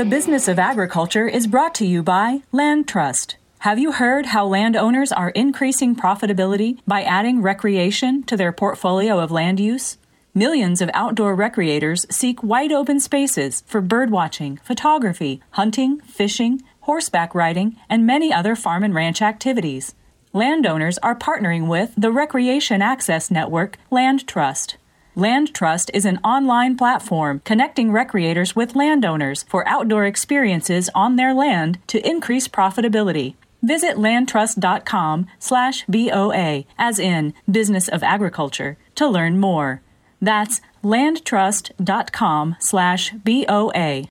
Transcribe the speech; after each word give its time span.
The 0.00 0.06
Business 0.06 0.48
of 0.48 0.58
Agriculture 0.58 1.28
is 1.28 1.46
brought 1.46 1.74
to 1.74 1.86
you 1.86 2.02
by 2.02 2.40
LandTrust. 2.54 3.34
Have 3.58 3.78
you 3.78 3.92
heard 3.92 4.24
how 4.24 4.46
landowners 4.46 5.12
are 5.12 5.28
increasing 5.28 5.94
profitability 5.94 6.78
by 6.86 7.02
adding 7.02 7.42
recreation 7.42 8.22
to 8.22 8.34
their 8.34 8.50
portfolio 8.50 9.18
of 9.18 9.30
land 9.30 9.60
use? 9.60 9.98
Millions 10.32 10.80
of 10.80 10.88
outdoor 10.94 11.36
recreators 11.36 12.10
seek 12.10 12.42
wide 12.42 12.72
open 12.72 12.98
spaces 12.98 13.62
for 13.66 13.82
birdwatching, 13.82 14.58
photography, 14.62 15.42
hunting, 15.50 16.00
fishing, 16.00 16.62
horseback 16.80 17.34
riding, 17.34 17.76
and 17.90 18.06
many 18.06 18.32
other 18.32 18.56
farm 18.56 18.82
and 18.82 18.94
ranch 18.94 19.20
activities. 19.20 19.94
Landowners 20.32 20.96
are 21.02 21.14
partnering 21.14 21.66
with 21.68 21.92
the 21.94 22.10
Recreation 22.10 22.80
Access 22.80 23.30
Network 23.30 23.76
LandTrust. 23.92 24.76
LandTrust 25.20 25.90
is 25.92 26.06
an 26.06 26.16
online 26.24 26.78
platform 26.78 27.42
connecting 27.44 27.90
recreators 27.90 28.56
with 28.56 28.74
landowners 28.74 29.44
for 29.50 29.68
outdoor 29.68 30.06
experiences 30.06 30.88
on 30.94 31.16
their 31.16 31.34
land 31.34 31.78
to 31.88 32.08
increase 32.08 32.48
profitability. 32.48 33.34
Visit 33.62 33.96
landtrust.com 33.96 35.26
slash 35.38 35.84
BOA, 35.84 36.64
as 36.78 36.98
in 36.98 37.34
Business 37.50 37.86
of 37.88 38.02
Agriculture, 38.02 38.78
to 38.94 39.06
learn 39.06 39.38
more. 39.38 39.82
That's 40.22 40.62
landtrust.com 40.82 42.56
slash 42.58 43.12
BOA. 43.12 44.08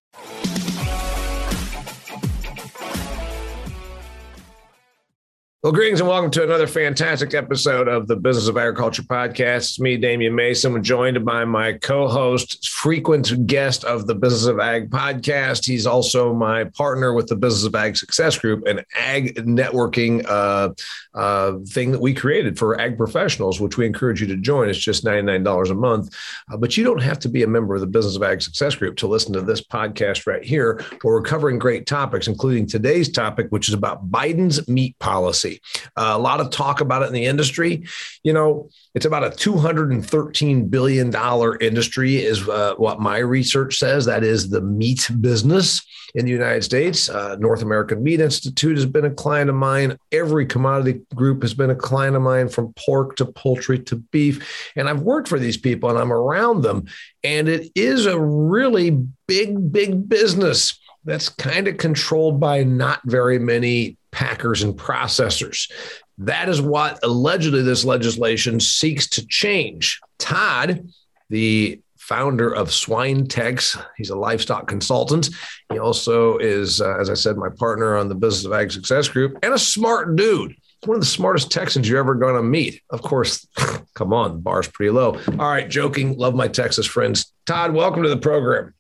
Well, 5.62 5.74
greetings 5.74 6.00
and 6.00 6.08
welcome 6.08 6.32
to 6.32 6.44
another 6.44 6.68
fantastic 6.68 7.34
episode 7.34 7.90
of 7.90 8.08
the 8.08 8.16
Business 8.16 8.48
of 8.48 8.56
Agriculture 8.56 9.02
podcast. 9.02 9.58
It's 9.58 9.80
me, 9.82 9.98
Damian 9.98 10.34
Mason, 10.34 10.82
joined 10.82 11.26
by 11.26 11.44
my 11.44 11.74
co-host, 11.74 12.70
frequent 12.70 13.46
guest 13.46 13.84
of 13.84 14.08
the 14.08 14.16
Business 14.16 14.46
of 14.46 14.62
Ag 14.62 14.90
podcast. 14.90 15.66
He's 15.66 15.86
also 15.86 16.34
my 16.34 16.64
partner 16.64 17.12
with 17.12 17.28
the 17.28 17.36
Business 17.36 17.66
of 17.66 17.76
Ag 17.76 17.98
Success 17.98 18.38
Group, 18.38 18.66
an 18.68 18.86
ag 18.96 19.36
networking 19.36 20.26
uh, 20.30 20.70
uh, 21.14 21.60
thing 21.68 21.92
that 21.92 22.00
we 22.00 22.14
created 22.14 22.58
for 22.58 22.80
ag 22.80 22.96
professionals, 22.96 23.60
which 23.60 23.76
we 23.76 23.86
encourage 23.86 24.22
you 24.22 24.28
to 24.28 24.38
join. 24.38 24.70
It's 24.70 24.80
just 24.80 25.04
$99 25.04 25.72
a 25.72 25.76
month, 25.76 26.16
uh, 26.50 26.56
but 26.56 26.78
you 26.78 26.86
don't 26.86 27.02
have 27.02 27.20
to 27.20 27.28
be 27.28 27.44
a 27.44 27.48
member 27.48 27.76
of 27.76 27.82
the 27.82 27.88
Business 27.88 28.16
of 28.16 28.24
Ag 28.24 28.42
Success 28.42 28.76
Group 28.76 28.96
to 28.96 29.08
listen 29.08 29.34
to 29.34 29.42
this 29.42 29.60
podcast 29.62 30.26
right 30.26 30.42
here, 30.42 30.82
where 31.02 31.16
we're 31.16 31.22
covering 31.22 31.60
great 31.60 31.86
topics, 31.86 32.28
including 32.30 32.66
today's 32.66 33.12
topic, 33.12 33.48
which 33.50 33.68
is 33.68 33.74
about 33.74 34.10
Biden's 34.10 34.66
meat 34.70 34.98
policy. 35.00 35.49
Uh, 35.96 36.14
a 36.16 36.20
lot 36.20 36.40
of 36.40 36.50
talk 36.52 36.82
about 36.82 37.02
it 37.02 37.08
in 37.08 37.14
the 37.14 37.26
industry. 37.26 37.86
You 38.24 38.34
know, 38.34 38.70
it's 38.96 39.06
about 39.06 39.24
a 39.24 39.30
$213 39.30 40.70
billion 40.70 41.14
industry, 41.62 42.18
is 42.18 42.48
uh, 42.48 42.76
what 42.78 43.00
my 43.00 43.18
research 43.18 43.78
says. 43.78 44.06
That 44.06 44.24
is 44.24 44.50
the 44.50 44.62
meat 44.62 45.10
business 45.20 45.82
in 46.16 46.26
the 46.26 46.32
United 46.32 46.64
States. 46.64 47.10
Uh, 47.10 47.36
North 47.40 47.62
American 47.62 48.04
Meat 48.04 48.20
Institute 48.20 48.76
has 48.76 48.86
been 48.86 49.06
a 49.06 49.12
client 49.12 49.50
of 49.50 49.56
mine. 49.56 49.98
Every 50.12 50.46
commodity 50.46 51.02
group 51.14 51.42
has 51.44 51.54
been 51.54 51.70
a 51.70 51.76
client 51.76 52.16
of 52.16 52.22
mine 52.22 52.50
from 52.50 52.74
pork 52.74 53.16
to 53.18 53.26
poultry 53.26 53.80
to 53.80 53.98
beef. 53.98 54.72
And 54.76 54.90
I've 54.90 55.02
worked 55.02 55.28
for 55.28 55.40
these 55.40 55.58
people 55.58 55.90
and 55.90 56.00
I'm 56.00 56.14
around 56.14 56.62
them. 56.62 56.86
And 57.24 57.48
it 57.48 57.72
is 57.76 58.06
a 58.06 58.20
really 58.20 58.92
big, 59.28 59.72
big 59.72 60.10
business 60.10 60.80
that's 61.06 61.30
kind 61.30 61.68
of 61.68 61.78
controlled 61.78 62.40
by 62.40 62.64
not 62.64 63.02
very 63.06 63.40
many 63.40 63.98
packers 64.12 64.64
and 64.64 64.76
processors. 64.76 65.72
That 66.20 66.50
is 66.50 66.62
what 66.62 67.00
allegedly 67.04 67.62
this 67.62 67.86
legislation 67.86 68.60
seeks 68.60 69.08
to 69.10 69.26
change. 69.28 70.00
Todd, 70.18 70.90
the 71.30 71.82
founder 71.98 72.54
of 72.54 72.70
SwineTex, 72.70 73.86
he's 73.96 74.10
a 74.10 74.16
livestock 74.16 74.68
consultant. 74.68 75.30
He 75.72 75.80
also 75.80 76.38
is, 76.38 76.82
uh, 76.82 76.98
as 77.00 77.10
I 77.10 77.14
said, 77.14 77.38
my 77.38 77.50
partner 77.50 77.96
on 77.96 78.10
the 78.10 78.16
Business 78.16 78.46
of 78.46 78.54
Ag 78.54 78.72
Success 78.72 79.08
Group 79.08 79.38
and 79.44 79.54
a 79.54 79.60
smart 79.60 80.16
dude. 80.16 80.56
One 80.86 80.96
of 80.96 81.02
the 81.02 81.08
smartest 81.08 81.52
Texans 81.52 81.88
you're 81.88 82.00
ever 82.00 82.16
going 82.16 82.36
to 82.36 82.42
meet. 82.42 82.82
Of 82.90 83.02
course, 83.02 83.48
come 83.94 84.14
on, 84.14 84.34
the 84.34 84.40
bar's 84.40 84.68
pretty 84.68 84.92
low. 84.92 85.20
All 85.28 85.52
right, 85.52 85.70
joking. 85.70 86.18
Love 86.18 86.36
my 86.36 86.48
Texas 86.48 86.88
friends. 86.88 87.34
Todd, 87.46 87.74
welcome 87.74 88.04
to 88.04 88.10
the 88.10 88.18
program. 88.18 88.74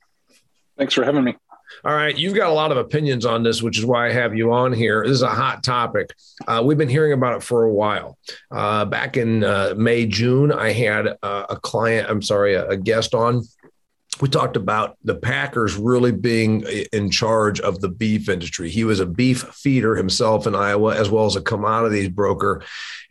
Thanks 0.78 0.94
for 0.94 1.04
having 1.04 1.24
me. 1.24 1.36
All 1.84 1.94
right, 1.94 2.18
you've 2.18 2.35
got 2.35 2.50
a 2.50 2.53
lot 2.53 2.72
of 2.72 2.78
opinions 2.78 3.25
on 3.25 3.44
this, 3.44 3.62
which 3.62 3.78
is 3.78 3.85
why 3.85 4.07
I 4.07 4.12
have 4.12 4.35
you 4.35 4.52
on 4.52 4.74
here. 4.74 5.03
This 5.03 5.13
is 5.13 5.22
a 5.22 5.30
hot 5.30 5.63
topic. 5.63 6.13
Uh, 6.47 6.62
we've 6.66 6.78
been 6.78 6.90
hearing 6.90 7.13
about 7.13 7.38
it 7.38 7.44
for 7.44 7.63
a 7.63 7.74
while. 7.74 8.18
Uh, 8.52 8.85
back 8.85 9.18
in 9.18 9.44
uh, 9.44 9.74
May, 9.78 10.06
June, 10.06 10.52
I 10.52 10.72
had 10.72 11.07
a 11.24 11.57
client, 11.62 12.09
I'm 12.09 12.22
sorry, 12.22 12.56
a, 12.56 12.68
a 12.69 12.78
guest 12.78 13.13
on 13.13 13.44
we 14.22 14.28
talked 14.28 14.57
about 14.57 14.97
the 15.03 15.16
Packers 15.16 15.75
really 15.75 16.12
being 16.12 16.62
in 16.91 17.09
charge 17.09 17.59
of 17.62 17.80
the 17.80 17.90
beef 17.90 18.28
industry. 18.28 18.69
He 18.69 18.84
was 18.84 19.00
a 19.00 19.06
beef 19.06 19.44
feeder 19.44 19.96
himself 19.96 20.46
in 20.46 20.56
Iowa, 20.56 20.96
as 20.96 21.09
well 21.09 21.25
as 21.25 21.36
a 21.36 21.41
commodities 21.41 22.09
broker. 22.09 22.63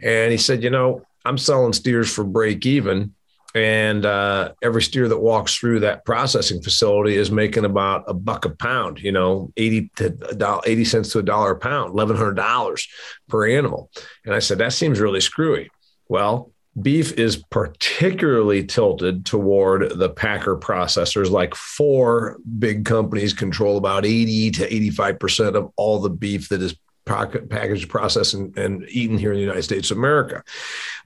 And 0.03 0.31
he 0.31 0.39
said, 0.39 0.63
You 0.63 0.71
know, 0.71 1.03
I'm 1.25 1.39
selling 1.39 1.73
steers 1.73 2.13
for 2.13 2.25
break 2.25 2.67
even 2.67 3.15
and 3.55 4.05
uh, 4.05 4.53
every 4.63 4.83
steer 4.83 5.09
that 5.09 5.19
walks 5.19 5.57
through 5.57 5.81
that 5.81 6.05
processing 6.05 6.63
facility 6.63 7.17
is 7.17 7.31
making 7.31 7.65
about 7.65 8.05
a 8.07 8.15
buck 8.15 8.45
a 8.45 8.51
pound 8.51 9.01
you 9.01 9.13
know 9.13 9.53
80 9.57 9.91
to 9.97 10.61
80 10.65 10.85
cents 10.85 11.13
to 11.13 11.19
a 11.19 11.23
dollar 11.23 11.53
a 11.53 11.59
pound 11.59 11.95
$1100 11.95 12.89
per 13.29 13.49
animal. 13.49 13.91
And 14.25 14.35
i 14.35 14.39
said 14.39 14.59
that 14.59 14.73
seems 14.73 15.01
really 15.01 15.21
screwy. 15.21 15.71
Well 16.09 16.53
beef 16.81 17.13
is 17.13 17.43
particularly 17.51 18.65
tilted 18.65 19.25
toward 19.27 19.99
the 19.99 20.11
packer 20.11 20.57
processors 20.57 21.31
like 21.31 21.55
four 21.55 22.39
big 22.59 22.85
companies 22.85 23.33
control 23.33 23.77
about 23.77 24.07
80 24.07 24.51
to 24.53 24.69
85% 24.69 25.57
of 25.57 25.73
all 25.77 25.99
the 25.99 26.11
beef 26.11 26.49
that 26.51 26.63
is 26.63 26.77
packaged, 27.09 27.89
processed, 27.89 28.35
and, 28.35 28.57
and, 28.57 28.85
eaten 28.89 29.19
here 29.19 29.33
in 29.33 29.37
the 29.37 29.43
United 29.43 29.63
States 29.63 29.91
of 29.91 29.97
America. 29.97 30.43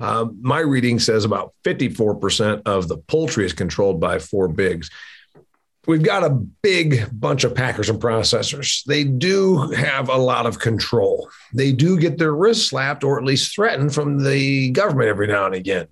Uh, 0.01 0.27
my 0.41 0.61
reading 0.61 0.99
says 0.99 1.25
about 1.25 1.55
54% 1.65 2.63
of 2.67 2.89
the 2.89 2.99
poultry 2.99 3.47
is 3.47 3.53
controlled 3.53 4.01
by 4.01 4.19
four 4.19 4.49
bigs. 4.49 4.91
We've 5.87 6.03
got 6.03 6.23
a 6.23 6.31
big 6.31 7.09
bunch 7.13 7.43
of 7.43 7.57
packers 7.57 7.91
and 7.91 8.01
processors. 8.01 8.85
They 8.85 9.03
do 9.03 9.59
have 9.73 10.09
a 10.09 10.17
lot 10.17 10.47
of 10.47 10.61
control. 10.61 11.29
They 11.53 11.73
do 11.73 11.99
get 11.99 12.19
their 12.19 12.33
wrists 12.33 12.69
slapped 12.69 13.03
or 13.03 13.19
at 13.19 13.25
least 13.25 13.53
threatened 13.53 13.93
from 13.93 14.23
the 14.23 14.71
government 14.71 15.09
every 15.09 15.27
now 15.27 15.47
and 15.47 15.57
again. 15.57 15.89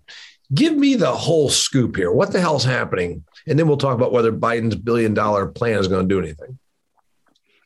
Give 0.55 0.77
me 0.77 0.95
the 0.95 1.11
whole 1.11 1.49
scoop 1.49 1.97
here. 1.97 2.13
What 2.13 2.33
the 2.33 2.41
hell's 2.41 2.65
happening? 2.65 3.25
And 3.49 3.59
then 3.59 3.67
we'll 3.67 3.79
talk 3.79 3.97
about 3.97 4.13
whether 4.13 4.33
Biden's 4.33 4.77
billion 4.77 5.13
dollar 5.13 5.47
plan 5.49 5.81
is 5.81 5.89
going 5.89 6.09
to 6.09 6.15
do 6.15 6.21
anything. 6.21 6.60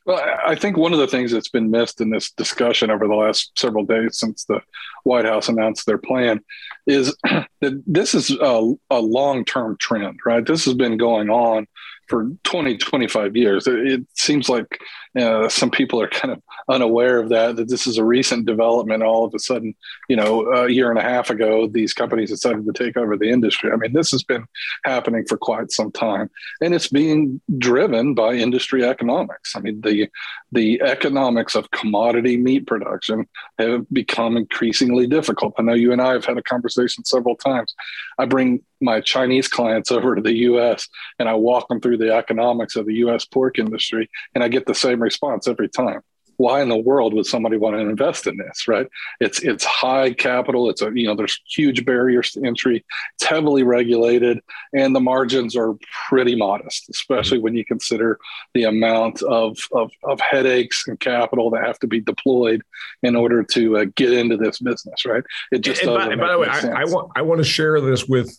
Well, 0.05 0.23
I 0.45 0.53
think 0.53 0.77
one 0.77 0.93
of 0.93 0.99
the 0.99 1.07
things 1.07 1.31
that's 1.31 1.49
been 1.49 1.71
missed 1.71 1.99
in 1.99 2.11
this 2.11 2.31
discussion 2.31 2.91
over 2.91 3.07
the 3.07 3.15
last 3.15 3.57
several 3.57 3.85
days 3.85 4.19
since 4.19 4.45
the 4.45 4.61
White 5.03 5.25
House 5.25 5.49
announced 5.49 5.87
their 5.87 5.97
plan 5.97 6.41
is 6.85 7.15
that 7.23 7.83
this 7.87 8.13
is 8.13 8.29
a, 8.29 8.73
a 8.91 8.99
long 8.99 9.45
term 9.45 9.77
trend, 9.79 10.19
right? 10.23 10.45
This 10.45 10.65
has 10.65 10.75
been 10.75 10.97
going 10.97 11.31
on 11.31 11.67
for 12.07 12.29
20, 12.43 12.77
25 12.77 13.35
years. 13.35 13.65
It, 13.65 14.05
seems 14.13 14.47
like 14.47 14.79
uh, 15.17 15.49
some 15.49 15.71
people 15.71 15.99
are 15.99 16.07
kind 16.07 16.31
of 16.31 16.41
unaware 16.67 17.19
of 17.19 17.29
that, 17.29 17.55
that 17.55 17.69
this 17.69 17.87
is 17.87 17.97
a 17.97 18.03
recent 18.03 18.45
development. 18.45 19.03
All 19.03 19.25
of 19.25 19.33
a 19.33 19.39
sudden, 19.39 19.75
you 20.09 20.15
know, 20.15 20.45
a 20.51 20.69
year 20.69 20.89
and 20.89 20.99
a 20.99 21.03
half 21.03 21.29
ago, 21.29 21.67
these 21.67 21.93
companies 21.93 22.29
decided 22.29 22.65
to 22.65 22.73
take 22.73 22.97
over 22.97 23.17
the 23.17 23.29
industry. 23.29 23.71
I 23.71 23.75
mean, 23.75 23.93
this 23.93 24.11
has 24.11 24.23
been 24.23 24.45
happening 24.83 25.25
for 25.27 25.37
quite 25.37 25.71
some 25.71 25.91
time, 25.91 26.29
and 26.61 26.73
it's 26.73 26.87
being 26.87 27.41
driven 27.57 28.13
by 28.13 28.33
industry 28.33 28.83
economics. 28.83 29.55
I 29.55 29.59
mean, 29.59 29.81
the 29.81 30.09
the 30.51 30.81
economics 30.81 31.55
of 31.55 31.69
commodity 31.71 32.37
meat 32.37 32.65
production 32.65 33.27
have 33.59 33.85
become 33.91 34.37
increasingly 34.37 35.05
difficult. 35.05 35.53
I 35.57 35.63
know 35.63 35.73
you 35.73 35.91
and 35.91 36.01
I 36.01 36.13
have 36.13 36.25
had 36.25 36.37
a 36.37 36.43
conversation 36.43 37.03
several 37.03 37.35
times. 37.35 37.75
I 38.17 38.25
bring 38.25 38.63
my 38.79 39.01
Chinese 39.01 39.47
clients 39.47 39.91
over 39.91 40.15
to 40.15 40.21
the 40.21 40.35
US 40.49 40.87
and 41.19 41.27
I 41.27 41.33
walk 41.33 41.67
them 41.67 41.81
through 41.81 41.97
the 41.97 42.13
economics 42.13 42.75
of 42.75 42.85
the 42.85 42.95
US 42.95 43.25
pork 43.25 43.59
industry, 43.59 44.09
and 44.33 44.43
I 44.43 44.47
get 44.47 44.65
the 44.65 44.75
same 44.75 45.01
response 45.01 45.47
every 45.47 45.69
time 45.69 46.01
why 46.37 46.61
in 46.61 46.69
the 46.69 46.77
world 46.77 47.13
would 47.13 47.25
somebody 47.25 47.57
want 47.57 47.75
to 47.75 47.79
invest 47.79 48.27
in 48.27 48.37
this 48.37 48.67
right? 48.67 48.87
It's 49.19 49.39
it's 49.39 49.63
high 49.63 50.13
capital 50.13 50.69
it's 50.69 50.81
a 50.81 50.91
you 50.93 51.07
know 51.07 51.15
there's 51.15 51.41
huge 51.47 51.85
barriers 51.85 52.31
to 52.31 52.45
entry 52.45 52.85
it's 53.15 53.23
heavily 53.23 53.63
regulated 53.63 54.39
and 54.73 54.95
the 54.95 54.99
margins 54.99 55.55
are 55.55 55.75
pretty 56.07 56.35
modest 56.35 56.89
especially 56.89 57.39
when 57.39 57.55
you 57.55 57.65
consider 57.65 58.19
the 58.53 58.63
amount 58.63 59.21
of 59.23 59.57
of, 59.71 59.91
of 60.03 60.19
headaches 60.19 60.87
and 60.87 60.99
capital 60.99 61.49
that 61.49 61.65
have 61.65 61.79
to 61.79 61.87
be 61.87 62.01
deployed 62.01 62.61
in 63.03 63.15
order 63.15 63.43
to 63.43 63.77
uh, 63.77 63.85
get 63.95 64.11
into 64.11 64.37
this 64.37 64.59
business 64.59 65.05
right? 65.05 65.23
It 65.51 65.59
just 65.59 65.83
and, 65.83 65.93
by, 65.93 66.15
by, 66.15 66.31
the 66.31 66.39
way 66.39 66.47
I, 66.47 66.81
I, 66.81 66.85
want 66.85 67.11
i 67.15 67.21
want 67.21 67.39
to 67.39 67.45
share 67.45 67.79
this 67.81 68.05
with 68.05 68.37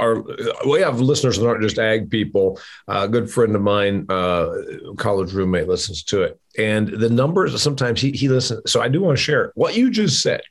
our 0.00 0.24
we 0.68 0.80
have 0.80 1.00
listeners 1.00 1.38
that 1.38 1.46
aren't 1.46 1.62
just 1.62 1.78
ag 1.78 2.10
people. 2.10 2.60
A 2.86 3.08
good 3.08 3.30
friend 3.30 3.54
of 3.54 3.62
mine 3.62 4.06
uh, 4.08 4.54
college 4.96 5.32
roommate 5.32 5.68
listens 5.68 6.02
to 6.04 6.22
it 6.22 6.40
and 6.58 6.88
the 6.88 7.08
numbers 7.08 7.60
sometimes 7.62 8.00
he, 8.00 8.10
he 8.10 8.28
listens. 8.28 8.70
So 8.70 8.80
I 8.80 8.88
do 8.88 9.00
want 9.00 9.16
to 9.16 9.22
share 9.22 9.52
what 9.54 9.76
you 9.76 9.90
just 9.90 10.20
said. 10.20 10.42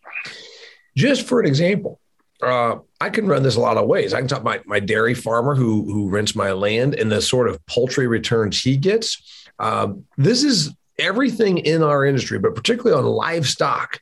Just 0.96 1.28
for 1.28 1.40
an 1.40 1.46
example, 1.46 2.00
uh, 2.42 2.78
I 3.00 3.10
can 3.10 3.28
run 3.28 3.44
this 3.44 3.56
a 3.56 3.60
lot 3.60 3.78
of 3.78 3.88
ways. 3.88 4.14
I 4.14 4.20
can 4.20 4.28
talk 4.28 4.44
my 4.44 4.62
my 4.66 4.80
dairy 4.80 5.14
farmer 5.14 5.56
who 5.56 5.84
who 5.92 6.10
rents 6.10 6.36
my 6.36 6.52
land 6.52 6.96
and 6.96 7.12
the 7.12 7.22
sort 7.22 7.50
of 7.50 7.64
poultry 7.66 8.08
returns 8.08 8.62
he 8.62 8.78
gets. 8.78 9.50
Uh, 9.60 9.94
this 10.18 10.44
is 10.44 10.74
everything 11.00 11.60
in 11.60 11.84
our 11.84 12.06
industry, 12.06 12.40
but 12.40 12.56
particularly 12.56 12.98
on 12.98 13.06
livestock. 13.06 14.00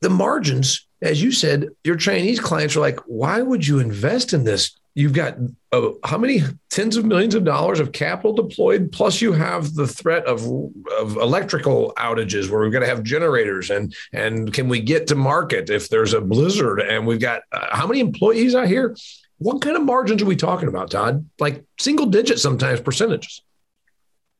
The 0.00 0.10
margins, 0.10 0.86
as 1.02 1.22
you 1.22 1.32
said, 1.32 1.68
your 1.84 1.96
Chinese 1.96 2.40
clients 2.40 2.76
are 2.76 2.80
like, 2.80 3.00
why 3.06 3.42
would 3.42 3.66
you 3.66 3.80
invest 3.80 4.32
in 4.32 4.44
this? 4.44 4.78
You've 4.98 5.12
got 5.12 5.36
uh, 5.70 5.90
how 6.02 6.18
many 6.18 6.42
tens 6.70 6.96
of 6.96 7.04
millions 7.04 7.36
of 7.36 7.44
dollars 7.44 7.78
of 7.78 7.92
capital 7.92 8.32
deployed, 8.32 8.90
plus 8.90 9.20
you 9.20 9.32
have 9.32 9.74
the 9.74 9.86
threat 9.86 10.26
of, 10.26 10.42
of 10.98 11.16
electrical 11.16 11.92
outages 11.96 12.50
where 12.50 12.58
we're 12.58 12.70
going 12.70 12.82
to 12.82 12.88
have 12.88 13.04
generators 13.04 13.70
and 13.70 13.94
and 14.12 14.52
can 14.52 14.68
we 14.68 14.80
get 14.80 15.06
to 15.06 15.14
market 15.14 15.70
if 15.70 15.88
there's 15.88 16.14
a 16.14 16.20
blizzard? 16.20 16.80
And 16.80 17.06
we've 17.06 17.20
got 17.20 17.42
uh, 17.52 17.76
how 17.76 17.86
many 17.86 18.00
employees 18.00 18.56
out 18.56 18.66
here? 18.66 18.96
What 19.36 19.62
kind 19.62 19.76
of 19.76 19.84
margins 19.84 20.20
are 20.20 20.26
we 20.26 20.34
talking 20.34 20.68
about, 20.68 20.90
Todd? 20.90 21.24
Like 21.38 21.64
single 21.78 22.06
digit 22.06 22.40
sometimes 22.40 22.80
percentages. 22.80 23.40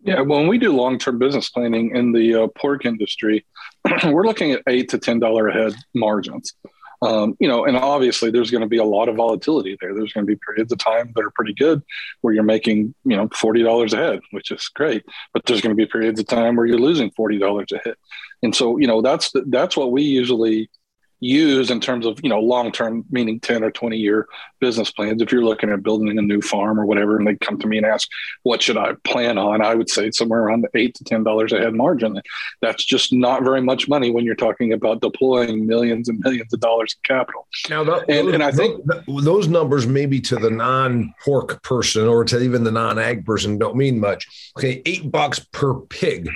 Yeah, 0.01 0.23
when 0.23 0.49
we 0.49 0.59
do 0.59 0.73
long-term 0.73 1.21
business 1.21 1.51
planning 1.51 1.95
in 1.95 2.11
the 2.11 2.35
uh, 2.35 2.49
pork 2.57 2.85
industry, 2.85 3.47
we're 4.07 4.27
looking 4.27 4.51
at 4.51 4.63
eight 4.67 4.89
to 4.89 4.99
ten 4.99 5.21
dollar 5.21 5.47
a 5.47 5.53
head 5.53 5.75
margins. 5.95 6.53
Um, 7.01 7.37
you 7.39 7.47
know, 7.47 7.65
and 7.65 7.77
obviously 7.77 8.31
there's 8.31 8.51
going 8.51 8.63
to 8.63 8.69
be 8.69 8.79
a 8.79 8.85
lot 8.85 9.09
of 9.09 9.17
volatility 9.17 9.77
there. 9.81 9.95
There's 9.95 10.13
going 10.13 10.27
to 10.27 10.31
be 10.31 10.39
periods 10.45 10.73
of 10.73 10.79
time 10.79 11.13
that 11.15 11.25
are 11.25 11.31
pretty 11.31 11.55
good 11.55 11.83
where 12.23 12.35
you're 12.35 12.43
making, 12.43 12.95
you 13.05 13.17
know, 13.17 13.29
forty 13.35 13.63
dollars 13.63 13.93
a 13.93 13.99
head, 13.99 14.21
which 14.33 14.51
is 14.51 14.69
great. 14.75 15.05
But 15.33 15.47
there's 15.47 15.61
going 15.61 15.77
to 15.77 15.81
be 15.81 15.87
periods 15.87 16.19
of 16.19 16.27
time 16.27 16.57
where 16.57 16.67
you're 16.67 16.79
losing 16.79 17.11
forty 17.13 17.39
dollars 17.39 17.69
a 17.73 17.79
head, 17.79 17.95
and 18.43 18.55
so 18.55 18.79
you 18.79 18.87
know 18.89 19.01
that's 19.01 19.33
that's 19.47 19.77
what 19.77 19.93
we 19.93 20.03
usually 20.03 20.71
use 21.21 21.71
in 21.71 21.81
terms 21.81 22.07
of 22.07 22.19
you 22.23 22.29
know 22.29 22.41
long 22.41 22.71
term 22.71 23.05
meaning 23.11 23.41
10 23.41 23.65
or 23.65 23.71
20 23.71 23.97
year 23.97 24.29
business 24.61 24.91
plans. 24.91 25.21
If 25.21 25.33
you're 25.33 25.45
looking 25.45 25.71
at 25.71 25.83
building 25.83 26.17
a 26.19 26.23
new 26.23 26.41
farm 26.41 26.79
or 26.79 26.87
whatever 26.87 27.17
and 27.17 27.27
they 27.27 27.37
come 27.37 27.59
to 27.59 27.67
me 27.67 27.77
and 27.77 27.87
ask 27.87 28.09
what 28.43 28.63
should 28.63 28.77
i 28.77 28.93
plan 29.05 29.39
on? 29.39 29.63
I 29.63 29.75
would 29.75 29.91
say 29.91 30.11
somewhere 30.11 30.41
around 30.41 30.63
the 30.63 30.79
8 30.79 30.95
to 30.97 31.05
10 31.05 31.25
dollars 31.25 31.53
a 31.53 31.59
head 31.59 31.75
margin. 31.75 32.21
That's 32.61 32.85
just 32.85 33.13
not 33.13 33.43
very 33.43 33.61
much 33.61 33.89
money 33.89 34.11
when 34.11 34.25
you're 34.25 34.35
talking 34.35 34.73
about 34.73 35.01
deploying 35.01 35.67
millions 35.67 36.09
and 36.09 36.21
millions 36.21 36.53
of 36.53 36.61
dollars 36.61 36.95
of 36.95 37.03
capital. 37.03 37.47
Now 37.69 37.81
and, 37.81 37.89
those, 37.89 38.35
and 38.35 38.43
i 38.43 38.51
think 38.51 38.85
those 39.07 39.49
numbers 39.49 39.87
maybe 39.87 40.21
to 40.23 40.37
the 40.37 40.51
non 40.51 41.15
pork 41.25 41.63
person 41.63 42.07
or 42.07 42.25
to 42.25 42.41
even 42.41 42.65
the 42.65 42.73
non 42.73 42.99
ag 42.99 43.25
person 43.25 43.59
don't 43.59 43.77
mean 43.77 43.99
much. 43.99 44.27
Okay 44.57 44.83
8 44.87 45.11
bucks 45.11 45.39
per 45.39 45.75
pig. 45.75 46.29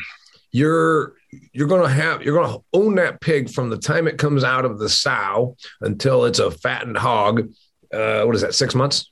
You're 0.50 1.14
you're 1.52 1.69
going 1.69 1.82
to 1.82 1.88
have 1.88 2.23
you're 2.23 2.37
going 2.37 2.52
to 2.52 2.64
own 2.73 2.94
that 2.96 3.20
pig 3.20 3.50
from 3.50 3.70
the 3.70 3.79
time 3.79 4.06
it 4.06 4.19
comes 4.19 4.44
out 4.44 4.64
of 4.64 4.79
the 4.79 4.88
sow 4.88 5.56
until 5.81 6.25
it's 6.25 6.38
a 6.38 6.50
fattened 6.50 6.96
hog 6.96 7.49
uh, 7.93 8.25
what 8.25 8.34
is 8.34 8.43
that 8.43 8.55
six 8.55 8.75
months? 8.75 9.11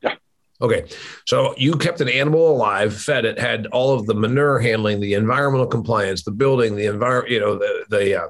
Yeah. 0.00 0.14
Okay. 0.60 0.84
So 1.26 1.54
you 1.56 1.76
kept 1.76 2.00
an 2.00 2.08
animal 2.08 2.50
alive 2.50 2.96
fed 2.96 3.24
it 3.24 3.38
had 3.38 3.66
all 3.66 3.94
of 3.94 4.06
the 4.06 4.14
manure 4.14 4.58
handling 4.58 5.00
the 5.00 5.14
environmental 5.14 5.66
compliance 5.66 6.22
the 6.22 6.30
building 6.30 6.76
the 6.76 6.86
environment 6.86 7.30
you 7.32 7.40
know 7.40 7.56
the, 7.56 7.84
the 7.88 8.22
uh, 8.22 8.28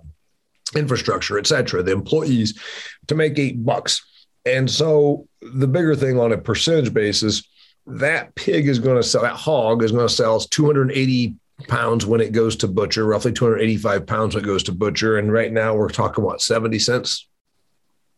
infrastructure 0.74 1.38
et 1.38 1.46
cetera 1.46 1.82
the 1.82 1.92
employees 1.92 2.58
to 3.06 3.14
make 3.14 3.38
eight 3.38 3.64
bucks. 3.64 4.02
And 4.44 4.70
so 4.70 5.28
the 5.40 5.68
bigger 5.68 5.94
thing 5.94 6.18
on 6.18 6.32
a 6.32 6.38
percentage 6.38 6.92
basis 6.92 7.46
that 7.86 8.34
pig 8.34 8.68
is 8.68 8.78
going 8.78 8.96
to 8.96 9.02
sell 9.02 9.22
that 9.22 9.34
hog 9.34 9.82
is 9.82 9.92
going 9.92 10.06
to 10.06 10.14
sell 10.14 10.38
280 10.40 11.34
pounds 11.68 12.06
when 12.06 12.20
it 12.20 12.32
goes 12.32 12.56
to 12.56 12.68
butcher, 12.68 13.04
roughly 13.04 13.32
285 13.32 14.06
pounds 14.06 14.34
when 14.34 14.44
it 14.44 14.46
goes 14.46 14.62
to 14.64 14.72
butcher. 14.72 15.18
And 15.18 15.32
right 15.32 15.52
now 15.52 15.74
we're 15.74 15.88
talking 15.88 16.24
what, 16.24 16.40
70 16.40 16.78
cents? 16.78 17.28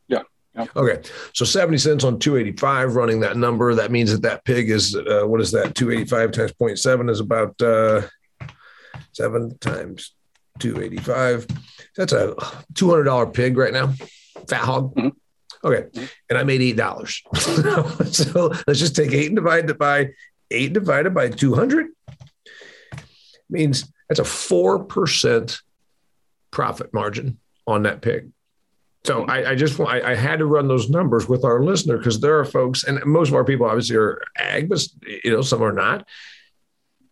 Yeah. 0.08 0.22
yeah. 0.54 0.66
Okay. 0.76 1.02
So 1.32 1.44
70 1.44 1.78
cents 1.78 2.04
on 2.04 2.18
285 2.18 2.96
running 2.96 3.20
that 3.20 3.36
number. 3.36 3.74
That 3.74 3.90
means 3.90 4.12
that 4.12 4.22
that 4.22 4.44
pig 4.44 4.70
is, 4.70 4.96
uh, 4.96 5.22
what 5.24 5.40
is 5.40 5.52
that? 5.52 5.74
285 5.74 6.32
times 6.32 6.52
0.7 6.52 7.10
is 7.10 7.20
about 7.20 7.60
uh, 7.62 8.02
seven 9.12 9.56
times 9.58 10.14
285. 10.58 11.46
That's 11.96 12.12
a 12.12 12.34
$200 12.74 13.34
pig 13.34 13.56
right 13.56 13.72
now. 13.72 13.92
Fat 14.48 14.64
hog. 14.64 14.94
Mm-hmm. 14.94 15.08
Okay. 15.66 16.08
And 16.28 16.38
I 16.38 16.42
made 16.44 16.60
$8. 16.76 18.14
so 18.14 18.52
let's 18.66 18.80
just 18.80 18.94
take 18.94 19.12
eight 19.12 19.28
and 19.28 19.36
divide 19.36 19.70
it 19.70 19.78
by 19.78 20.10
eight 20.50 20.72
divided 20.72 21.14
by 21.14 21.28
200 21.28 21.88
means 23.48 23.92
that's 24.08 24.20
a 24.20 24.24
4% 24.24 25.60
profit 26.50 26.92
margin 26.94 27.38
on 27.66 27.82
that 27.82 28.00
pig. 28.00 28.30
So 29.04 29.24
I, 29.26 29.50
I 29.50 29.54
just 29.54 29.78
I, 29.80 30.12
I, 30.12 30.14
had 30.14 30.38
to 30.38 30.46
run 30.46 30.66
those 30.66 30.88
numbers 30.88 31.28
with 31.28 31.44
our 31.44 31.62
listener 31.62 31.98
because 31.98 32.20
there 32.20 32.38
are 32.38 32.44
folks, 32.46 32.84
and 32.84 33.04
most 33.04 33.28
of 33.28 33.34
our 33.34 33.44
people 33.44 33.66
obviously 33.66 33.96
are 33.96 34.22
ag, 34.38 34.70
but 34.70 34.82
you 35.06 35.30
know 35.30 35.42
some 35.42 35.62
are 35.62 35.72
not. 35.72 36.08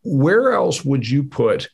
Where 0.02 0.52
else 0.52 0.82
would 0.86 1.06
you 1.06 1.22
put 1.22 1.68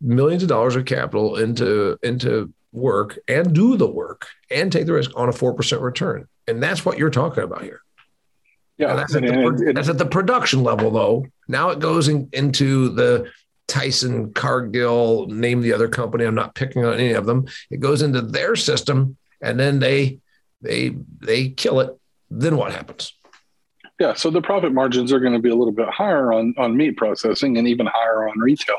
millions 0.00 0.42
of 0.42 0.48
dollars 0.48 0.76
of 0.76 0.86
capital 0.86 1.36
into 1.36 1.98
into 2.02 2.54
work 2.72 3.18
and 3.28 3.54
do 3.54 3.76
the 3.76 3.86
work 3.86 4.28
and 4.50 4.72
take 4.72 4.86
the 4.86 4.94
risk 4.94 5.10
on 5.14 5.28
a 5.28 5.32
four 5.32 5.52
percent 5.52 5.82
return? 5.82 6.26
And 6.48 6.62
that's 6.62 6.86
what 6.86 6.96
you're 6.96 7.10
talking 7.10 7.44
about 7.44 7.62
here. 7.62 7.82
Yeah, 8.78 8.96
that's 8.96 9.14
at, 9.14 9.20
the, 9.20 9.72
that's 9.74 9.90
at 9.90 9.98
the 9.98 10.06
production 10.06 10.62
level, 10.62 10.90
though. 10.90 11.26
Now 11.48 11.68
it 11.68 11.80
goes 11.80 12.08
in, 12.08 12.30
into 12.32 12.88
the 12.88 13.30
Tyson, 13.70 14.32
Cargill, 14.32 15.28
name 15.28 15.60
the 15.60 15.72
other 15.72 15.88
company. 15.88 16.24
I'm 16.24 16.34
not 16.34 16.56
picking 16.56 16.84
on 16.84 16.94
any 16.94 17.12
of 17.12 17.24
them. 17.24 17.46
It 17.70 17.78
goes 17.78 18.02
into 18.02 18.20
their 18.20 18.56
system, 18.56 19.16
and 19.40 19.58
then 19.58 19.78
they 19.78 20.18
they 20.60 20.96
they 21.20 21.50
kill 21.50 21.80
it. 21.80 21.96
Then 22.30 22.56
what 22.56 22.72
happens? 22.72 23.14
Yeah, 24.00 24.14
so 24.14 24.30
the 24.30 24.42
profit 24.42 24.72
margins 24.72 25.12
are 25.12 25.20
going 25.20 25.34
to 25.34 25.38
be 25.38 25.50
a 25.50 25.54
little 25.54 25.72
bit 25.72 25.88
higher 25.88 26.32
on 26.32 26.54
on 26.58 26.76
meat 26.76 26.96
processing 26.96 27.56
and 27.58 27.68
even 27.68 27.86
higher 27.86 28.28
on 28.28 28.38
retail, 28.40 28.78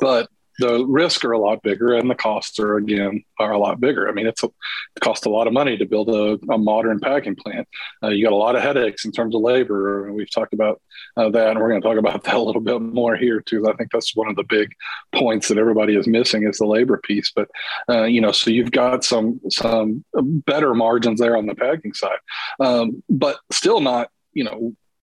but 0.00 0.28
the 0.58 0.84
risks 0.84 1.24
are 1.24 1.32
a 1.32 1.38
lot 1.38 1.62
bigger 1.62 1.94
and 1.94 2.10
the 2.10 2.14
costs 2.14 2.58
are 2.58 2.76
again 2.76 3.24
are 3.38 3.52
a 3.52 3.58
lot 3.58 3.80
bigger. 3.80 4.08
I 4.08 4.12
mean, 4.12 4.26
it's 4.26 4.42
a, 4.42 4.46
it 4.46 5.00
costs 5.00 5.24
a 5.24 5.30
lot 5.30 5.46
of 5.46 5.52
money 5.52 5.76
to 5.76 5.86
build 5.86 6.08
a, 6.10 6.38
a 6.52 6.58
modern 6.58 7.00
packing 7.00 7.36
plant. 7.36 7.66
Uh, 8.02 8.08
you 8.08 8.24
got 8.24 8.32
a 8.32 8.36
lot 8.36 8.56
of 8.56 8.62
headaches 8.62 9.04
in 9.04 9.12
terms 9.12 9.34
of 9.34 9.40
labor. 9.40 10.12
We've 10.12 10.30
talked 10.30 10.52
about 10.52 10.80
uh, 11.16 11.30
that, 11.30 11.50
and 11.50 11.60
we're 11.60 11.68
going 11.68 11.80
to 11.80 11.86
talk 11.86 11.98
about 11.98 12.24
that 12.24 12.34
a 12.34 12.40
little 12.40 12.60
bit 12.60 12.80
more 12.80 13.16
here 13.16 13.40
too. 13.40 13.68
I 13.68 13.74
think 13.74 13.90
that's 13.92 14.16
one 14.16 14.28
of 14.28 14.36
the 14.36 14.44
big 14.44 14.72
points 15.14 15.48
that 15.48 15.58
everybody 15.58 15.96
is 15.96 16.06
missing 16.06 16.44
is 16.44 16.58
the 16.58 16.66
labor 16.66 17.00
piece. 17.02 17.32
But 17.34 17.48
uh, 17.88 18.04
you 18.04 18.20
know, 18.20 18.32
so 18.32 18.50
you've 18.50 18.72
got 18.72 19.04
some 19.04 19.40
some 19.48 20.04
better 20.14 20.74
margins 20.74 21.20
there 21.20 21.36
on 21.36 21.46
the 21.46 21.54
packing 21.54 21.94
side, 21.94 22.18
um, 22.60 23.02
but 23.08 23.38
still 23.50 23.80
not 23.80 24.10
you 24.32 24.44
know 24.44 24.74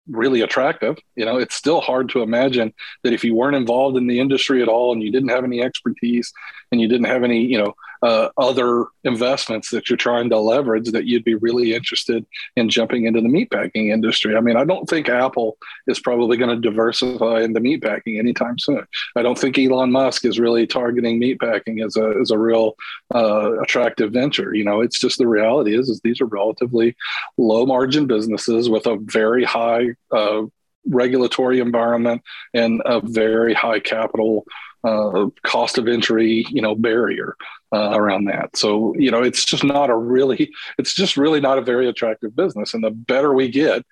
really 0.08 0.43
attractive. 0.43 0.99
You 1.17 1.25
know, 1.25 1.38
it's 1.38 1.55
still 1.55 1.81
hard 1.81 2.08
to 2.11 2.23
imagine 2.23 2.72
that 3.03 3.13
if 3.13 3.24
you 3.24 3.34
weren't 3.34 3.56
involved 3.56 3.96
in 3.96 4.06
the 4.06 4.20
industry 4.20 4.63
at 4.63 4.69
all 4.69 4.93
and 4.93 5.03
you 5.03 5.10
didn't 5.10 5.31
have 5.31 5.44
any 5.44 5.63
expertise 5.63 6.32
and 6.70 6.81
you 6.81 6.89
didn't 6.89 7.06
have 7.06 7.22
any, 7.22 7.44
you 7.44 7.58
know, 7.58 7.74
uh, 8.05 8.29
other 8.37 8.84
investments 9.05 9.70
that 9.70 9.89
you're 9.89 9.96
trying 9.96 10.29
to 10.29 10.39
leverage, 10.39 10.91
that 10.91 11.06
you'd 11.06 11.25
be 11.25 11.37
really 11.37 11.73
interested 11.75 12.27
in 12.55 12.69
jumping 12.69 13.06
into 13.06 13.23
the 13.23 13.29
meatpacking 13.29 13.91
industry. 13.91 14.37
I 14.37 14.41
mean, 14.41 14.58
I 14.58 14.65
don't 14.65 14.87
think 14.87 15.08
Apple 15.08 15.56
is 15.87 16.01
probably 16.01 16.37
going 16.37 16.55
to 16.55 16.69
diversify 16.69 17.41
into 17.41 17.61
meatpacking 17.61 18.19
anytime 18.19 18.58
soon. 18.58 18.84
I 19.17 19.23
don't 19.23 19.39
think 19.39 19.58
Elon 19.58 19.91
Musk 19.91 20.27
is 20.27 20.39
really 20.39 20.67
targeting 20.67 21.19
meatpacking 21.19 21.82
as 21.82 21.96
a 21.96 22.13
as 22.20 22.31
a 22.31 22.39
real 22.39 22.75
uh, 23.15 23.63
attractive 23.63 24.13
venture. 24.13 24.55
You 24.55 24.65
know, 24.65 24.82
it's 24.82 25.01
just 25.01 25.17
the 25.17 25.27
reality 25.27 25.75
is 25.75 25.89
is 25.89 26.03
these 26.05 26.20
are 26.20 26.27
relatively 26.27 26.94
low 27.39 27.65
margin 27.65 28.06
businesses 28.06 28.69
with 28.69 28.87
a 28.87 28.99
very 29.01 29.44
high 29.44 29.94
uh, 30.13 30.43
regulatory 30.87 31.61
environment 31.61 32.20
and 32.53 32.82
a 32.84 33.01
very 33.01 33.55
high 33.55 33.81
capital 33.81 34.44
uh, 34.84 35.26
cost 35.43 35.79
of 35.79 35.88
entry, 35.88 36.46
you 36.50 36.62
know, 36.62 36.74
barrier 36.74 37.36
uh, 37.72 37.91
around 37.93 38.26
that. 38.26 38.56
So, 38.56 38.94
you 38.96 39.10
know, 39.10 39.22
it's 39.22 39.44
just 39.44 39.64
not 39.64 39.91
a 39.91 39.96
really, 39.96 40.53
it's 40.79 40.94
just 40.94 41.17
really 41.17 41.41
not 41.41 41.58
a 41.58 41.62
very 41.62 41.88
attractive 41.88 42.36
business. 42.36 42.74
And 42.74 42.84
the 42.84 42.91
better 42.91 43.32
we 43.32 43.48
get 43.48 43.84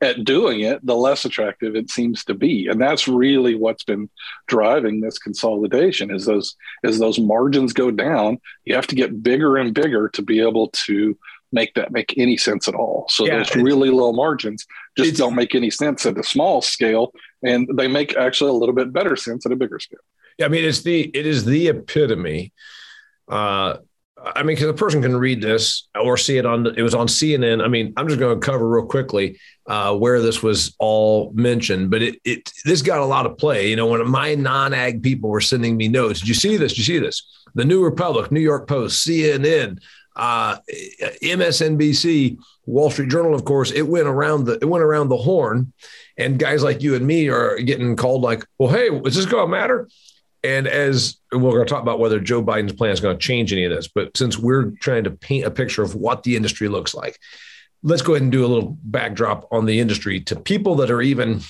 at 0.00 0.24
doing 0.24 0.60
it, 0.60 0.84
the 0.84 0.96
less 0.96 1.24
attractive 1.24 1.74
it 1.74 1.88
seems 1.88 2.24
to 2.24 2.34
be. 2.34 2.68
And 2.68 2.80
that's 2.80 3.08
really 3.08 3.54
what's 3.54 3.84
been 3.84 4.10
driving 4.46 5.00
this 5.00 5.18
consolidation 5.18 6.14
is 6.14 6.26
those, 6.26 6.56
as 6.84 6.98
those 6.98 7.18
margins 7.18 7.72
go 7.72 7.90
down, 7.90 8.38
you 8.64 8.74
have 8.74 8.86
to 8.88 8.96
get 8.96 9.22
bigger 9.22 9.56
and 9.56 9.72
bigger 9.72 10.08
to 10.10 10.22
be 10.22 10.40
able 10.40 10.68
to 10.86 11.16
make 11.52 11.72
that 11.74 11.92
make 11.92 12.12
any 12.18 12.36
sense 12.36 12.66
at 12.68 12.74
all. 12.74 13.06
So 13.08 13.24
yeah, 13.24 13.38
those 13.38 13.54
really 13.54 13.88
low 13.88 14.12
margins 14.12 14.66
just 14.98 15.16
don't 15.16 15.36
make 15.36 15.54
any 15.54 15.70
sense 15.70 16.04
at 16.04 16.18
a 16.18 16.24
small 16.24 16.60
scale, 16.60 17.12
and 17.44 17.68
they 17.78 17.86
make 17.86 18.16
actually 18.16 18.50
a 18.50 18.54
little 18.54 18.74
bit 18.74 18.92
better 18.92 19.14
sense 19.14 19.46
at 19.46 19.52
a 19.52 19.56
bigger 19.56 19.78
scale. 19.78 20.00
I 20.42 20.48
mean 20.48 20.64
it's 20.64 20.82
the 20.82 21.02
it 21.02 21.26
is 21.26 21.44
the 21.44 21.68
epitome. 21.68 22.52
Uh, 23.28 23.78
I 24.24 24.42
mean, 24.42 24.56
because 24.56 24.68
a 24.68 24.74
person 24.74 25.02
can 25.02 25.16
read 25.16 25.42
this 25.42 25.88
or 26.00 26.16
see 26.16 26.38
it 26.38 26.46
on 26.46 26.66
it 26.66 26.82
was 26.82 26.94
on 26.94 27.06
CNN. 27.06 27.62
I 27.62 27.68
mean, 27.68 27.92
I'm 27.96 28.08
just 28.08 28.18
going 28.18 28.38
to 28.38 28.44
cover 28.44 28.68
real 28.68 28.86
quickly 28.86 29.38
uh, 29.66 29.94
where 29.96 30.20
this 30.20 30.42
was 30.42 30.74
all 30.78 31.32
mentioned, 31.34 31.90
but 31.90 32.02
it 32.02 32.20
it 32.24 32.50
this 32.64 32.80
got 32.80 33.00
a 33.00 33.04
lot 33.04 33.26
of 33.26 33.36
play. 33.36 33.68
You 33.68 33.76
know, 33.76 33.86
when 33.86 34.06
my 34.08 34.34
non-ag 34.34 35.02
people 35.02 35.30
were 35.30 35.40
sending 35.40 35.76
me 35.76 35.88
notes, 35.88 36.20
did 36.20 36.28
you 36.28 36.34
see 36.34 36.56
this? 36.56 36.72
Did 36.72 36.78
you 36.78 36.84
see 36.84 36.98
this? 36.98 37.22
The 37.54 37.64
New 37.64 37.84
Republic, 37.84 38.32
New 38.32 38.40
York 38.40 38.66
Post, 38.66 39.06
CNN, 39.06 39.80
uh, 40.16 40.56
MSNBC, 41.22 42.38
Wall 42.66 42.90
Street 42.90 43.10
Journal, 43.10 43.34
of 43.34 43.44
course, 43.44 43.70
it 43.70 43.82
went 43.82 44.06
around 44.06 44.44
the 44.44 44.54
it 44.54 44.66
went 44.66 44.84
around 44.84 45.08
the 45.08 45.16
horn, 45.16 45.72
and 46.16 46.38
guys 46.38 46.62
like 46.62 46.82
you 46.82 46.94
and 46.94 47.06
me 47.06 47.28
are 47.28 47.58
getting 47.58 47.94
called 47.96 48.22
like, 48.22 48.46
well, 48.58 48.70
hey, 48.70 48.88
is 48.88 49.16
this 49.16 49.26
going 49.26 49.46
to 49.46 49.50
matter? 49.50 49.88
And 50.44 50.68
as 50.68 51.16
we're 51.32 51.40
going 51.40 51.66
to 51.66 51.70
talk 51.70 51.82
about 51.82 51.98
whether 51.98 52.20
Joe 52.20 52.42
Biden's 52.42 52.74
plan 52.74 52.90
is 52.90 53.00
going 53.00 53.16
to 53.16 53.26
change 53.26 53.52
any 53.52 53.64
of 53.64 53.72
this, 53.72 53.88
but 53.88 54.14
since 54.16 54.38
we're 54.38 54.72
trying 54.72 55.04
to 55.04 55.10
paint 55.10 55.46
a 55.46 55.50
picture 55.50 55.82
of 55.82 55.94
what 55.94 56.22
the 56.22 56.36
industry 56.36 56.68
looks 56.68 56.94
like, 56.94 57.18
let's 57.82 58.02
go 58.02 58.12
ahead 58.12 58.22
and 58.22 58.30
do 58.30 58.44
a 58.44 58.48
little 58.48 58.76
backdrop 58.82 59.48
on 59.50 59.64
the 59.64 59.80
industry 59.80 60.20
to 60.20 60.36
people 60.36 60.76
that 60.76 60.90
are 60.90 61.02
even 61.02 61.40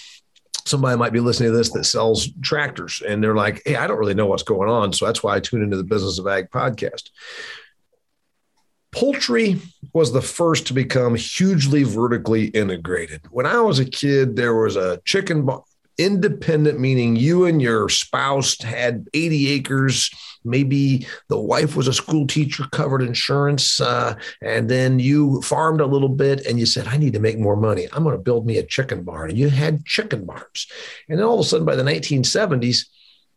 somebody 0.65 0.97
might 0.97 1.13
be 1.13 1.21
listening 1.21 1.51
to 1.51 1.57
this 1.57 1.73
that 1.73 1.85
sells 1.85 2.29
tractors 2.41 3.03
and 3.07 3.23
they're 3.23 3.35
like, 3.35 3.63
Hey, 3.67 3.77
I 3.77 3.87
don't 3.87 3.99
really 3.99 4.15
know 4.15 4.27
what's 4.27 4.43
going 4.43 4.71
on. 4.71 4.93
So 4.93 5.07
that's 5.07 5.23
why 5.23 5.37
I 5.37 5.41
tune 5.41 5.63
into 5.63 5.77
the 5.77 5.85
business 5.85 6.19
of 6.19 6.27
ag 6.27 6.51
podcast. 6.51 7.11
Poultry 8.93 9.61
was 9.93 10.13
the 10.13 10.23
first 10.23 10.69
to 10.69 10.73
become 10.73 11.17
hugely 11.17 11.83
vertically 11.83 12.47
integrated. 12.47 13.23
When 13.31 13.45
I 13.45 13.61
was 13.61 13.81
a 13.81 13.85
kid, 13.85 14.37
there 14.37 14.55
was 14.55 14.77
a 14.77 15.01
chicken 15.05 15.45
independent, 15.99 16.79
meaning 16.81 17.17
you 17.17 17.45
and 17.47 17.61
your 17.63 17.89
spouse 17.89 18.61
had 18.63 19.09
80 19.15 19.51
acres. 19.51 20.11
Maybe 20.45 21.07
the 21.29 21.39
wife 21.39 21.77
was 21.77 21.89
a 21.89 21.93
school 21.93 22.27
teacher, 22.27 22.65
covered 22.73 23.03
insurance, 23.03 23.81
uh, 23.81 24.17
and 24.43 24.69
then 24.69 24.99
you 24.99 25.41
farmed 25.43 25.81
a 25.81 25.87
little 25.87 26.09
bit 26.09 26.45
and 26.47 26.59
you 26.59 26.67
said, 26.67 26.87
I 26.87 26.97
need 26.97 27.13
to 27.15 27.21
make 27.21 27.39
more 27.39 27.57
money. 27.57 27.89
I'm 27.93 28.05
going 28.05 28.17
to 28.17 28.23
build 28.23 28.47
me 28.47 28.59
a 28.59 28.63
chicken 28.63 29.05
barn. 29.05 29.31
And 29.31 29.39
you 29.39 29.49
had 29.49 29.85
chicken 29.87 30.27
barns. 30.27 30.67
And 31.09 31.19
then 31.19 31.27
all 31.27 31.35
of 31.35 31.41
a 31.41 31.49
sudden, 31.49 31.67
by 31.67 31.77
the 31.77 31.83
1970s, 31.83 32.87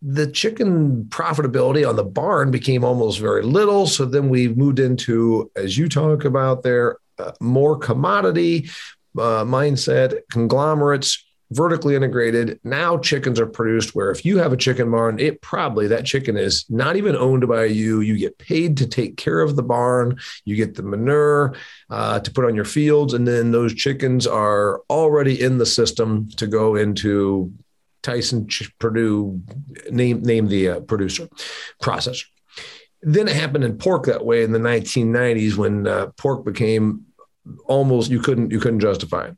the 0.02 0.28
chicken 0.28 1.06
profitability 1.06 1.88
on 1.88 1.96
the 1.96 2.04
barn 2.04 2.52
became 2.52 2.84
almost 2.84 3.20
very 3.20 3.42
little. 3.42 3.88
So 3.88 4.06
then 4.06 4.30
we 4.30 4.48
moved 4.48 4.80
into, 4.80 5.52
as 5.56 5.78
you 5.78 5.90
talk 5.90 6.24
about 6.26 6.64
there, 6.64 6.98
uh, 7.18 7.32
more 7.40 7.78
commodity 7.78 8.70
uh, 9.18 9.44
mindset, 9.44 10.20
conglomerates, 10.30 11.26
vertically 11.52 11.96
integrated. 11.96 12.60
Now 12.64 12.98
chickens 12.98 13.40
are 13.40 13.48
produced 13.48 13.96
where 13.96 14.12
if 14.12 14.26
you 14.26 14.38
have 14.38 14.54
a 14.54 14.58
chicken 14.58 14.92
barn, 14.92 15.20
it 15.20 15.42
probably 15.42 15.88
that 15.88 16.06
chicken 16.06 16.38
is 16.38 16.66
not 16.70 16.96
even 16.96 17.16
owned 17.16 17.48
by 17.48 17.66
you. 17.66 18.02
You 18.02 18.18
get 18.18 18.38
paid 18.38 18.78
to 18.78 18.88
take 18.88 19.18
care 19.18 19.42
of 19.42 19.56
the 19.56 19.64
barn. 19.64 20.20
You 20.46 20.56
get 20.56 20.76
the 20.76 20.84
manure 20.84 21.56
uh, 21.90 22.20
to 22.20 22.32
put 22.32 22.46
on 22.46 22.56
your 22.56 22.66
fields, 22.66 23.14
and 23.14 23.28
then 23.28 23.52
those 23.52 23.74
chickens 23.74 24.28
are 24.28 24.82
already 24.90 25.42
in 25.42 25.58
the 25.58 25.66
system 25.66 26.30
to 26.38 26.48
go 26.48 26.76
into 26.76 27.54
Tyson 28.04 28.48
Perdue. 28.80 29.42
Name 29.90 30.22
name 30.22 30.48
the 30.48 30.70
uh, 30.70 30.80
producer 30.82 31.28
processor. 31.82 32.26
Then 33.02 33.28
it 33.28 33.36
happened 33.36 33.64
in 33.64 33.78
pork 33.78 34.06
that 34.06 34.26
way 34.26 34.44
in 34.44 34.52
the 34.52 34.60
1990s 34.60 35.56
when 35.56 35.88
uh, 35.88 36.08
pork 36.18 36.44
became 36.44 37.07
almost 37.66 38.12
you 38.12 38.20
couldn't 38.20 38.52
you 38.52 38.60
couldn't 38.60 38.80
justify 38.80 39.28
it. 39.28 39.38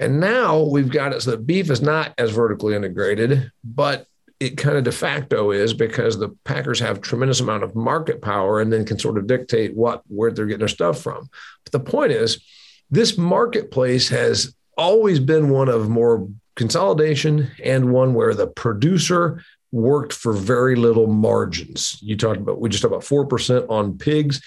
And 0.00 0.20
now 0.20 0.62
we've 0.62 0.90
got 0.90 1.12
it 1.12 1.22
so 1.22 1.32
that 1.32 1.46
beef 1.46 1.70
is 1.70 1.82
not 1.82 2.14
as 2.18 2.30
vertically 2.30 2.74
integrated, 2.74 3.50
but 3.64 4.06
it 4.38 4.56
kind 4.58 4.76
of 4.76 4.84
de 4.84 4.92
facto 4.92 5.50
is 5.50 5.72
because 5.72 6.18
the 6.18 6.28
Packers 6.44 6.78
have 6.80 7.00
tremendous 7.00 7.40
amount 7.40 7.62
of 7.62 7.74
market 7.74 8.20
power 8.20 8.60
and 8.60 8.72
then 8.72 8.84
can 8.84 8.98
sort 8.98 9.16
of 9.18 9.26
dictate 9.26 9.74
what 9.74 10.02
where 10.08 10.30
they're 10.30 10.46
getting 10.46 10.60
their 10.60 10.68
stuff 10.68 11.00
from. 11.00 11.28
But 11.64 11.72
the 11.72 11.90
point 11.90 12.12
is, 12.12 12.42
this 12.90 13.16
marketplace 13.16 14.08
has 14.10 14.54
always 14.76 15.20
been 15.20 15.48
one 15.48 15.68
of 15.68 15.88
more 15.88 16.28
consolidation 16.54 17.50
and 17.62 17.92
one 17.92 18.14
where 18.14 18.34
the 18.34 18.46
producer 18.46 19.42
worked 19.72 20.12
for 20.12 20.32
very 20.32 20.76
little 20.76 21.06
margins. 21.06 21.98
You 22.02 22.16
talked 22.16 22.40
about 22.40 22.60
we 22.60 22.68
just 22.68 22.82
talked 22.82 22.92
about 22.92 23.04
four 23.04 23.26
percent 23.26 23.66
on 23.68 23.96
pigs. 23.96 24.42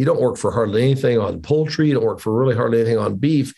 You 0.00 0.06
don't 0.06 0.18
work 0.18 0.38
for 0.38 0.50
hardly 0.50 0.82
anything 0.82 1.18
on 1.18 1.42
poultry. 1.42 1.88
You 1.88 1.92
don't 1.92 2.06
work 2.06 2.20
for 2.20 2.32
really 2.32 2.56
hardly 2.56 2.80
anything 2.80 2.96
on 2.96 3.16
beef. 3.16 3.52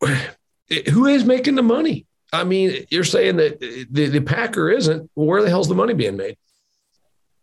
Who 0.90 1.04
is 1.04 1.26
making 1.26 1.56
the 1.56 1.62
money? 1.62 2.06
I 2.32 2.44
mean, 2.44 2.86
you're 2.88 3.04
saying 3.04 3.36
that 3.36 3.60
the, 3.60 4.08
the 4.08 4.20
Packer 4.22 4.70
isn't. 4.70 5.10
Well, 5.14 5.26
where 5.26 5.42
the 5.42 5.50
hell's 5.50 5.68
the 5.68 5.74
money 5.74 5.92
being 5.92 6.16
made? 6.16 6.38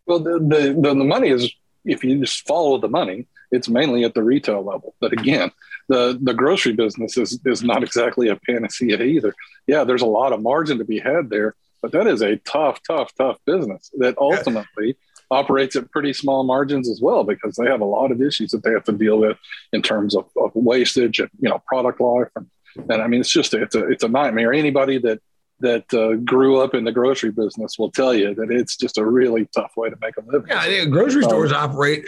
Well, 0.08 0.18
the, 0.18 0.40
the, 0.40 0.74
the, 0.82 0.96
the 0.96 1.04
money 1.04 1.30
is, 1.30 1.54
if 1.86 2.04
you 2.04 2.20
just 2.20 2.48
follow 2.48 2.80
the 2.80 2.90
money, 2.90 3.28
it's 3.52 3.70
mainly 3.70 4.04
at 4.06 4.16
the 4.16 4.24
retail 4.24 4.64
level. 4.64 4.96
But 5.00 5.14
again, 5.14 5.52
the, 5.88 6.18
the 6.20 6.34
grocery 6.34 6.74
business 6.74 7.16
is, 7.16 7.40
is 7.46 7.62
not 7.62 7.84
exactly 7.84 8.30
a 8.30 8.38
panacea 8.38 9.04
either. 9.04 9.36
Yeah, 9.68 9.84
there's 9.84 10.02
a 10.02 10.08
lot 10.08 10.34
of 10.34 10.42
margin 10.42 10.80
to 10.80 10.84
be 10.84 10.98
had 10.98 11.30
there, 11.30 11.54
but 11.80 11.92
that 11.92 12.08
is 12.08 12.24
a 12.24 12.38
tough, 12.38 12.82
tough, 12.82 13.14
tough 13.16 13.38
business 13.46 13.92
that 14.00 14.18
ultimately 14.18 14.98
operates 15.32 15.76
at 15.76 15.92
pretty 15.92 16.14
small 16.14 16.44
margins 16.44 16.90
as 16.90 17.02
well 17.02 17.24
because 17.24 17.56
they 17.56 17.66
have 17.66 17.82
a 17.82 17.86
lot 17.86 18.12
of 18.12 18.22
issues 18.22 18.52
that 18.52 18.64
they 18.64 18.72
have 18.72 18.84
to 18.84 18.92
deal 18.92 19.20
with 19.20 19.38
in 19.74 19.82
terms 19.82 20.16
of, 20.16 20.26
of 20.38 20.52
wastage 20.56 21.20
and 21.20 21.30
you 21.40 21.50
know 21.50 21.62
product 21.68 22.02
life 22.02 22.30
and, 22.36 22.48
and 22.90 23.02
I 23.02 23.08
mean 23.08 23.22
it's 23.22 23.30
just 23.30 23.54
it's 23.54 23.76
a 23.76 23.88
it's 23.88 24.04
a 24.04 24.08
nightmare. 24.08 24.54
Anybody 24.54 24.98
that 25.00 25.20
that 25.62 25.94
uh, 25.94 26.16
grew 26.24 26.60
up 26.60 26.74
in 26.74 26.84
the 26.84 26.92
grocery 26.92 27.32
business 27.32 27.78
will 27.78 27.92
tell 27.92 28.14
you 28.14 28.34
that 28.36 28.50
it's 28.52 28.78
just 28.78 28.98
a 28.98 29.06
really 29.06 29.46
tough 29.54 29.76
way 29.76 29.90
to 29.90 29.98
make 30.02 30.16
a 30.18 30.22
living. 30.22 30.48
Yeah, 30.50 30.60
I 30.60 30.68
think 30.68 30.92
grocery 30.92 31.24
stores 31.24 31.52
um, 31.52 31.58
operate. 31.58 32.08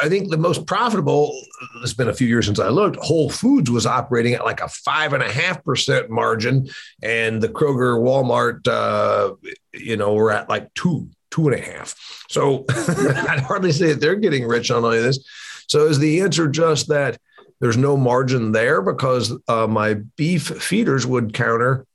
I 0.00 0.08
think 0.08 0.30
the 0.30 0.38
most 0.38 0.66
profitable. 0.66 1.38
It's 1.82 1.92
been 1.92 2.08
a 2.08 2.14
few 2.14 2.26
years 2.26 2.46
since 2.46 2.58
I 2.58 2.68
looked. 2.68 2.96
Whole 2.96 3.30
Foods 3.30 3.70
was 3.70 3.86
operating 3.86 4.34
at 4.34 4.44
like 4.44 4.60
a 4.60 4.68
five 4.68 5.12
and 5.12 5.22
a 5.22 5.30
half 5.30 5.62
percent 5.62 6.10
margin, 6.10 6.68
and 7.02 7.42
the 7.42 7.48
Kroger, 7.48 8.00
Walmart, 8.00 8.66
uh, 8.66 9.34
you 9.74 9.96
know, 9.96 10.14
were 10.14 10.32
at 10.32 10.48
like 10.48 10.72
two 10.74 11.08
two 11.36 11.48
and 11.48 11.54
a 11.54 11.62
half. 11.62 11.94
So 12.28 12.64
I'd 12.68 13.44
hardly 13.46 13.72
say 13.72 13.88
that 13.88 14.00
they're 14.00 14.16
getting 14.16 14.46
rich 14.46 14.70
on 14.70 14.84
any 14.84 14.98
of 14.98 15.04
this. 15.04 15.24
So 15.68 15.86
is 15.86 15.98
the 15.98 16.22
answer 16.22 16.48
just 16.48 16.88
that 16.88 17.18
there's 17.60 17.76
no 17.76 17.96
margin 17.96 18.52
there 18.52 18.80
because 18.80 19.36
uh, 19.48 19.66
my 19.66 19.94
beef 20.16 20.48
feeders 20.48 21.06
would 21.06 21.34
counter 21.34 21.86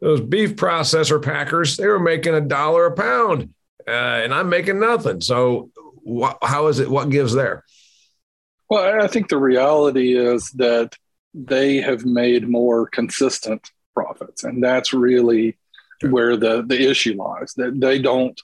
those 0.00 0.20
beef 0.22 0.56
processor 0.56 1.22
packers? 1.22 1.76
They 1.76 1.86
were 1.86 1.98
making 1.98 2.34
a 2.34 2.40
dollar 2.40 2.86
a 2.86 2.94
pound, 2.94 3.52
uh, 3.86 3.90
and 3.90 4.32
I'm 4.32 4.48
making 4.48 4.80
nothing. 4.80 5.20
So 5.20 5.70
wh- 6.08 6.36
how 6.42 6.68
is 6.68 6.78
it? 6.78 6.90
What 6.90 7.10
gives 7.10 7.34
there? 7.34 7.64
Well, 8.70 9.02
I 9.02 9.06
think 9.06 9.28
the 9.28 9.38
reality 9.38 10.16
is 10.16 10.50
that 10.52 10.94
they 11.34 11.76
have 11.76 12.04
made 12.04 12.48
more 12.48 12.86
consistent 12.86 13.70
profits, 13.94 14.44
and 14.44 14.62
that's 14.62 14.92
really 14.92 15.56
where 16.02 16.36
the 16.36 16.62
the 16.62 16.88
issue 16.88 17.14
lies 17.16 17.54
that 17.56 17.80
they 17.80 17.98
don't 17.98 18.40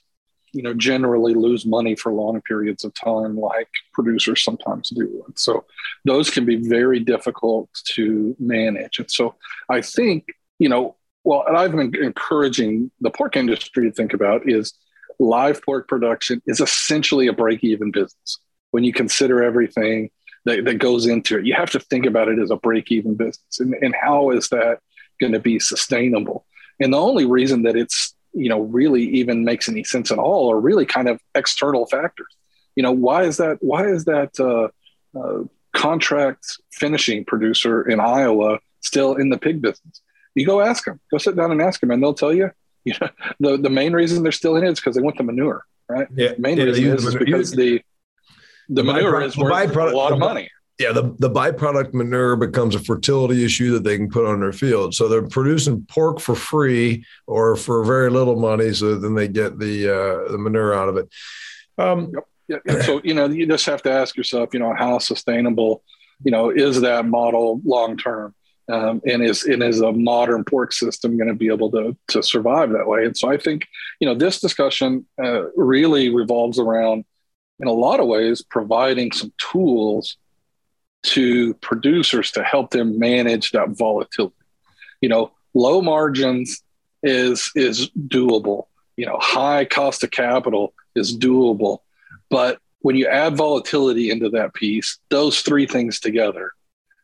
you 0.53 0.61
know 0.61 0.73
generally 0.73 1.33
lose 1.33 1.65
money 1.65 1.95
for 1.95 2.11
long 2.11 2.41
periods 2.41 2.85
of 2.85 2.93
time 2.93 3.35
like 3.35 3.69
producers 3.91 4.43
sometimes 4.43 4.89
do. 4.89 5.23
And 5.25 5.37
so 5.37 5.65
those 6.05 6.29
can 6.29 6.45
be 6.45 6.55
very 6.55 6.99
difficult 6.99 7.69
to 7.95 8.35
manage. 8.39 8.99
And 8.99 9.11
so 9.11 9.35
i 9.69 9.81
think 9.81 10.27
you 10.59 10.69
know 10.69 10.95
well 11.23 11.43
and 11.47 11.57
i've 11.57 11.71
been 11.71 11.93
encouraging 11.95 12.91
the 13.01 13.09
pork 13.09 13.35
industry 13.35 13.89
to 13.89 13.95
think 13.95 14.13
about 14.13 14.47
is 14.49 14.73
live 15.19 15.61
pork 15.63 15.87
production 15.87 16.41
is 16.47 16.59
essentially 16.59 17.27
a 17.27 17.33
break-even 17.33 17.91
business. 17.91 18.39
When 18.71 18.83
you 18.83 18.93
consider 18.93 19.43
everything 19.43 20.09
that, 20.45 20.65
that 20.65 20.79
goes 20.79 21.05
into 21.05 21.37
it 21.37 21.45
you 21.45 21.53
have 21.55 21.71
to 21.71 21.79
think 21.79 22.05
about 22.05 22.27
it 22.27 22.39
as 22.39 22.51
a 22.51 22.57
break-even 22.57 23.15
business. 23.15 23.59
And, 23.59 23.73
and 23.81 23.95
how 23.95 24.31
is 24.31 24.49
that 24.49 24.79
going 25.19 25.33
to 25.33 25.39
be 25.39 25.59
sustainable? 25.59 26.45
And 26.79 26.93
the 26.93 26.99
only 26.99 27.25
reason 27.25 27.63
that 27.63 27.75
it's, 27.75 28.15
you 28.33 28.49
know, 28.49 28.61
really 28.61 29.03
even 29.03 29.43
makes 29.43 29.69
any 29.69 29.83
sense 29.83 30.11
at 30.11 30.17
all 30.17 30.51
are 30.51 30.59
really 30.59 30.85
kind 30.85 31.07
of 31.07 31.19
external 31.35 31.85
factors. 31.85 32.27
You 32.75 32.83
know, 32.83 32.91
why 32.91 33.23
is 33.23 33.37
that? 33.37 33.57
Why 33.61 33.87
is 33.87 34.05
that 34.05 34.39
uh, 34.39 34.69
uh, 35.19 35.43
contract 35.73 36.57
finishing 36.71 37.25
producer 37.25 37.87
in 37.87 37.99
Iowa 37.99 38.59
still 38.81 39.15
in 39.15 39.29
the 39.29 39.37
pig 39.37 39.61
business? 39.61 40.01
You 40.35 40.45
go 40.45 40.61
ask 40.61 40.85
them. 40.85 40.99
Go 41.11 41.19
sit 41.19 41.35
down 41.35 41.51
and 41.51 41.61
ask 41.61 41.79
them, 41.79 41.91
and 41.91 42.01
they'll 42.01 42.13
tell 42.13 42.33
you. 42.33 42.51
You 42.85 42.93
know, 42.99 43.09
the 43.39 43.57
the 43.57 43.69
main 43.69 43.93
reason 43.93 44.23
they're 44.23 44.33
still 44.33 44.57
in 44.57 44.65
it 44.65 44.71
is 44.71 44.77
because 44.77 44.97
they 44.97 45.01
want 45.01 45.17
the 45.17 45.23
manure, 45.23 45.63
right? 45.87 46.05
Yeah. 46.13 46.33
The 46.33 46.41
main 46.41 46.57
yeah, 46.57 46.65
reason 46.65 46.87
is, 46.87 47.05
is 47.05 47.15
because 47.15 47.51
the 47.51 47.81
the, 48.67 48.81
the 48.81 48.83
manure 48.83 49.21
is 49.21 49.37
worth 49.37 49.73
a 49.73 49.95
lot 49.95 50.11
of 50.11 50.19
money 50.19 50.49
yeah, 50.79 50.91
the, 50.91 51.15
the 51.19 51.29
byproduct 51.29 51.93
manure 51.93 52.35
becomes 52.35 52.75
a 52.75 52.79
fertility 52.79 53.45
issue 53.45 53.71
that 53.73 53.83
they 53.83 53.97
can 53.97 54.09
put 54.09 54.25
on 54.25 54.39
their 54.39 54.51
field. 54.51 54.95
So 54.95 55.07
they're 55.07 55.27
producing 55.27 55.85
pork 55.87 56.19
for 56.19 56.35
free 56.35 57.05
or 57.27 57.55
for 57.55 57.83
very 57.83 58.09
little 58.09 58.39
money, 58.39 58.73
so 58.73 58.95
then 58.95 59.13
they 59.13 59.27
get 59.27 59.59
the 59.59 59.89
uh, 59.89 60.31
the 60.31 60.37
manure 60.37 60.73
out 60.73 60.89
of 60.89 60.97
it. 60.97 61.09
Um, 61.77 62.11
yep. 62.13 62.27
Yeah, 62.49 62.81
so 62.81 62.99
you 63.05 63.13
know, 63.13 63.27
you 63.27 63.47
just 63.47 63.65
have 63.67 63.81
to 63.83 63.91
ask 63.91 64.17
yourself, 64.17 64.49
you 64.51 64.59
know, 64.59 64.75
how 64.77 64.99
sustainable, 64.99 65.81
you 66.25 66.31
know, 66.31 66.49
is 66.49 66.81
that 66.81 67.05
model 67.05 67.61
long 67.63 67.95
term, 67.95 68.35
um, 68.69 69.01
and 69.05 69.23
is 69.23 69.43
and 69.43 69.63
is 69.63 69.79
a 69.79 69.93
modern 69.93 70.43
pork 70.43 70.73
system 70.73 71.17
going 71.17 71.29
to 71.29 71.35
be 71.35 71.47
able 71.47 71.71
to 71.71 71.95
to 72.09 72.21
survive 72.21 72.71
that 72.71 72.85
way? 72.85 73.05
And 73.05 73.15
so 73.15 73.29
I 73.29 73.37
think, 73.37 73.65
you 74.01 74.07
know, 74.07 74.13
this 74.13 74.41
discussion 74.41 75.05
uh, 75.23 75.51
really 75.55 76.09
revolves 76.09 76.59
around, 76.59 77.05
in 77.59 77.69
a 77.69 77.71
lot 77.71 78.01
of 78.01 78.07
ways, 78.07 78.43
providing 78.43 79.13
some 79.13 79.31
tools 79.37 80.17
to 81.03 81.53
producers 81.55 82.31
to 82.31 82.43
help 82.43 82.71
them 82.71 82.97
manage 82.97 83.51
that 83.51 83.69
volatility. 83.69 84.35
You 85.01 85.09
know, 85.09 85.31
low 85.53 85.81
margins 85.81 86.63
is 87.01 87.51
is 87.55 87.89
doable. 88.07 88.67
You 88.95 89.05
know, 89.05 89.17
high 89.19 89.65
cost 89.65 90.03
of 90.03 90.11
capital 90.11 90.73
is 90.95 91.17
doable, 91.17 91.79
but 92.29 92.59
when 92.79 92.95
you 92.95 93.07
add 93.07 93.35
volatility 93.35 94.11
into 94.11 94.29
that 94.29 94.53
piece, 94.53 94.99
those 95.09 95.41
three 95.41 95.65
things 95.65 95.99
together, 95.99 96.51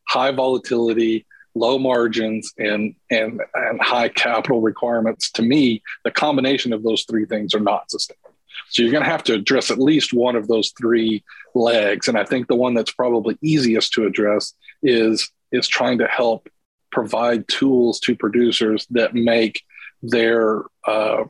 high 0.07 0.31
volatility, 0.31 1.25
low 1.55 1.79
margins, 1.79 2.53
and 2.57 2.95
and 3.09 3.41
and 3.53 3.81
high 3.81 4.09
capital 4.09 4.61
requirements, 4.61 5.31
to 5.31 5.41
me, 5.41 5.81
the 6.03 6.11
combination 6.11 6.73
of 6.73 6.83
those 6.83 7.03
three 7.03 7.25
things 7.25 7.53
are 7.53 7.59
not 7.59 7.89
sustainable. 7.89 8.28
So 8.69 8.81
you're 8.81 8.91
going 8.91 9.03
to 9.03 9.09
have 9.09 9.23
to 9.25 9.33
address 9.33 9.71
at 9.71 9.79
least 9.79 10.13
one 10.13 10.35
of 10.35 10.47
those 10.47 10.73
three 10.77 11.23
legs. 11.55 12.07
And 12.07 12.17
I 12.17 12.23
think 12.23 12.47
the 12.47 12.55
one 12.55 12.73
that's 12.73 12.91
probably 12.91 13.37
easiest 13.41 13.93
to 13.93 14.05
address 14.05 14.53
is 14.83 15.29
is 15.51 15.67
trying 15.67 15.97
to 15.97 16.07
help 16.07 16.47
provide 16.91 17.47
tools 17.47 17.99
to 18.01 18.15
producers 18.15 18.85
that 18.91 19.13
make 19.13 19.61
their 20.01 20.63
uh, 20.85 21.23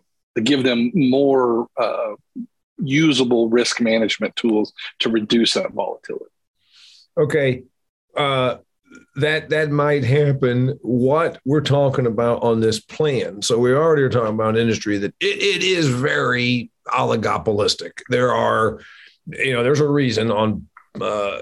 give 0.43 0.63
them 0.63 0.91
more 0.93 1.67
uh, 1.77 2.13
usable 2.77 3.49
risk 3.49 3.81
management 3.81 4.35
tools 4.35 4.73
to 4.99 5.09
reduce 5.09 5.53
that 5.53 5.71
volatility. 5.71 6.25
Okay. 7.17 7.63
Uh, 8.15 8.57
that 9.15 9.49
that 9.49 9.69
might 9.69 10.03
happen. 10.03 10.77
What 10.81 11.39
we're 11.45 11.61
talking 11.61 12.05
about 12.05 12.43
on 12.43 12.59
this 12.59 12.79
plan. 12.79 13.41
So 13.41 13.57
we 13.57 13.73
already 13.73 14.03
are 14.03 14.09
talking 14.09 14.33
about 14.33 14.55
an 14.55 14.61
industry 14.61 14.97
that 14.99 15.13
it, 15.19 15.37
it 15.37 15.63
is 15.63 15.89
very 15.89 16.71
oligopolistic. 16.87 18.01
There 18.09 18.33
are, 18.33 18.79
you 19.27 19.53
know, 19.53 19.63
there's 19.63 19.79
a 19.79 19.87
reason 19.87 20.31
on 20.31 20.67
uh, 20.99 21.39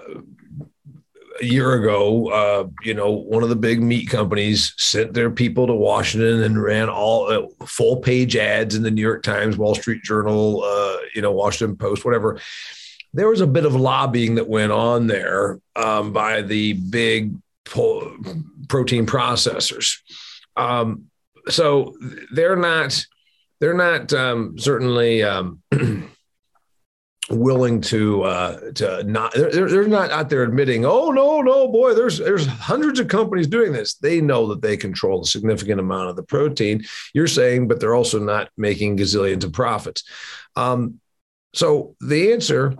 a 1.39 1.45
year 1.45 1.73
ago, 1.73 2.29
uh, 2.29 2.67
you 2.83 2.93
know, 2.93 3.11
one 3.11 3.43
of 3.43 3.49
the 3.49 3.55
big 3.55 3.81
meat 3.81 4.09
companies 4.09 4.73
sent 4.77 5.13
their 5.13 5.29
people 5.29 5.67
to 5.67 5.73
Washington 5.73 6.43
and 6.43 6.61
ran 6.61 6.89
all 6.89 7.31
uh, 7.31 7.65
full 7.65 7.97
page 7.97 8.35
ads 8.35 8.75
in 8.75 8.83
the 8.83 8.91
New 8.91 9.01
York 9.01 9.23
Times, 9.23 9.57
Wall 9.57 9.75
Street 9.75 10.03
Journal, 10.03 10.63
uh, 10.63 10.97
you 11.13 11.21
know, 11.21 11.31
Washington 11.31 11.77
Post, 11.77 12.05
whatever. 12.05 12.39
There 13.13 13.29
was 13.29 13.41
a 13.41 13.47
bit 13.47 13.65
of 13.65 13.75
lobbying 13.75 14.35
that 14.35 14.47
went 14.47 14.71
on 14.71 15.07
there 15.07 15.59
um, 15.75 16.13
by 16.13 16.41
the 16.41 16.73
big 16.73 17.33
po- 17.65 18.17
protein 18.67 19.05
processors. 19.05 19.99
Um, 20.55 21.05
so 21.49 21.95
they're 22.31 22.55
not 22.55 23.05
they're 23.59 23.73
not 23.73 24.13
um, 24.13 24.57
certainly 24.59 25.23
um, 25.23 25.61
willing 27.29 27.81
to 27.81 28.23
uh, 28.23 28.71
to 28.71 29.03
not 29.03 29.33
they're, 29.33 29.69
they're 29.69 29.87
not 29.87 30.11
out 30.11 30.29
there 30.29 30.43
admitting 30.43 30.85
oh 30.85 31.09
no 31.09 31.41
no 31.41 31.67
boy 31.67 31.93
there's 31.93 32.17
there's 32.19 32.45
hundreds 32.45 32.99
of 32.99 33.07
companies 33.07 33.47
doing 33.47 33.71
this. 33.71 33.95
They 33.95 34.21
know 34.21 34.47
that 34.47 34.61
they 34.61 34.77
control 34.77 35.21
a 35.21 35.25
significant 35.25 35.79
amount 35.79 36.09
of 36.09 36.15
the 36.15 36.23
protein. 36.23 36.83
You're 37.13 37.27
saying 37.27 37.67
but 37.67 37.79
they're 37.79 37.95
also 37.95 38.19
not 38.19 38.49
making 38.57 38.97
gazillions 38.97 39.43
of 39.43 39.53
profits. 39.53 40.03
Um, 40.55 40.99
so 41.53 41.95
the 42.01 42.33
answer 42.33 42.75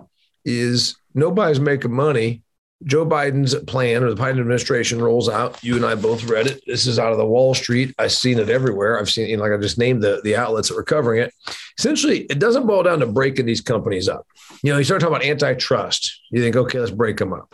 is 0.48 0.96
nobody's 1.14 1.60
making 1.60 1.92
money 1.92 2.42
Joe 2.84 3.04
Biden's 3.04 3.54
plan 3.64 4.04
or 4.04 4.14
the 4.14 4.20
Biden 4.20 4.38
administration 4.38 5.02
rolls 5.02 5.28
out. 5.28 5.62
You 5.64 5.74
and 5.74 5.84
I 5.84 5.96
both 5.96 6.24
read 6.24 6.46
it. 6.46 6.62
This 6.66 6.86
is 6.86 6.98
out 6.98 7.10
of 7.10 7.18
the 7.18 7.26
Wall 7.26 7.54
Street. 7.54 7.92
I've 7.98 8.12
seen 8.12 8.38
it 8.38 8.48
everywhere. 8.48 8.98
I've 8.98 9.10
seen, 9.10 9.28
you 9.28 9.36
know, 9.36 9.42
like 9.42 9.52
I 9.52 9.56
just 9.56 9.78
named 9.78 10.02
the, 10.02 10.20
the 10.22 10.36
outlets 10.36 10.68
that 10.68 10.76
were 10.76 10.84
covering 10.84 11.20
it. 11.20 11.34
Essentially, 11.76 12.20
it 12.22 12.38
doesn't 12.38 12.66
boil 12.66 12.84
down 12.84 13.00
to 13.00 13.06
breaking 13.06 13.46
these 13.46 13.60
companies 13.60 14.08
up. 14.08 14.26
You 14.62 14.72
know, 14.72 14.78
you 14.78 14.84
start 14.84 15.00
talking 15.00 15.16
about 15.16 15.26
antitrust. 15.26 16.20
You 16.30 16.40
think, 16.40 16.54
okay, 16.54 16.78
let's 16.78 16.92
break 16.92 17.16
them 17.16 17.32
up. 17.32 17.52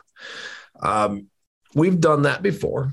Um, 0.82 1.28
we've 1.74 2.00
done 2.00 2.22
that 2.22 2.42
before. 2.42 2.92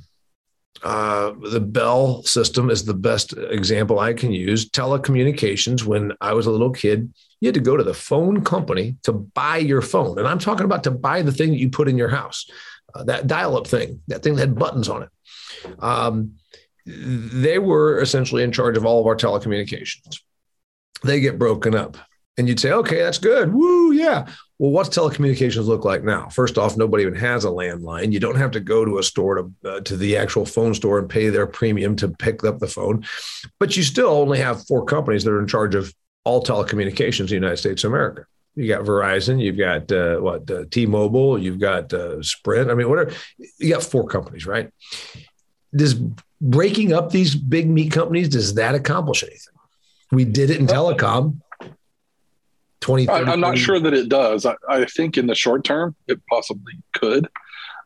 Uh, 0.83 1.33
the 1.51 1.59
Bell 1.59 2.23
system 2.23 2.69
is 2.69 2.85
the 2.85 2.93
best 2.93 3.33
example 3.33 3.99
I 3.99 4.13
can 4.13 4.31
use. 4.31 4.69
Telecommunications, 4.69 5.83
when 5.83 6.13
I 6.21 6.33
was 6.33 6.45
a 6.45 6.51
little 6.51 6.71
kid, 6.71 7.13
you 7.41 7.47
had 7.47 7.55
to 7.55 7.59
go 7.59 7.75
to 7.75 7.83
the 7.83 7.93
phone 7.93 8.43
company 8.43 8.95
to 9.03 9.11
buy 9.11 9.57
your 9.57 9.81
phone. 9.81 10.17
And 10.19 10.27
I'm 10.27 10.39
talking 10.39 10.65
about 10.65 10.83
to 10.85 10.91
buy 10.91 11.23
the 11.23 11.31
thing 11.31 11.49
that 11.49 11.57
you 11.57 11.69
put 11.69 11.89
in 11.89 11.97
your 11.97 12.07
house, 12.07 12.49
uh, 12.93 13.03
that 13.05 13.27
dial 13.27 13.57
up 13.57 13.67
thing, 13.67 14.01
that 14.07 14.23
thing 14.23 14.35
that 14.35 14.41
had 14.41 14.57
buttons 14.57 14.87
on 14.87 15.03
it. 15.03 15.09
Um, 15.79 16.35
they 16.85 17.59
were 17.59 17.99
essentially 17.99 18.43
in 18.43 18.51
charge 18.51 18.77
of 18.77 18.85
all 18.85 19.01
of 19.01 19.07
our 19.07 19.15
telecommunications. 19.15 20.21
They 21.03 21.19
get 21.19 21.39
broken 21.39 21.75
up. 21.75 21.97
And 22.37 22.47
you'd 22.47 22.59
say, 22.59 22.71
okay, 22.71 23.01
that's 23.01 23.17
good. 23.17 23.53
Woo, 23.53 23.91
yeah. 23.91 24.27
Well, 24.57 24.71
what's 24.71 24.89
telecommunications 24.89 25.65
look 25.65 25.83
like 25.83 26.03
now? 26.03 26.29
First 26.29 26.57
off, 26.57 26.77
nobody 26.77 27.03
even 27.03 27.15
has 27.15 27.43
a 27.43 27.49
landline. 27.49 28.13
You 28.13 28.19
don't 28.19 28.37
have 28.37 28.51
to 28.51 28.59
go 28.59 28.85
to 28.85 28.99
a 28.99 29.03
store 29.03 29.35
to, 29.35 29.69
uh, 29.69 29.79
to 29.81 29.97
the 29.97 30.15
actual 30.15 30.45
phone 30.45 30.73
store 30.73 30.97
and 30.97 31.09
pay 31.09 31.29
their 31.29 31.47
premium 31.47 31.95
to 31.97 32.07
pick 32.07 32.43
up 32.45 32.59
the 32.59 32.67
phone. 32.67 33.03
But 33.59 33.75
you 33.75 33.83
still 33.83 34.09
only 34.09 34.39
have 34.39 34.65
four 34.65 34.85
companies 34.85 35.23
that 35.23 35.31
are 35.31 35.41
in 35.41 35.47
charge 35.47 35.75
of 35.75 35.93
all 36.23 36.43
telecommunications 36.43 37.19
in 37.21 37.27
the 37.27 37.33
United 37.33 37.57
States 37.57 37.83
of 37.83 37.91
America. 37.91 38.25
You 38.55 38.67
got 38.67 38.83
Verizon, 38.83 39.41
you've 39.41 39.57
got 39.57 39.91
uh, 39.91 40.17
what 40.17 40.49
uh, 40.51 40.65
T-Mobile, 40.69 41.39
you've 41.39 41.59
got 41.59 41.93
uh, 41.93 42.21
Sprint. 42.21 42.69
I 42.69 42.73
mean, 42.73 42.89
whatever. 42.89 43.13
You 43.57 43.73
got 43.73 43.83
four 43.83 44.05
companies, 44.07 44.45
right? 44.45 44.69
Does 45.73 45.95
breaking 46.41 46.91
up 46.91 47.11
these 47.11 47.33
big 47.33 47.69
meat 47.69 47.91
companies 47.91 48.27
does 48.27 48.55
that 48.55 48.75
accomplish 48.75 49.23
anything? 49.23 49.53
We 50.11 50.25
did 50.25 50.49
it 50.49 50.59
in 50.59 50.67
telecom. 50.67 51.37
20, 52.81 53.09
I'm 53.09 53.39
not 53.39 53.59
sure 53.59 53.79
that 53.79 53.93
it 53.93 54.09
does. 54.09 54.45
I, 54.45 54.55
I, 54.67 54.85
think 54.85 55.15
in 55.15 55.27
the 55.27 55.35
short 55.35 55.63
term, 55.63 55.95
it 56.07 56.19
possibly 56.27 56.73
could, 56.93 57.29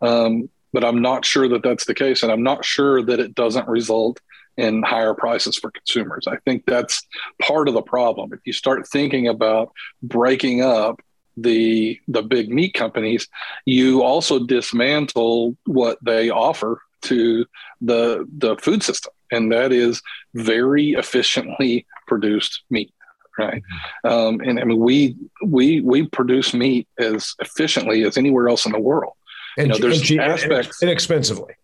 um, 0.01 0.49
but 0.71 0.85
I'm 0.85 1.01
not 1.01 1.25
sure 1.25 1.49
that 1.49 1.63
that's 1.63 1.83
the 1.83 1.93
case, 1.93 2.23
and 2.23 2.31
I'm 2.31 2.43
not 2.43 2.63
sure 2.63 3.03
that 3.03 3.19
it 3.19 3.35
doesn't 3.35 3.67
result 3.67 4.21
in 4.57 4.83
higher 4.83 5.13
prices 5.13 5.57
for 5.57 5.71
consumers. 5.71 6.27
I 6.27 6.37
think 6.45 6.65
that's 6.65 7.01
part 7.41 7.67
of 7.67 7.73
the 7.73 7.81
problem. 7.81 8.31
If 8.33 8.39
you 8.45 8.53
start 8.53 8.87
thinking 8.87 9.27
about 9.27 9.71
breaking 10.01 10.61
up 10.61 11.01
the 11.37 11.99
the 12.07 12.21
big 12.21 12.49
meat 12.49 12.73
companies, 12.73 13.27
you 13.65 14.03
also 14.03 14.39
dismantle 14.39 15.57
what 15.65 15.97
they 16.03 16.29
offer 16.29 16.81
to 17.03 17.45
the 17.81 18.25
the 18.37 18.55
food 18.57 18.83
system, 18.83 19.11
and 19.31 19.51
that 19.51 19.71
is 19.71 20.01
very 20.33 20.91
efficiently 20.91 21.85
produced 22.07 22.63
meat. 22.69 22.93
Right, 23.37 23.61
mm-hmm. 24.05 24.09
um, 24.09 24.39
and 24.39 24.59
I 24.59 24.63
mean 24.63 24.79
we 24.79 25.17
we 25.45 25.81
we 25.81 26.07
produce 26.07 26.53
meat 26.53 26.87
as 26.97 27.35
efficiently 27.39 28.03
as 28.03 28.17
anywhere 28.17 28.47
else 28.47 28.65
in 28.65 28.71
the 28.71 28.79
world. 28.79 29.13
And, 29.57 29.67
you 29.67 29.73
know, 29.73 29.79
there's 29.79 30.09
and, 30.11 30.19
aspects 30.19 30.83
inexpensively. 30.83 31.55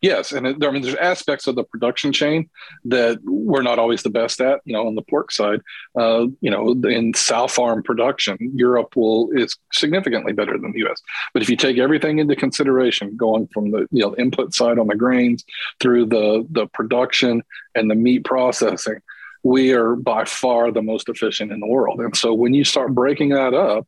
Yes, 0.00 0.32
and 0.32 0.46
it, 0.46 0.64
I 0.64 0.70
mean, 0.70 0.80
there's 0.80 0.94
aspects 0.94 1.46
of 1.46 1.56
the 1.56 1.64
production 1.64 2.12
chain 2.12 2.48
that 2.86 3.18
we're 3.22 3.60
not 3.60 3.78
always 3.78 4.02
the 4.02 4.10
best 4.10 4.40
at. 4.40 4.60
You 4.64 4.72
know, 4.72 4.86
on 4.86 4.94
the 4.94 5.02
pork 5.02 5.30
side, 5.30 5.60
uh, 5.94 6.26
you 6.40 6.50
know, 6.50 6.72
in 6.88 7.12
sow 7.12 7.46
farm 7.46 7.82
production, 7.82 8.38
Europe 8.54 8.96
will 8.96 9.30
is 9.32 9.56
significantly 9.72 10.32
better 10.32 10.56
than 10.56 10.72
the 10.72 10.78
U.S. 10.80 11.02
But 11.34 11.42
if 11.42 11.50
you 11.50 11.56
take 11.56 11.76
everything 11.76 12.18
into 12.18 12.34
consideration, 12.34 13.14
going 13.16 13.46
from 13.48 13.72
the 13.72 13.86
you 13.90 14.02
know 14.02 14.14
input 14.16 14.54
side 14.54 14.78
on 14.78 14.86
the 14.86 14.96
grains 14.96 15.44
through 15.80 16.06
the 16.06 16.46
the 16.50 16.66
production 16.68 17.42
and 17.74 17.90
the 17.90 17.94
meat 17.94 18.24
processing, 18.24 19.00
we 19.42 19.72
are 19.72 19.96
by 19.96 20.24
far 20.24 20.72
the 20.72 20.82
most 20.82 21.10
efficient 21.10 21.52
in 21.52 21.60
the 21.60 21.66
world. 21.66 22.00
And 22.00 22.16
so 22.16 22.32
when 22.32 22.54
you 22.54 22.64
start 22.64 22.94
breaking 22.94 23.30
that 23.30 23.52
up, 23.52 23.86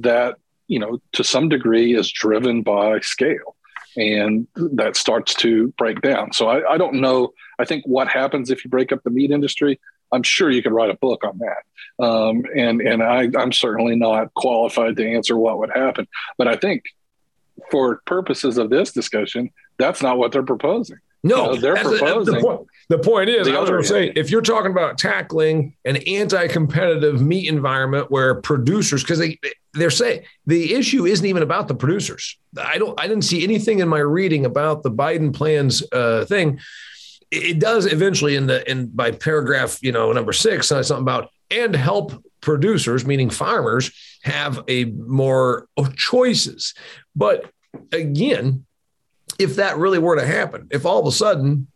that 0.00 0.38
you 0.66 0.80
know 0.80 1.00
to 1.12 1.22
some 1.22 1.48
degree 1.48 1.94
is 1.94 2.10
driven 2.10 2.62
by 2.62 2.98
scale 2.98 3.54
and 3.96 4.46
that 4.56 4.96
starts 4.96 5.34
to 5.36 5.68
break 5.78 6.00
down. 6.00 6.32
So 6.32 6.48
I, 6.48 6.74
I, 6.74 6.78
don't 6.78 6.94
know. 7.00 7.32
I 7.58 7.64
think 7.64 7.84
what 7.86 8.08
happens 8.08 8.50
if 8.50 8.64
you 8.64 8.70
break 8.70 8.92
up 8.92 9.02
the 9.04 9.10
meat 9.10 9.30
industry. 9.30 9.80
I'm 10.12 10.22
sure 10.22 10.50
you 10.50 10.62
could 10.62 10.72
write 10.72 10.90
a 10.90 10.96
book 10.96 11.24
on 11.24 11.38
that, 11.38 12.04
um, 12.04 12.44
and 12.54 12.82
and 12.82 13.02
I, 13.02 13.30
I'm 13.38 13.50
certainly 13.50 13.96
not 13.96 14.34
qualified 14.34 14.96
to 14.96 15.10
answer 15.10 15.38
what 15.38 15.58
would 15.58 15.70
happen. 15.70 16.06
But 16.36 16.48
I 16.48 16.56
think, 16.56 16.82
for 17.70 18.02
purposes 18.04 18.58
of 18.58 18.68
this 18.68 18.92
discussion, 18.92 19.50
that's 19.78 20.02
not 20.02 20.18
what 20.18 20.32
they're 20.32 20.42
proposing. 20.42 20.98
No, 21.24 21.54
they're 21.54 21.76
proposing. 21.76 22.34
The 22.34 22.40
point, 22.40 22.66
the 22.88 22.98
point 22.98 23.28
is, 23.30 23.46
I 23.46 23.58
was 23.58 23.70
going 23.70 23.82
to 23.82 23.88
say, 23.88 24.12
if 24.16 24.30
you're 24.30 24.42
talking 24.42 24.72
about 24.72 24.98
tackling 24.98 25.74
an 25.84 25.96
anti-competitive 25.96 27.22
meat 27.22 27.48
environment 27.48 28.10
where 28.10 28.34
producers, 28.40 29.02
because 29.02 29.18
they 29.20 29.38
they're 29.74 29.90
saying 29.90 30.24
the 30.46 30.74
issue 30.74 31.06
isn't 31.06 31.24
even 31.24 31.42
about 31.42 31.68
the 31.68 31.74
producers. 31.74 32.36
I 32.60 32.78
don't. 32.78 32.98
I 33.00 33.06
didn't 33.06 33.24
see 33.24 33.44
anything 33.44 33.78
in 33.78 33.88
my 33.88 34.00
reading 34.00 34.44
about 34.44 34.82
the 34.82 34.90
Biden 34.90 35.32
plans 35.32 35.82
uh, 35.92 36.24
thing. 36.24 36.58
It 37.30 37.58
does 37.58 37.90
eventually 37.90 38.36
in 38.36 38.46
the 38.46 38.68
in 38.70 38.88
by 38.88 39.12
paragraph, 39.12 39.78
you 39.80 39.92
know, 39.92 40.12
number 40.12 40.32
six, 40.32 40.66
something 40.68 40.96
about 40.96 41.30
and 41.50 41.74
help 41.76 42.12
producers, 42.40 43.06
meaning 43.06 43.30
farmers, 43.30 43.92
have 44.22 44.62
a 44.68 44.86
more 44.86 45.68
choices. 45.96 46.74
But 47.14 47.50
again, 47.92 48.66
if 49.38 49.56
that 49.56 49.76
really 49.78 49.98
were 49.98 50.16
to 50.16 50.26
happen, 50.26 50.68
if 50.70 50.86
all 50.86 51.00
of 51.00 51.06
a 51.06 51.12
sudden, 51.12 51.66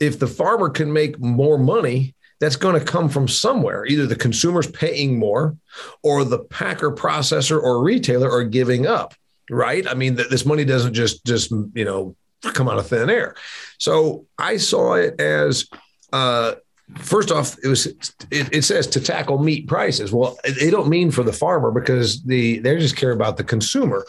if 0.00 0.18
the 0.18 0.26
farmer 0.26 0.68
can 0.68 0.92
make 0.92 1.18
more 1.18 1.58
money, 1.58 2.14
that's 2.40 2.56
going 2.56 2.78
to 2.78 2.84
come 2.84 3.08
from 3.08 3.28
somewhere. 3.28 3.86
Either 3.86 4.06
the 4.06 4.16
consumer's 4.16 4.70
paying 4.70 5.18
more 5.18 5.56
or 6.02 6.24
the 6.24 6.40
packer, 6.40 6.90
processor, 6.90 7.62
or 7.62 7.82
retailer 7.82 8.30
are 8.30 8.44
giving 8.44 8.86
up, 8.86 9.14
right? 9.50 9.86
I 9.88 9.94
mean, 9.94 10.16
this 10.16 10.44
money 10.44 10.64
doesn't 10.64 10.94
just, 10.94 11.24
just, 11.24 11.50
you 11.50 11.84
know, 11.84 12.16
come 12.42 12.68
out 12.68 12.78
of 12.78 12.88
thin 12.88 13.08
air. 13.08 13.34
So 13.78 14.26
I 14.38 14.58
saw 14.58 14.94
it 14.94 15.20
as 15.20 15.68
uh, 16.12 16.54
first 16.96 17.30
off, 17.30 17.56
it 17.62 17.68
was 17.68 17.86
it, 17.86 17.96
it, 18.30 18.62
says 18.62 18.86
to 18.88 19.00
tackle 19.00 19.38
meat 19.38 19.66
prices. 19.66 20.12
Well, 20.12 20.36
they 20.44 20.70
don't 20.70 20.88
mean 20.88 21.10
for 21.10 21.22
the 21.22 21.32
farmer 21.32 21.70
because 21.70 22.22
the 22.22 22.58
they 22.58 22.78
just 22.78 22.96
care 22.96 23.12
about 23.12 23.36
the 23.36 23.44
consumer. 23.44 24.04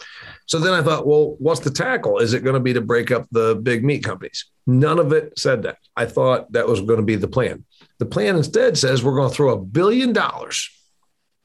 So 0.46 0.60
then 0.60 0.72
I 0.72 0.82
thought, 0.82 1.06
well, 1.06 1.36
what's 1.38 1.60
the 1.60 1.70
tackle? 1.70 2.18
Is 2.18 2.32
it 2.32 2.44
going 2.44 2.54
to 2.54 2.60
be 2.60 2.72
to 2.72 2.80
break 2.80 3.10
up 3.10 3.26
the 3.30 3.56
big 3.56 3.84
meat 3.84 4.04
companies? 4.04 4.46
None 4.66 4.98
of 4.98 5.12
it 5.12 5.38
said 5.38 5.64
that. 5.64 5.78
I 5.96 6.06
thought 6.06 6.52
that 6.52 6.68
was 6.68 6.80
going 6.80 6.98
to 6.98 7.04
be 7.04 7.16
the 7.16 7.28
plan. 7.28 7.64
The 7.98 8.06
plan 8.06 8.36
instead 8.36 8.78
says 8.78 9.02
we're 9.02 9.16
going 9.16 9.28
to 9.28 9.34
throw 9.34 9.52
a 9.52 9.60
billion 9.60 10.12
dollars. 10.12 10.70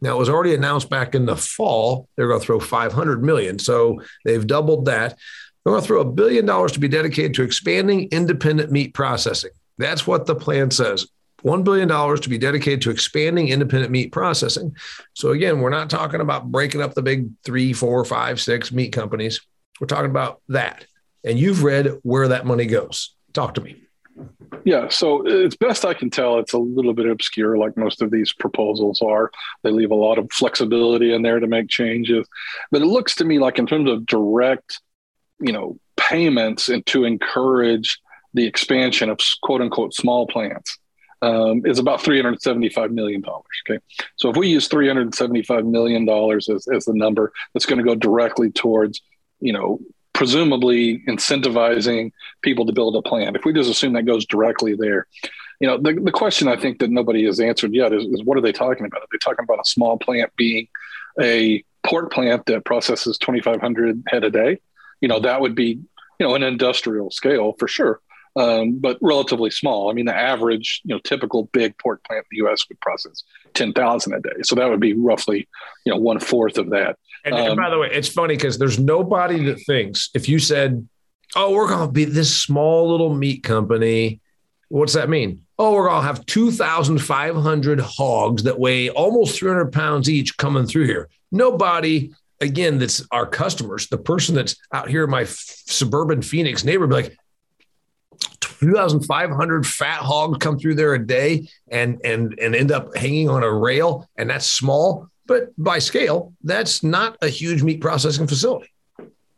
Now 0.01 0.15
it 0.15 0.19
was 0.19 0.29
already 0.29 0.53
announced 0.53 0.89
back 0.89 1.13
in 1.13 1.25
the 1.25 1.35
fall 1.35 2.07
they're 2.15 2.27
going 2.27 2.39
to 2.39 2.45
throw 2.45 2.59
500 2.59 3.23
million. 3.23 3.59
So 3.59 4.01
they've 4.25 4.45
doubled 4.45 4.85
that. 4.85 5.17
They're 5.63 5.73
going 5.73 5.81
to 5.81 5.87
throw 5.87 6.01
a 6.01 6.11
billion 6.11 6.45
dollars 6.45 6.71
to 6.73 6.79
be 6.79 6.87
dedicated 6.87 7.35
to 7.35 7.43
expanding 7.43 8.07
independent 8.11 8.71
meat 8.71 8.93
processing. 8.93 9.51
That's 9.77 10.05
what 10.05 10.25
the 10.25 10.35
plan 10.35 10.71
says. 10.71 11.07
$1 11.43 11.63
billion 11.63 11.87
to 11.87 12.29
be 12.29 12.37
dedicated 12.37 12.81
to 12.81 12.91
expanding 12.91 13.49
independent 13.49 13.91
meat 13.91 14.11
processing. 14.11 14.75
So, 15.13 15.31
again, 15.31 15.59
we're 15.59 15.69
not 15.69 15.89
talking 15.89 16.21
about 16.21 16.51
breaking 16.51 16.81
up 16.81 16.93
the 16.93 17.01
big 17.01 17.29
three, 17.43 17.73
four, 17.73 18.03
five, 18.05 18.39
six 18.39 18.71
meat 18.71 18.93
companies. 18.93 19.41
We're 19.79 19.87
talking 19.87 20.11
about 20.11 20.41
that. 20.49 20.85
And 21.23 21.39
you've 21.39 21.63
read 21.63 21.99
where 22.03 22.27
that 22.29 22.45
money 22.45 22.65
goes. 22.65 23.15
Talk 23.33 23.55
to 23.55 23.61
me. 23.61 23.81
Yeah, 24.63 24.89
so 24.89 25.23
it's 25.25 25.55
best 25.55 25.85
I 25.85 25.93
can 25.93 26.09
tell, 26.09 26.37
it's 26.37 26.53
a 26.53 26.57
little 26.57 26.93
bit 26.93 27.07
obscure, 27.07 27.57
like 27.57 27.77
most 27.77 28.01
of 28.01 28.11
these 28.11 28.33
proposals 28.33 29.01
are. 29.01 29.31
They 29.63 29.71
leave 29.71 29.91
a 29.91 29.95
lot 29.95 30.17
of 30.17 30.31
flexibility 30.31 31.13
in 31.13 31.21
there 31.21 31.39
to 31.39 31.47
make 31.47 31.69
changes. 31.69 32.27
But 32.71 32.81
it 32.81 32.85
looks 32.85 33.15
to 33.15 33.25
me 33.25 33.39
like, 33.39 33.57
in 33.57 33.65
terms 33.65 33.89
of 33.89 34.05
direct, 34.05 34.79
you 35.39 35.51
know, 35.51 35.79
payments 35.97 36.69
and 36.69 36.85
to 36.87 37.05
encourage 37.05 37.99
the 38.33 38.45
expansion 38.45 39.09
of 39.09 39.19
quote 39.41 39.61
unquote 39.61 39.93
small 39.93 40.27
plants, 40.27 40.77
um, 41.21 41.65
is 41.65 41.79
about 41.79 42.01
$375 42.01 42.91
million. 42.91 43.23
Okay. 43.25 43.79
So 44.15 44.29
if 44.29 44.35
we 44.35 44.47
use 44.47 44.67
$375 44.67 45.69
million 45.69 46.07
as, 46.35 46.67
as 46.67 46.85
the 46.85 46.93
number, 46.93 47.31
that's 47.53 47.65
going 47.65 47.77
to 47.77 47.85
go 47.85 47.95
directly 47.95 48.51
towards, 48.51 49.01
you 49.39 49.53
know, 49.53 49.79
presumably 50.13 51.03
incentivizing 51.07 52.11
people 52.41 52.65
to 52.65 52.73
build 52.73 52.95
a 52.95 53.01
plant. 53.01 53.35
If 53.35 53.45
we 53.45 53.53
just 53.53 53.69
assume 53.69 53.93
that 53.93 54.05
goes 54.05 54.25
directly 54.25 54.75
there, 54.75 55.07
you 55.59 55.67
know, 55.67 55.77
the, 55.77 55.93
the 55.93 56.11
question 56.11 56.47
I 56.47 56.57
think 56.57 56.79
that 56.79 56.89
nobody 56.89 57.25
has 57.25 57.39
answered 57.39 57.73
yet 57.73 57.93
is, 57.93 58.03
is 58.05 58.23
what 58.23 58.37
are 58.37 58.41
they 58.41 58.51
talking 58.51 58.85
about? 58.85 59.01
Are 59.01 59.07
they 59.11 59.19
talking 59.19 59.43
about 59.43 59.59
a 59.59 59.69
small 59.69 59.97
plant 59.97 60.31
being 60.35 60.67
a 61.19 61.63
pork 61.83 62.11
plant 62.11 62.45
that 62.47 62.65
processes 62.65 63.17
2,500 63.19 64.03
head 64.07 64.23
a 64.23 64.31
day? 64.31 64.59
You 65.01 65.07
know, 65.07 65.19
that 65.19 65.39
would 65.41 65.55
be, 65.55 65.79
you 66.19 66.27
know, 66.27 66.35
an 66.35 66.43
industrial 66.43 67.11
scale 67.11 67.53
for 67.57 67.67
sure 67.67 68.01
um, 68.35 68.79
but 68.79 68.97
relatively 69.01 69.49
small. 69.49 69.89
I 69.89 69.93
mean, 69.93 70.05
the 70.05 70.15
average, 70.15 70.81
you 70.83 70.95
know, 70.95 70.99
typical 71.03 71.49
big 71.51 71.77
pork 71.77 72.03
plant 72.05 72.25
in 72.25 72.27
the 72.31 72.37
U.S. 72.45 72.67
would 72.69 72.79
process 72.79 73.23
ten 73.53 73.73
thousand 73.73 74.13
a 74.13 74.19
day, 74.21 74.41
so 74.43 74.55
that 74.55 74.69
would 74.69 74.79
be 74.79 74.93
roughly, 74.93 75.47
you 75.85 75.91
know, 75.91 75.99
one 75.99 76.19
fourth 76.19 76.57
of 76.57 76.69
that. 76.69 76.97
And, 77.25 77.35
um, 77.35 77.41
and, 77.41 77.57
by 77.57 77.69
the 77.69 77.77
way, 77.77 77.89
it's 77.91 78.07
funny 78.07 78.35
because 78.35 78.57
there's 78.57 78.79
nobody 78.79 79.43
that 79.45 79.59
thinks 79.65 80.09
if 80.13 80.29
you 80.29 80.39
said, 80.39 80.87
"Oh, 81.35 81.51
we're 81.51 81.67
going 81.67 81.87
to 81.87 81.91
be 81.91 82.05
this 82.05 82.35
small 82.35 82.89
little 82.89 83.13
meat 83.13 83.43
company," 83.43 84.21
what's 84.69 84.93
that 84.93 85.09
mean? 85.09 85.41
Oh, 85.59 85.73
we're 85.73 85.89
going 85.89 86.01
to 86.01 86.07
have 86.07 86.25
two 86.25 86.51
thousand 86.51 86.99
five 86.99 87.35
hundred 87.35 87.79
hogs 87.79 88.43
that 88.43 88.59
weigh 88.59 88.89
almost 88.89 89.37
three 89.37 89.49
hundred 89.49 89.71
pounds 89.73 90.09
each 90.09 90.37
coming 90.37 90.65
through 90.65 90.85
here. 90.85 91.09
Nobody 91.31 92.11
again, 92.41 92.79
that's 92.79 93.05
our 93.11 93.25
customers. 93.25 93.87
The 93.87 93.97
person 93.97 94.35
that's 94.35 94.55
out 94.73 94.89
here 94.89 95.03
in 95.03 95.09
my 95.09 95.21
f- 95.21 95.45
suburban 95.67 96.21
Phoenix 96.21 96.63
neighborhood, 96.63 96.91
like, 96.93 97.17
2,500 98.61 99.65
fat 99.65 99.99
hogs 99.99 100.37
come 100.37 100.57
through 100.57 100.75
there 100.75 100.93
a 100.93 101.05
day 101.05 101.47
and 101.69 101.99
and 102.03 102.37
and 102.39 102.55
end 102.55 102.71
up 102.71 102.95
hanging 102.95 103.27
on 103.29 103.43
a 103.43 103.51
rail, 103.51 104.07
and 104.17 104.29
that's 104.29 104.49
small, 104.49 105.07
but 105.25 105.49
by 105.57 105.79
scale, 105.79 106.33
that's 106.43 106.83
not 106.83 107.17
a 107.21 107.27
huge 107.27 107.63
meat 107.63 107.81
processing 107.81 108.27
facility. 108.27 108.69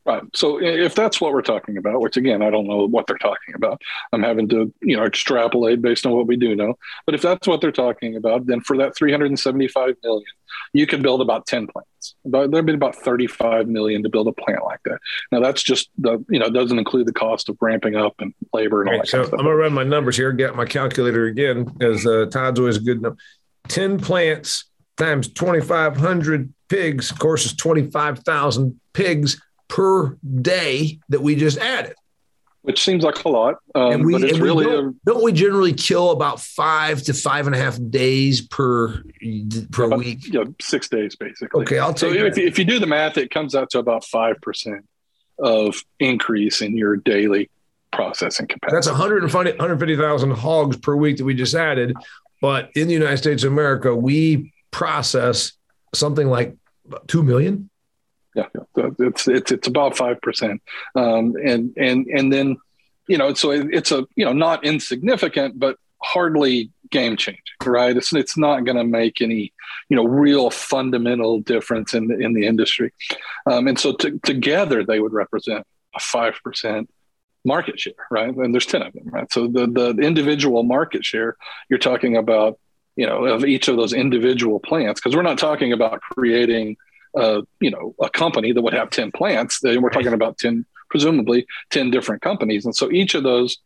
Right. 0.06 0.22
So 0.34 0.60
if 0.62 0.96
that's 0.96 1.22
what 1.22 1.32
we're 1.32 1.42
talking 1.42 1.78
about, 1.78 2.02
which 2.02 2.18
again, 2.18 2.42
I 2.42 2.50
don't 2.50 2.68
know 2.68 2.86
what 2.88 3.08
they're 3.08 3.18
talking 3.18 3.56
about. 3.56 3.82
I'm 4.12 4.22
having 4.22 4.50
to, 4.50 4.74
you 4.82 4.98
know, 4.98 5.06
extrapolate 5.06 5.82
based 5.82 6.06
on 6.06 6.12
what 6.12 6.28
we 6.28 6.36
do 6.36 6.56
know. 6.56 6.78
But 7.06 7.16
if 7.16 7.22
that's 7.22 7.48
what 7.48 7.62
they're 7.62 7.72
talking 7.72 8.18
about, 8.18 8.46
then 8.46 8.60
for 8.60 8.78
that 8.78 8.98
375 8.98 9.96
million, 10.04 10.26
you 10.74 10.86
could 10.88 11.02
build 11.02 11.22
about 11.22 11.48
10 11.48 11.68
plants. 11.68 12.16
But 12.26 12.52
there'd 12.52 12.66
be 12.66 12.74
about 12.74 12.98
35 12.98 13.68
million 13.68 14.04
to 14.04 14.10
build 14.10 14.28
a 14.28 14.34
plant 14.34 14.66
like 14.66 14.82
that. 14.84 15.00
Now 15.32 15.40
that's 15.40 15.64
just 15.64 15.90
the, 15.98 16.24
you 16.30 16.40
know, 16.40 16.50
doesn't 16.50 16.78
include 16.78 17.08
the 17.08 17.14
cost 17.14 17.48
of 17.48 17.58
ramping 17.62 17.96
up 17.96 18.16
and 18.20 18.34
labor 18.52 18.82
and 18.82 18.90
all 18.90 18.96
right, 18.98 19.06
that. 19.06 19.10
So 19.10 19.24
kind 19.24 19.34
of 19.34 19.40
I'm 19.40 19.46
gonna 19.46 19.56
run 19.56 19.74
my 19.74 19.84
numbers 19.84 20.18
here, 20.18 20.34
get 20.34 20.54
my 20.54 20.66
calculator 20.66 21.28
again, 21.28 21.74
as 21.80 22.06
uh, 22.06 22.26
Todd's 22.30 22.60
always 22.60 22.78
good 22.78 22.98
enough. 22.98 23.16
10 23.70 24.02
plants 24.02 24.66
times 24.98 25.30
2,500 25.30 26.54
pigs, 26.68 27.10
of 27.10 27.20
course, 27.20 27.46
is 27.46 27.56
25,000 27.56 28.80
pigs 28.92 29.42
per 29.74 30.16
day 30.42 31.00
that 31.10 31.22
we 31.22 31.36
just 31.36 31.58
added. 31.58 31.96
Which 32.62 32.82
seems 32.82 33.04
like 33.04 33.26
a 33.26 33.30
lot, 33.30 33.56
um, 33.76 34.04
we, 34.04 34.14
but 34.14 34.24
it's 34.24 34.40
really 34.40 34.66
don't, 34.66 34.96
a, 34.96 35.00
don't, 35.06 35.22
we 35.24 35.34
generally 35.34 35.74
kill 35.74 36.12
about 36.12 36.40
five 36.40 37.02
to 37.04 37.14
five 37.14 37.46
and 37.46 37.54
a 37.54 37.60
half 37.60 37.78
days 37.90 38.40
per 38.40 39.04
per 39.72 39.84
about, 39.84 40.00
week? 40.00 40.20
Yeah, 40.32 40.46
six 40.62 40.88
days 40.88 41.18
basically. 41.18 41.64
Okay, 41.64 41.80
I'll 41.80 41.94
take. 41.94 42.14
So 42.14 42.26
if, 42.26 42.38
if 42.38 42.58
you 42.58 42.64
do 42.64 42.80
the 42.80 42.86
math, 42.86 43.18
it 43.18 43.32
comes 43.32 43.54
out 43.54 43.72
to 43.72 43.80
about 43.80 44.06
five 44.06 44.40
percent 44.40 44.88
of 45.40 45.84
increase 46.00 46.62
in 46.62 46.78
your 46.78 46.96
daily 46.96 47.50
processing 47.92 48.48
capacity. 48.48 48.76
That's 48.76 48.88
150,000 48.88 50.32
hogs 50.32 50.78
per 50.78 50.96
week 50.96 51.18
that 51.18 51.26
we 51.26 51.34
just 51.34 51.56
added. 51.56 51.98
But 52.42 52.70
in 52.76 52.88
the 52.88 52.94
United 52.94 53.18
States 53.18 53.44
of 53.44 53.52
America, 53.52 53.94
we 53.94 54.54
process 54.72 55.52
something 55.94 56.28
like 56.28 56.56
2 57.08 57.24
million 57.24 57.70
yeah, 58.36 58.48
it's 59.00 59.28
it's 59.28 59.52
it's 59.52 59.68
about 59.68 59.96
five 59.98 60.22
percent, 60.22 60.62
um, 60.96 61.36
and 61.44 61.74
and 61.78 62.08
and 62.08 62.32
then 62.34 62.58
you 63.08 63.18
know, 63.18 63.34
so 63.34 63.52
it's 63.52 63.92
a 63.92 64.06
you 64.16 64.26
know 64.26 64.34
not 64.34 64.64
insignificant, 64.64 65.60
but 65.60 65.78
hardly 66.02 66.70
game 66.90 67.18
changing, 67.18 67.42
right? 67.66 67.96
It's 67.96 68.14
it's 68.14 68.38
not 68.38 68.66
going 68.66 68.78
to 68.78 68.84
make 68.84 69.22
any 69.22 69.54
you 69.90 69.96
know 69.96 70.06
real 70.06 70.50
fundamental 70.50 71.40
difference 71.40 71.94
in 71.94 72.08
the 72.08 72.18
in 72.18 72.34
the 72.34 72.48
industry, 72.48 72.94
um, 73.50 73.68
and 73.68 73.78
so 73.78 73.94
to, 73.94 74.20
together 74.20 74.84
they 74.84 75.00
would 75.00 75.14
represent 75.14 75.66
a 75.96 76.00
five 76.00 76.36
percent 76.44 76.90
market 77.46 77.80
share, 77.80 77.94
right? 78.10 78.34
And 78.34 78.54
there's 78.54 78.66
ten 78.66 78.82
of 78.82 78.94
them, 78.94 79.10
right? 79.10 79.32
So 79.32 79.48
the 79.48 79.68
the 79.68 79.90
individual 80.02 80.64
market 80.64 81.04
share 81.04 81.36
you're 81.70 81.80
talking 81.80 82.16
about, 82.16 82.58
you 82.96 83.06
know, 83.06 83.26
of 83.26 83.44
each 83.46 83.68
of 83.68 83.76
those 83.76 83.94
individual 83.94 84.60
plants, 84.60 85.02
because 85.02 85.16
we're 85.16 85.24
not 85.24 85.38
talking 85.38 85.74
about 85.74 86.00
creating 86.02 86.78
uh, 87.18 87.42
you 87.60 87.72
know, 87.72 87.96
a 88.02 88.10
company 88.10 88.52
that 88.52 88.62
would 88.62 88.74
have 88.74 88.90
10 88.90 89.12
plants, 89.12 89.60
then 89.62 89.82
we're 89.82 89.90
talking 89.90 90.14
about 90.14 90.38
10, 90.38 90.66
presumably 90.90 91.46
10 91.70 91.92
different 91.92 92.22
companies. 92.22 92.66
And 92.66 92.76
so 92.76 92.92
each 92.92 93.16
of 93.16 93.24
those, 93.24 93.58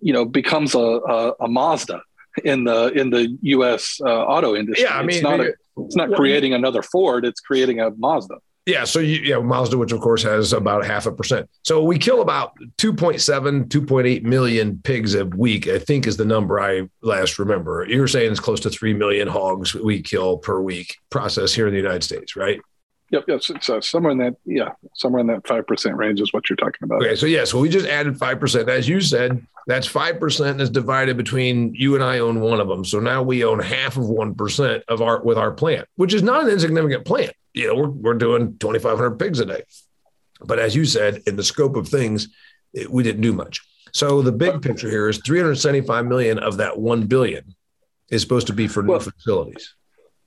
you 0.00 0.12
know, 0.12 0.24
becomes 0.24 0.74
a, 0.74 0.78
a, 0.78 1.32
a 1.40 1.48
Mazda 1.48 2.02
in 2.44 2.64
the, 2.64 2.88
in 2.88 3.10
the 3.10 3.36
U.S. 3.42 4.00
Uh, 4.04 4.24
auto 4.24 4.54
industry. 4.54 4.84
Yeah, 4.84 4.96
I 4.96 5.02
mean, 5.02 5.10
it's 5.10 5.22
not, 5.22 5.40
a, 5.40 5.54
it's 5.78 5.96
not 5.96 6.12
creating 6.12 6.52
another 6.52 6.82
Ford, 6.82 7.24
it's 7.24 7.40
creating 7.40 7.80
a 7.80 7.90
Mazda. 7.90 8.36
Yeah. 8.66 8.82
So 8.82 8.98
you, 8.98 9.20
yeah, 9.20 9.38
Mazda, 9.38 9.78
which 9.78 9.92
of 9.92 10.00
course 10.00 10.24
has 10.24 10.52
about 10.52 10.84
half 10.84 11.06
a 11.06 11.12
percent. 11.12 11.48
So 11.62 11.84
we 11.84 11.98
kill 11.98 12.20
about 12.20 12.52
2.7, 12.78 13.68
2.8 13.68 14.22
million 14.24 14.80
pigs 14.82 15.14
a 15.14 15.24
week, 15.24 15.68
I 15.68 15.78
think 15.78 16.06
is 16.06 16.16
the 16.16 16.24
number 16.24 16.60
I 16.60 16.88
last 17.00 17.38
remember. 17.38 17.86
You're 17.88 18.08
saying 18.08 18.32
it's 18.32 18.40
close 18.40 18.58
to 18.60 18.70
3 18.70 18.92
million 18.94 19.28
hogs 19.28 19.72
we 19.72 20.02
kill 20.02 20.38
per 20.38 20.60
week 20.60 20.96
process 21.10 21.54
here 21.54 21.68
in 21.68 21.72
the 21.72 21.80
United 21.80 22.02
States, 22.02 22.34
right? 22.34 22.60
Yep, 23.10 23.24
yes, 23.28 23.50
it's 23.50 23.66
so, 23.66 23.80
somewhere 23.80 24.10
in 24.10 24.18
that, 24.18 24.36
yeah, 24.44 24.70
somewhere 24.94 25.20
in 25.20 25.28
that 25.28 25.46
five 25.46 25.66
percent 25.66 25.96
range 25.96 26.20
is 26.20 26.32
what 26.32 26.50
you're 26.50 26.56
talking 26.56 26.80
about. 26.82 27.02
Okay, 27.02 27.14
so 27.14 27.26
yeah, 27.26 27.44
so 27.44 27.60
we 27.60 27.68
just 27.68 27.86
added 27.86 28.18
five 28.18 28.40
percent. 28.40 28.68
As 28.68 28.88
you 28.88 29.00
said, 29.00 29.46
that's 29.68 29.86
five 29.86 30.18
percent 30.18 30.60
is 30.60 30.70
divided 30.70 31.16
between 31.16 31.72
you 31.74 31.94
and 31.94 32.02
I 32.02 32.18
own 32.18 32.40
one 32.40 32.58
of 32.58 32.66
them. 32.66 32.84
So 32.84 32.98
now 32.98 33.22
we 33.22 33.44
own 33.44 33.60
half 33.60 33.96
of 33.96 34.08
one 34.08 34.34
percent 34.34 34.82
of 34.88 35.02
our 35.02 35.22
with 35.22 35.38
our 35.38 35.52
plant, 35.52 35.86
which 35.94 36.14
is 36.14 36.22
not 36.22 36.42
an 36.42 36.50
insignificant 36.50 37.04
plant. 37.04 37.32
You 37.54 37.68
know, 37.68 37.74
we're 37.76 37.88
we're 37.88 38.14
doing 38.14 38.58
2,500 38.58 39.18
pigs 39.18 39.38
a 39.38 39.46
day, 39.46 39.62
but 40.40 40.58
as 40.58 40.74
you 40.74 40.84
said, 40.84 41.22
in 41.26 41.36
the 41.36 41.44
scope 41.44 41.76
of 41.76 41.88
things, 41.88 42.28
it, 42.72 42.90
we 42.90 43.04
didn't 43.04 43.22
do 43.22 43.32
much. 43.32 43.62
So 43.92 44.20
the 44.20 44.32
big 44.32 44.60
picture 44.60 44.90
here 44.90 45.08
is 45.08 45.18
375 45.24 46.04
million 46.06 46.38
of 46.38 46.58
that 46.58 46.78
one 46.78 47.06
billion 47.06 47.54
is 48.10 48.20
supposed 48.20 48.48
to 48.48 48.52
be 48.52 48.68
for 48.68 48.82
new 48.82 48.98
facilities. 48.98 49.74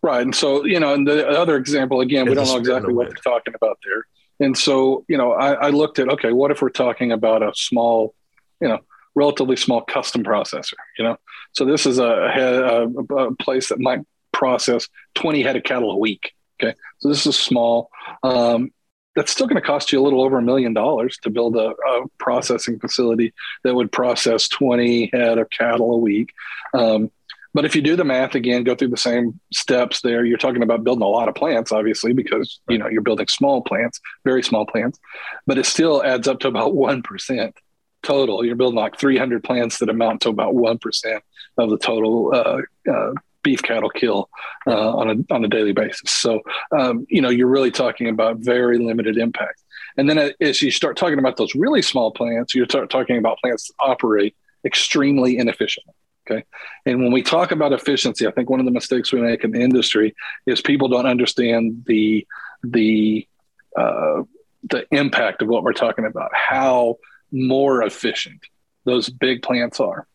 Right. 0.02 0.22
And 0.22 0.34
so, 0.34 0.66
you 0.66 0.80
know, 0.80 0.94
and 0.94 1.08
the 1.08 1.28
other 1.28 1.58
example, 1.58 2.00
again, 2.00 2.28
we 2.28 2.34
don't 2.34 2.48
know 2.48 2.58
exactly 2.58 2.94
what 2.94 3.08
they're 3.08 3.16
talking 3.18 3.54
about 3.54 3.80
there. 3.84 4.06
And 4.40 4.58
so, 4.58 5.04
you 5.10 5.18
know, 5.18 5.34
I, 5.34 5.54
I, 5.54 5.70
looked 5.72 6.00
at, 6.00 6.08
okay, 6.08 6.32
what 6.32 6.52
if 6.52 6.62
we're 6.62 6.70
talking 6.70 7.12
about 7.12 7.44
a 7.44 7.52
small, 7.54 8.16
you 8.62 8.70
know, 8.70 8.80
relatively 9.16 9.58
small 9.58 9.82
custom 9.82 10.24
processor, 10.24 10.76
you 10.98 11.04
know? 11.04 11.18
So 11.52 11.66
this 11.66 11.86
is 11.86 12.00
a, 12.00 12.06
a, 12.06 12.88
a 12.88 13.36
place 13.36 13.68
that 13.68 13.80
might 13.80 14.00
process 14.32 14.88
20 15.16 15.44
head 15.44 15.58
of 15.58 15.64
cattle 15.64 15.92
a 15.92 15.98
week. 15.98 16.34
Okay. 16.62 16.76
So 17.00 17.10
this 17.10 17.26
is 17.26 17.38
small. 17.38 17.90
Um, 18.24 18.72
that's 19.16 19.32
still 19.32 19.48
going 19.48 19.62
to 19.62 19.68
cost 19.68 19.92
you 19.92 20.00
a 20.00 20.04
little 20.04 20.22
over 20.22 20.38
a 20.38 20.42
million 20.42 20.74
dollars 20.74 21.18
to 21.24 21.30
build 21.30 21.58
a, 21.58 21.72
a, 21.72 22.06
processing 22.20 22.80
facility 22.80 23.34
that 23.64 23.76
would 23.76 23.92
process 23.92 24.48
20 24.48 25.10
head 25.12 25.38
of 25.38 25.50
cattle 25.50 25.94
a 25.94 25.98
week. 25.98 26.32
Um, 26.74 27.12
But 27.54 27.66
if 27.66 27.76
you 27.76 27.82
do 27.82 27.96
the 27.96 28.04
math 28.04 28.36
again, 28.36 28.64
go 28.64 28.76
through 28.76 28.90
the 28.90 28.98
same 28.98 29.40
steps 29.52 30.02
there, 30.02 30.24
you're 30.24 30.38
talking 30.38 30.64
about 30.64 30.84
building 30.84 31.04
a 31.04 31.08
lot 31.08 31.28
of 31.28 31.36
plants, 31.36 31.72
obviously, 31.72 32.14
because 32.14 32.60
you 32.70 32.78
know 32.78 32.88
you're 32.88 33.02
building 33.02 33.28
small 33.28 33.62
plants, 33.62 34.00
very 34.24 34.44
small 34.44 34.66
plants, 34.66 35.00
but 35.48 35.58
it 35.58 35.66
still 35.66 36.04
adds 36.04 36.28
up 36.28 36.40
to 36.40 36.48
about 36.48 36.76
one 36.76 37.02
percent 37.02 37.56
total. 38.04 38.46
You're 38.46 38.56
building 38.56 38.80
like 38.80 38.98
300 38.98 39.44
plants 39.44 39.80
that 39.80 39.90
amount 39.90 40.22
to 40.22 40.30
about 40.30 40.54
one 40.54 40.78
percent 40.78 41.24
of 41.58 41.70
the 41.70 41.78
total 41.78 42.32
uh, 42.34 42.62
uh, 42.90 43.14
beef 43.44 43.64
cattle 43.64 43.90
kill 43.90 44.30
uh, 44.68 44.96
on 44.96 45.10
a 45.10 45.34
on 45.34 45.44
a 45.44 45.48
daily 45.48 45.74
basis. 45.74 46.12
So 46.12 46.42
um, 46.78 47.06
you 47.10 47.22
know 47.22 47.30
you're 47.30 47.48
really 47.48 47.72
talking 47.72 48.10
about 48.10 48.38
very 48.38 48.78
limited 48.78 49.18
impact. 49.18 49.64
And 49.98 50.10
then 50.10 50.32
as 50.40 50.62
you 50.62 50.72
start 50.72 50.98
talking 50.98 51.20
about 51.20 51.38
those 51.38 51.56
really 51.56 51.82
small 51.82 52.12
plants, 52.12 52.54
you 52.54 52.64
start 52.66 52.90
talking 52.90 53.18
about 53.18 53.40
plants 53.40 53.68
that 53.68 53.74
operate 53.84 54.36
extremely 54.64 55.38
inefficiently. 55.38 55.94
Okay. 56.30 56.44
And 56.86 57.02
when 57.02 57.12
we 57.12 57.24
talk 57.24 57.52
about 57.52 57.74
efficiency, 57.74 58.28
I 58.28 58.32
think 58.32 58.50
one 58.50 58.60
of 58.60 58.66
the 58.66 58.72
mistakes 58.72 59.12
we 59.12 59.22
make 59.22 59.44
in 59.44 59.52
the 59.52 59.62
industry 59.62 60.16
is 60.46 60.62
people 60.62 60.88
don't 60.88 61.06
understand 61.06 61.84
the 61.88 62.28
the 62.64 63.28
uh, 63.76 64.24
the 64.70 64.86
impact 64.92 65.42
of 65.42 65.48
what 65.48 65.64
we're 65.64 65.74
talking 65.74 66.06
about, 66.06 66.32
how 66.34 66.98
more 67.32 67.82
efficient 67.84 68.42
those 68.86 69.10
big 69.10 69.42
plants 69.42 69.80
are. 69.80 70.08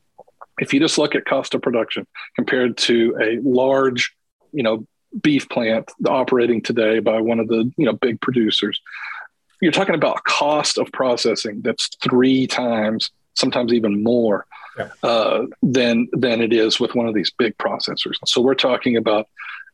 If 0.58 0.72
you 0.72 0.80
just 0.80 0.98
look 0.98 1.14
at 1.14 1.24
cost 1.24 1.54
of 1.54 1.62
production 1.62 2.06
compared 2.36 2.76
to 2.78 3.16
a 3.20 3.38
large, 3.42 4.14
you 4.52 4.62
know, 4.62 4.86
beef 5.20 5.48
plant 5.48 5.90
operating 6.06 6.60
today 6.60 6.98
by 6.98 7.20
one 7.20 7.40
of 7.40 7.48
the 7.48 7.72
you 7.76 7.86
know 7.86 7.92
big 7.92 8.20
producers, 8.20 8.80
you're 9.60 9.72
talking 9.72 9.94
about 9.96 10.22
cost 10.24 10.78
of 10.78 10.92
processing 10.92 11.62
that's 11.62 11.88
three 12.02 12.46
times, 12.46 13.10
sometimes 13.34 13.72
even 13.72 14.02
more 14.02 14.46
yeah. 14.78 14.88
uh, 15.02 15.46
than 15.62 16.08
than 16.12 16.40
it 16.40 16.52
is 16.52 16.80
with 16.80 16.94
one 16.94 17.06
of 17.06 17.14
these 17.14 17.30
big 17.30 17.56
processors. 17.58 18.14
So 18.26 18.40
we're 18.40 18.54
talking 18.54 18.96
about 18.96 19.28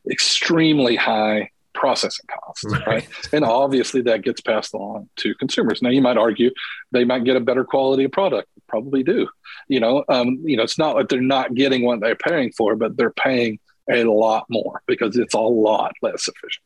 extremely 0.09 0.95
high 0.95 1.49
processing 1.73 2.25
costs, 2.29 2.65
right. 2.65 2.87
right. 2.87 3.09
And 3.33 3.45
obviously 3.45 4.01
that 4.03 4.23
gets 4.23 4.41
passed 4.41 4.73
along 4.73 5.09
to 5.17 5.33
consumers. 5.35 5.81
Now 5.81 5.89
you 5.89 6.01
might 6.01 6.17
argue 6.17 6.51
they 6.91 7.05
might 7.05 7.23
get 7.23 7.35
a 7.35 7.39
better 7.39 7.63
quality 7.63 8.03
of 8.03 8.11
product. 8.11 8.49
Probably 8.67 9.03
do. 9.03 9.27
You 9.67 9.79
know, 9.79 10.03
um, 10.09 10.39
you 10.43 10.57
know, 10.57 10.63
it's 10.63 10.77
not 10.77 10.97
that 10.97 11.09
they're 11.09 11.21
not 11.21 11.53
getting 11.53 11.85
what 11.85 12.01
they're 12.01 12.15
paying 12.15 12.51
for, 12.51 12.75
but 12.75 12.97
they're 12.97 13.11
paying 13.11 13.59
a 13.89 14.03
lot 14.03 14.45
more 14.49 14.81
because 14.87 15.17
it's 15.17 15.33
a 15.33 15.39
lot 15.39 15.93
less 16.01 16.27
efficient. 16.27 16.63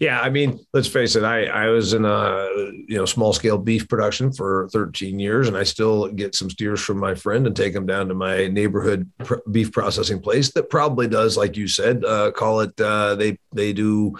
Yeah, 0.00 0.20
I 0.20 0.30
mean, 0.30 0.64
let's 0.72 0.88
face 0.88 1.16
it. 1.16 1.24
I 1.24 1.46
I 1.46 1.68
was 1.68 1.92
in 1.92 2.04
a 2.04 2.48
you 2.88 2.96
know 2.96 3.04
small 3.04 3.32
scale 3.32 3.58
beef 3.58 3.88
production 3.88 4.32
for 4.32 4.68
13 4.72 5.18
years, 5.18 5.48
and 5.48 5.56
I 5.56 5.62
still 5.62 6.08
get 6.08 6.34
some 6.34 6.50
steers 6.50 6.80
from 6.80 6.98
my 6.98 7.14
friend 7.14 7.46
and 7.46 7.56
take 7.56 7.72
them 7.72 7.86
down 7.86 8.08
to 8.08 8.14
my 8.14 8.48
neighborhood 8.48 9.10
pr- 9.18 9.36
beef 9.50 9.72
processing 9.72 10.20
place 10.20 10.52
that 10.52 10.70
probably 10.70 11.08
does, 11.08 11.36
like 11.36 11.56
you 11.56 11.68
said, 11.68 12.04
uh, 12.04 12.30
call 12.32 12.60
it. 12.60 12.78
Uh, 12.80 13.14
they 13.14 13.38
they 13.54 13.72
do 13.72 14.18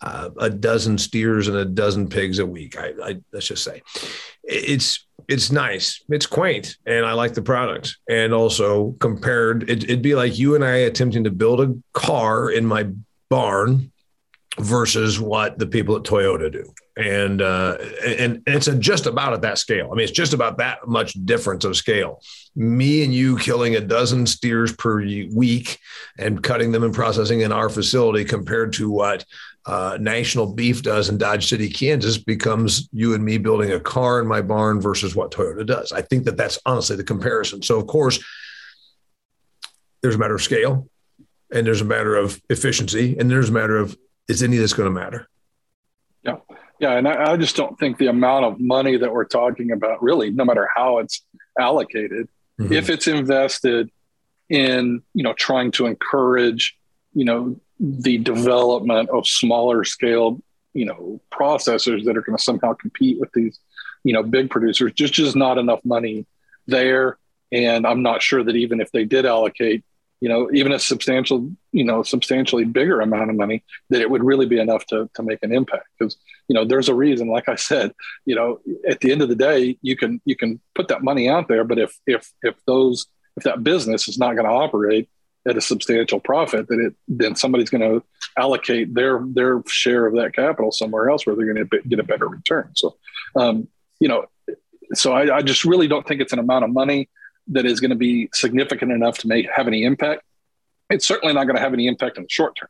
uh, 0.00 0.30
a 0.38 0.50
dozen 0.50 0.98
steers 0.98 1.48
and 1.48 1.56
a 1.56 1.64
dozen 1.64 2.08
pigs 2.08 2.38
a 2.38 2.46
week. 2.46 2.78
I, 2.78 2.92
I 3.02 3.20
let's 3.32 3.46
just 3.46 3.64
say, 3.64 3.82
it's 4.42 5.06
it's 5.28 5.50
nice, 5.50 6.02
it's 6.08 6.26
quaint, 6.26 6.76
and 6.86 7.06
I 7.06 7.12
like 7.12 7.34
the 7.34 7.42
product. 7.42 7.96
And 8.08 8.32
also 8.32 8.92
compared, 9.00 9.68
it, 9.70 9.84
it'd 9.84 10.02
be 10.02 10.14
like 10.14 10.38
you 10.38 10.54
and 10.54 10.64
I 10.64 10.76
attempting 10.76 11.24
to 11.24 11.30
build 11.30 11.60
a 11.60 11.74
car 11.92 12.50
in 12.50 12.66
my 12.66 12.88
barn 13.30 13.90
versus 14.58 15.18
what 15.18 15.58
the 15.58 15.66
people 15.66 15.96
at 15.96 16.02
Toyota 16.02 16.50
do. 16.50 16.72
And 16.96 17.42
uh, 17.42 17.76
and 18.06 18.42
it's 18.46 18.66
just 18.78 19.06
about 19.06 19.32
at 19.32 19.42
that 19.42 19.58
scale. 19.58 19.90
I 19.90 19.96
mean, 19.96 20.04
it's 20.04 20.12
just 20.12 20.32
about 20.32 20.58
that 20.58 20.86
much 20.86 21.14
difference 21.24 21.64
of 21.64 21.76
scale. 21.76 22.22
Me 22.54 23.02
and 23.02 23.12
you 23.12 23.36
killing 23.36 23.74
a 23.74 23.80
dozen 23.80 24.26
steers 24.26 24.72
per 24.72 25.02
week 25.32 25.80
and 26.18 26.40
cutting 26.40 26.70
them 26.70 26.84
and 26.84 26.94
processing 26.94 27.40
in 27.40 27.50
our 27.50 27.68
facility 27.68 28.24
compared 28.24 28.72
to 28.74 28.90
what 28.90 29.24
uh, 29.66 29.98
National 30.00 30.52
Beef 30.52 30.82
does 30.82 31.08
in 31.08 31.18
Dodge 31.18 31.48
City, 31.48 31.68
Kansas, 31.68 32.18
becomes 32.18 32.88
you 32.92 33.14
and 33.14 33.24
me 33.24 33.38
building 33.38 33.72
a 33.72 33.80
car 33.80 34.20
in 34.20 34.26
my 34.28 34.42
barn 34.42 34.80
versus 34.80 35.16
what 35.16 35.32
Toyota 35.32 35.66
does. 35.66 35.90
I 35.90 36.02
think 36.02 36.24
that 36.24 36.36
that's 36.36 36.60
honestly 36.64 36.96
the 36.96 37.02
comparison. 37.02 37.62
So, 37.62 37.80
of 37.80 37.86
course, 37.86 38.22
there's 40.02 40.14
a 40.14 40.18
matter 40.18 40.34
of 40.34 40.42
scale, 40.42 40.88
and 41.50 41.66
there's 41.66 41.80
a 41.80 41.86
matter 41.86 42.14
of 42.14 42.40
efficiency, 42.50 43.16
and 43.18 43.30
there's 43.30 43.48
a 43.48 43.52
matter 43.52 43.78
of 43.78 43.96
is 44.28 44.42
any 44.42 44.56
of 44.56 44.62
this 44.62 44.72
going 44.72 44.92
to 44.92 45.00
matter? 45.00 45.28
Yeah. 46.22 46.36
Yeah. 46.80 46.96
And 46.96 47.06
I, 47.06 47.32
I, 47.32 47.36
just 47.36 47.56
don't 47.56 47.78
think 47.78 47.98
the 47.98 48.08
amount 48.08 48.44
of 48.44 48.58
money 48.58 48.96
that 48.96 49.12
we're 49.12 49.26
talking 49.26 49.70
about, 49.70 50.02
really, 50.02 50.30
no 50.30 50.44
matter 50.44 50.68
how 50.74 50.98
it's 50.98 51.22
allocated, 51.58 52.28
mm-hmm. 52.60 52.72
if 52.72 52.90
it's 52.90 53.06
invested 53.06 53.90
in, 54.48 55.02
you 55.14 55.22
know, 55.22 55.34
trying 55.34 55.70
to 55.72 55.86
encourage, 55.86 56.76
you 57.14 57.24
know, 57.24 57.56
the 57.78 58.18
development 58.18 59.10
of 59.10 59.26
smaller 59.26 59.84
scale, 59.84 60.40
you 60.72 60.84
know, 60.84 61.20
processors 61.32 62.04
that 62.04 62.16
are 62.16 62.22
going 62.22 62.36
to 62.36 62.42
somehow 62.42 62.72
compete 62.74 63.18
with 63.20 63.30
these, 63.32 63.58
you 64.02 64.12
know, 64.12 64.22
big 64.22 64.50
producers, 64.50 64.92
just 64.92 65.14
just 65.14 65.36
not 65.36 65.58
enough 65.58 65.84
money 65.84 66.26
there. 66.66 67.18
And 67.52 67.86
I'm 67.86 68.02
not 68.02 68.22
sure 68.22 68.42
that 68.42 68.56
even 68.56 68.80
if 68.80 68.90
they 68.90 69.04
did 69.04 69.26
allocate 69.26 69.84
you 70.24 70.30
know, 70.30 70.48
even 70.54 70.72
a 70.72 70.78
substantial, 70.78 71.52
you 71.70 71.84
know, 71.84 72.02
substantially 72.02 72.64
bigger 72.64 73.02
amount 73.02 73.28
of 73.28 73.36
money, 73.36 73.62
that 73.90 74.00
it 74.00 74.08
would 74.08 74.24
really 74.24 74.46
be 74.46 74.58
enough 74.58 74.86
to 74.86 75.10
to 75.16 75.22
make 75.22 75.40
an 75.42 75.52
impact. 75.52 75.84
Because 75.98 76.16
you 76.48 76.54
know, 76.54 76.64
there's 76.64 76.88
a 76.88 76.94
reason. 76.94 77.28
Like 77.28 77.46
I 77.46 77.56
said, 77.56 77.92
you 78.24 78.34
know, 78.34 78.58
at 78.88 79.00
the 79.00 79.12
end 79.12 79.20
of 79.20 79.28
the 79.28 79.36
day, 79.36 79.76
you 79.82 79.98
can 79.98 80.22
you 80.24 80.34
can 80.34 80.62
put 80.74 80.88
that 80.88 81.04
money 81.04 81.28
out 81.28 81.46
there, 81.46 81.62
but 81.62 81.78
if 81.78 81.98
if 82.06 82.32
if 82.40 82.54
those 82.66 83.04
if 83.36 83.42
that 83.42 83.62
business 83.62 84.08
is 84.08 84.16
not 84.16 84.32
going 84.32 84.46
to 84.46 84.50
operate 84.50 85.10
at 85.46 85.58
a 85.58 85.60
substantial 85.60 86.20
profit, 86.20 86.68
then 86.70 86.80
it 86.80 86.94
then 87.06 87.36
somebody's 87.36 87.68
going 87.68 87.82
to 87.82 88.02
allocate 88.38 88.94
their 88.94 89.22
their 89.26 89.62
share 89.66 90.06
of 90.06 90.14
that 90.14 90.32
capital 90.32 90.72
somewhere 90.72 91.10
else 91.10 91.26
where 91.26 91.36
they're 91.36 91.52
going 91.52 91.68
to 91.68 91.82
get 91.86 91.98
a 91.98 92.02
better 92.02 92.28
return. 92.28 92.70
So, 92.76 92.96
um, 93.36 93.68
you 94.00 94.08
know, 94.08 94.24
so 94.94 95.12
I, 95.12 95.36
I 95.36 95.42
just 95.42 95.66
really 95.66 95.86
don't 95.86 96.08
think 96.08 96.22
it's 96.22 96.32
an 96.32 96.38
amount 96.38 96.64
of 96.64 96.70
money 96.70 97.10
that 97.48 97.66
is 97.66 97.80
going 97.80 97.90
to 97.90 97.96
be 97.96 98.28
significant 98.32 98.92
enough 98.92 99.18
to 99.18 99.28
make 99.28 99.46
have 99.54 99.66
any 99.66 99.84
impact. 99.84 100.22
It's 100.90 101.06
certainly 101.06 101.34
not 101.34 101.44
going 101.44 101.56
to 101.56 101.62
have 101.62 101.72
any 101.72 101.86
impact 101.86 102.16
in 102.16 102.24
the 102.24 102.28
short 102.28 102.56
term. 102.56 102.68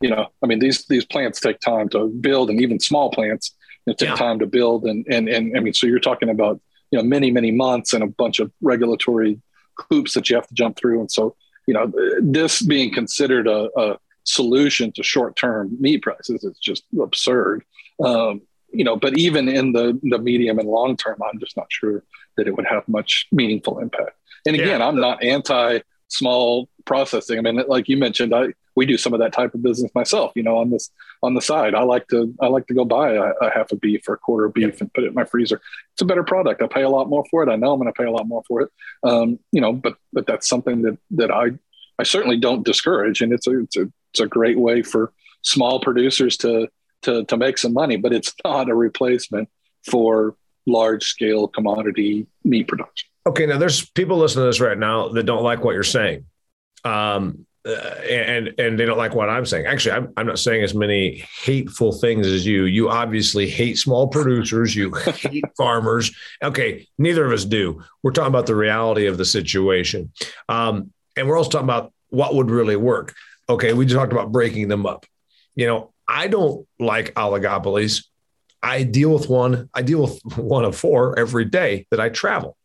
You 0.00 0.10
know, 0.10 0.28
I 0.42 0.46
mean 0.46 0.58
these 0.58 0.86
these 0.86 1.04
plants 1.04 1.40
take 1.40 1.60
time 1.60 1.88
to 1.90 2.08
build, 2.08 2.50
and 2.50 2.60
even 2.60 2.80
small 2.80 3.10
plants 3.10 3.54
know, 3.88 3.94
take 3.94 4.10
yeah. 4.10 4.16
time 4.16 4.38
to 4.38 4.46
build, 4.46 4.84
and 4.84 5.04
and 5.10 5.28
and 5.28 5.56
I 5.56 5.60
mean 5.60 5.74
so 5.74 5.86
you're 5.86 5.98
talking 5.98 6.28
about 6.28 6.60
you 6.90 6.98
know 6.98 7.04
many 7.04 7.30
many 7.30 7.50
months 7.50 7.92
and 7.92 8.04
a 8.04 8.06
bunch 8.06 8.38
of 8.38 8.52
regulatory 8.60 9.40
hoops 9.90 10.14
that 10.14 10.28
you 10.28 10.36
have 10.36 10.46
to 10.46 10.54
jump 10.54 10.76
through, 10.76 11.00
and 11.00 11.10
so 11.10 11.34
you 11.66 11.74
know 11.74 11.92
this 12.20 12.62
being 12.62 12.92
considered 12.92 13.46
a, 13.46 13.68
a 13.76 13.98
solution 14.24 14.92
to 14.92 15.02
short 15.02 15.36
term 15.36 15.76
meat 15.80 16.02
prices 16.02 16.44
is 16.44 16.58
just 16.58 16.84
absurd. 17.00 17.64
Um, 18.04 18.42
you 18.70 18.84
know, 18.84 18.96
but 18.96 19.16
even 19.18 19.48
in 19.48 19.72
the 19.72 19.98
the 20.02 20.18
medium 20.18 20.58
and 20.58 20.68
long 20.68 20.96
term, 20.96 21.18
I'm 21.22 21.38
just 21.38 21.56
not 21.56 21.66
sure 21.70 22.04
that 22.36 22.46
it 22.46 22.56
would 22.56 22.66
have 22.66 22.86
much 22.88 23.26
meaningful 23.32 23.78
impact. 23.78 24.12
And 24.46 24.54
again, 24.54 24.80
yeah. 24.80 24.86
I'm 24.86 25.00
not 25.00 25.22
anti 25.22 25.80
small 26.08 26.68
processing. 26.84 27.38
I 27.38 27.42
mean, 27.42 27.62
like 27.68 27.88
you 27.88 27.96
mentioned, 27.96 28.34
I 28.34 28.48
we 28.76 28.86
do 28.86 28.96
some 28.96 29.12
of 29.12 29.20
that 29.20 29.32
type 29.32 29.54
of 29.54 29.62
business 29.62 29.90
myself. 29.94 30.32
You 30.36 30.42
know, 30.42 30.56
on 30.56 30.70
this 30.70 30.90
on 31.22 31.34
the 31.34 31.40
side, 31.40 31.74
I 31.74 31.82
like 31.82 32.06
to 32.08 32.34
I 32.40 32.46
like 32.46 32.66
to 32.68 32.74
go 32.74 32.84
buy 32.84 33.12
a, 33.12 33.32
a 33.42 33.50
half 33.50 33.72
a 33.72 33.76
beef 33.76 34.08
or 34.08 34.14
a 34.14 34.18
quarter 34.18 34.46
of 34.46 34.54
beef 34.54 34.80
and 34.80 34.92
put 34.92 35.04
it 35.04 35.08
in 35.08 35.14
my 35.14 35.24
freezer. 35.24 35.60
It's 35.92 36.02
a 36.02 36.06
better 36.06 36.24
product. 36.24 36.62
I 36.62 36.66
pay 36.68 36.82
a 36.82 36.88
lot 36.88 37.08
more 37.08 37.24
for 37.30 37.42
it. 37.42 37.48
I 37.48 37.56
know 37.56 37.72
I'm 37.72 37.80
going 37.80 37.92
to 37.92 37.98
pay 37.98 38.06
a 38.06 38.10
lot 38.10 38.26
more 38.26 38.42
for 38.46 38.62
it. 38.62 38.70
Um, 39.02 39.38
you 39.52 39.60
know, 39.60 39.72
but 39.72 39.96
but 40.12 40.26
that's 40.26 40.48
something 40.48 40.82
that 40.82 40.98
that 41.12 41.30
I 41.30 41.50
I 41.98 42.04
certainly 42.04 42.38
don't 42.38 42.64
discourage, 42.64 43.20
and 43.20 43.32
it's 43.32 43.46
a 43.46 43.60
it's 43.60 43.76
a 43.76 43.90
it's 44.12 44.20
a 44.20 44.26
great 44.26 44.58
way 44.58 44.82
for 44.82 45.12
small 45.42 45.80
producers 45.80 46.36
to 46.38 46.68
to 47.02 47.24
to 47.26 47.36
make 47.36 47.58
some 47.58 47.72
money, 47.72 47.96
but 47.96 48.12
it's 48.12 48.34
not 48.44 48.68
a 48.68 48.74
replacement 48.74 49.48
for 49.84 50.36
large 50.66 51.04
scale 51.04 51.48
commodity 51.48 52.26
meat 52.44 52.68
production. 52.68 53.08
Okay, 53.26 53.46
now 53.46 53.58
there's 53.58 53.88
people 53.90 54.16
listening 54.16 54.44
to 54.44 54.46
this 54.46 54.60
right 54.60 54.78
now 54.78 55.08
that 55.08 55.24
don't 55.24 55.42
like 55.42 55.62
what 55.62 55.74
you're 55.74 55.82
saying. 55.82 56.24
Um, 56.84 57.46
uh, 57.66 57.72
and 58.08 58.54
and 58.58 58.78
they 58.78 58.86
don't 58.86 58.96
like 58.96 59.14
what 59.14 59.28
I'm 59.28 59.44
saying. 59.44 59.66
Actually, 59.66 59.92
I'm, 59.92 60.12
I'm 60.16 60.26
not 60.26 60.38
saying 60.38 60.62
as 60.62 60.74
many 60.74 61.26
hateful 61.42 61.92
things 61.92 62.26
as 62.26 62.46
you. 62.46 62.64
You 62.64 62.88
obviously 62.88 63.48
hate 63.48 63.76
small 63.76 64.08
producers. 64.08 64.74
You 64.74 64.94
hate 65.16 65.44
farmers. 65.56 66.14
Okay, 66.42 66.86
neither 66.96 67.26
of 67.26 67.32
us 67.32 67.44
do. 67.44 67.82
We're 68.02 68.12
talking 68.12 68.28
about 68.28 68.46
the 68.46 68.54
reality 68.54 69.06
of 69.06 69.18
the 69.18 69.24
situation, 69.24 70.12
um, 70.48 70.92
and 71.16 71.28
we're 71.28 71.36
also 71.36 71.50
talking 71.50 71.66
about 71.66 71.92
what 72.08 72.34
would 72.34 72.50
really 72.50 72.76
work. 72.76 73.14
Okay, 73.50 73.74
we 73.74 73.84
just 73.84 73.96
talked 73.96 74.12
about 74.12 74.32
breaking 74.32 74.68
them 74.68 74.86
up. 74.86 75.04
You 75.54 75.66
know, 75.66 75.92
I 76.08 76.26
don't 76.28 76.66
like 76.78 77.14
oligopolies. 77.14 78.04
I 78.62 78.82
deal 78.82 79.12
with 79.12 79.28
one. 79.28 79.68
I 79.74 79.82
deal 79.82 80.02
with 80.02 80.20
one 80.36 80.64
of 80.64 80.76
four 80.76 81.18
every 81.18 81.44
day 81.44 81.86
that 81.90 82.00
I 82.00 82.08
travel. 82.08 82.56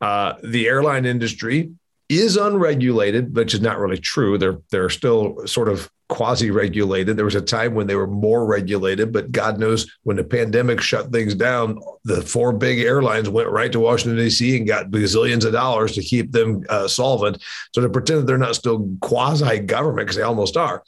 Uh, 0.00 0.34
the 0.42 0.66
airline 0.66 1.06
industry 1.06 1.70
is 2.08 2.36
unregulated, 2.36 3.36
which 3.36 3.54
is 3.54 3.60
not 3.60 3.78
really 3.78 3.98
true. 3.98 4.36
They're 4.36 4.58
they're 4.70 4.90
still 4.90 5.46
sort 5.46 5.68
of 5.68 5.88
quasi-regulated. 6.08 7.16
There 7.16 7.24
was 7.24 7.36
a 7.36 7.40
time 7.40 7.74
when 7.74 7.86
they 7.86 7.94
were 7.94 8.08
more 8.08 8.44
regulated, 8.44 9.12
but 9.12 9.30
God 9.30 9.60
knows 9.60 9.88
when 10.02 10.16
the 10.16 10.24
pandemic 10.24 10.80
shut 10.80 11.12
things 11.12 11.36
down, 11.36 11.78
the 12.04 12.20
four 12.20 12.52
big 12.52 12.80
airlines 12.80 13.28
went 13.28 13.48
right 13.48 13.70
to 13.70 13.78
Washington 13.78 14.18
D.C. 14.18 14.56
and 14.56 14.66
got 14.66 14.90
bazillions 14.90 15.44
of 15.44 15.52
dollars 15.52 15.92
to 15.92 16.02
keep 16.02 16.32
them 16.32 16.64
uh, 16.68 16.88
solvent. 16.88 17.40
So 17.72 17.80
to 17.80 17.88
pretend 17.88 18.22
that 18.22 18.26
they're 18.26 18.38
not 18.38 18.56
still 18.56 18.90
quasi-government 19.00 20.04
because 20.04 20.16
they 20.16 20.22
almost 20.22 20.56
are. 20.56 20.82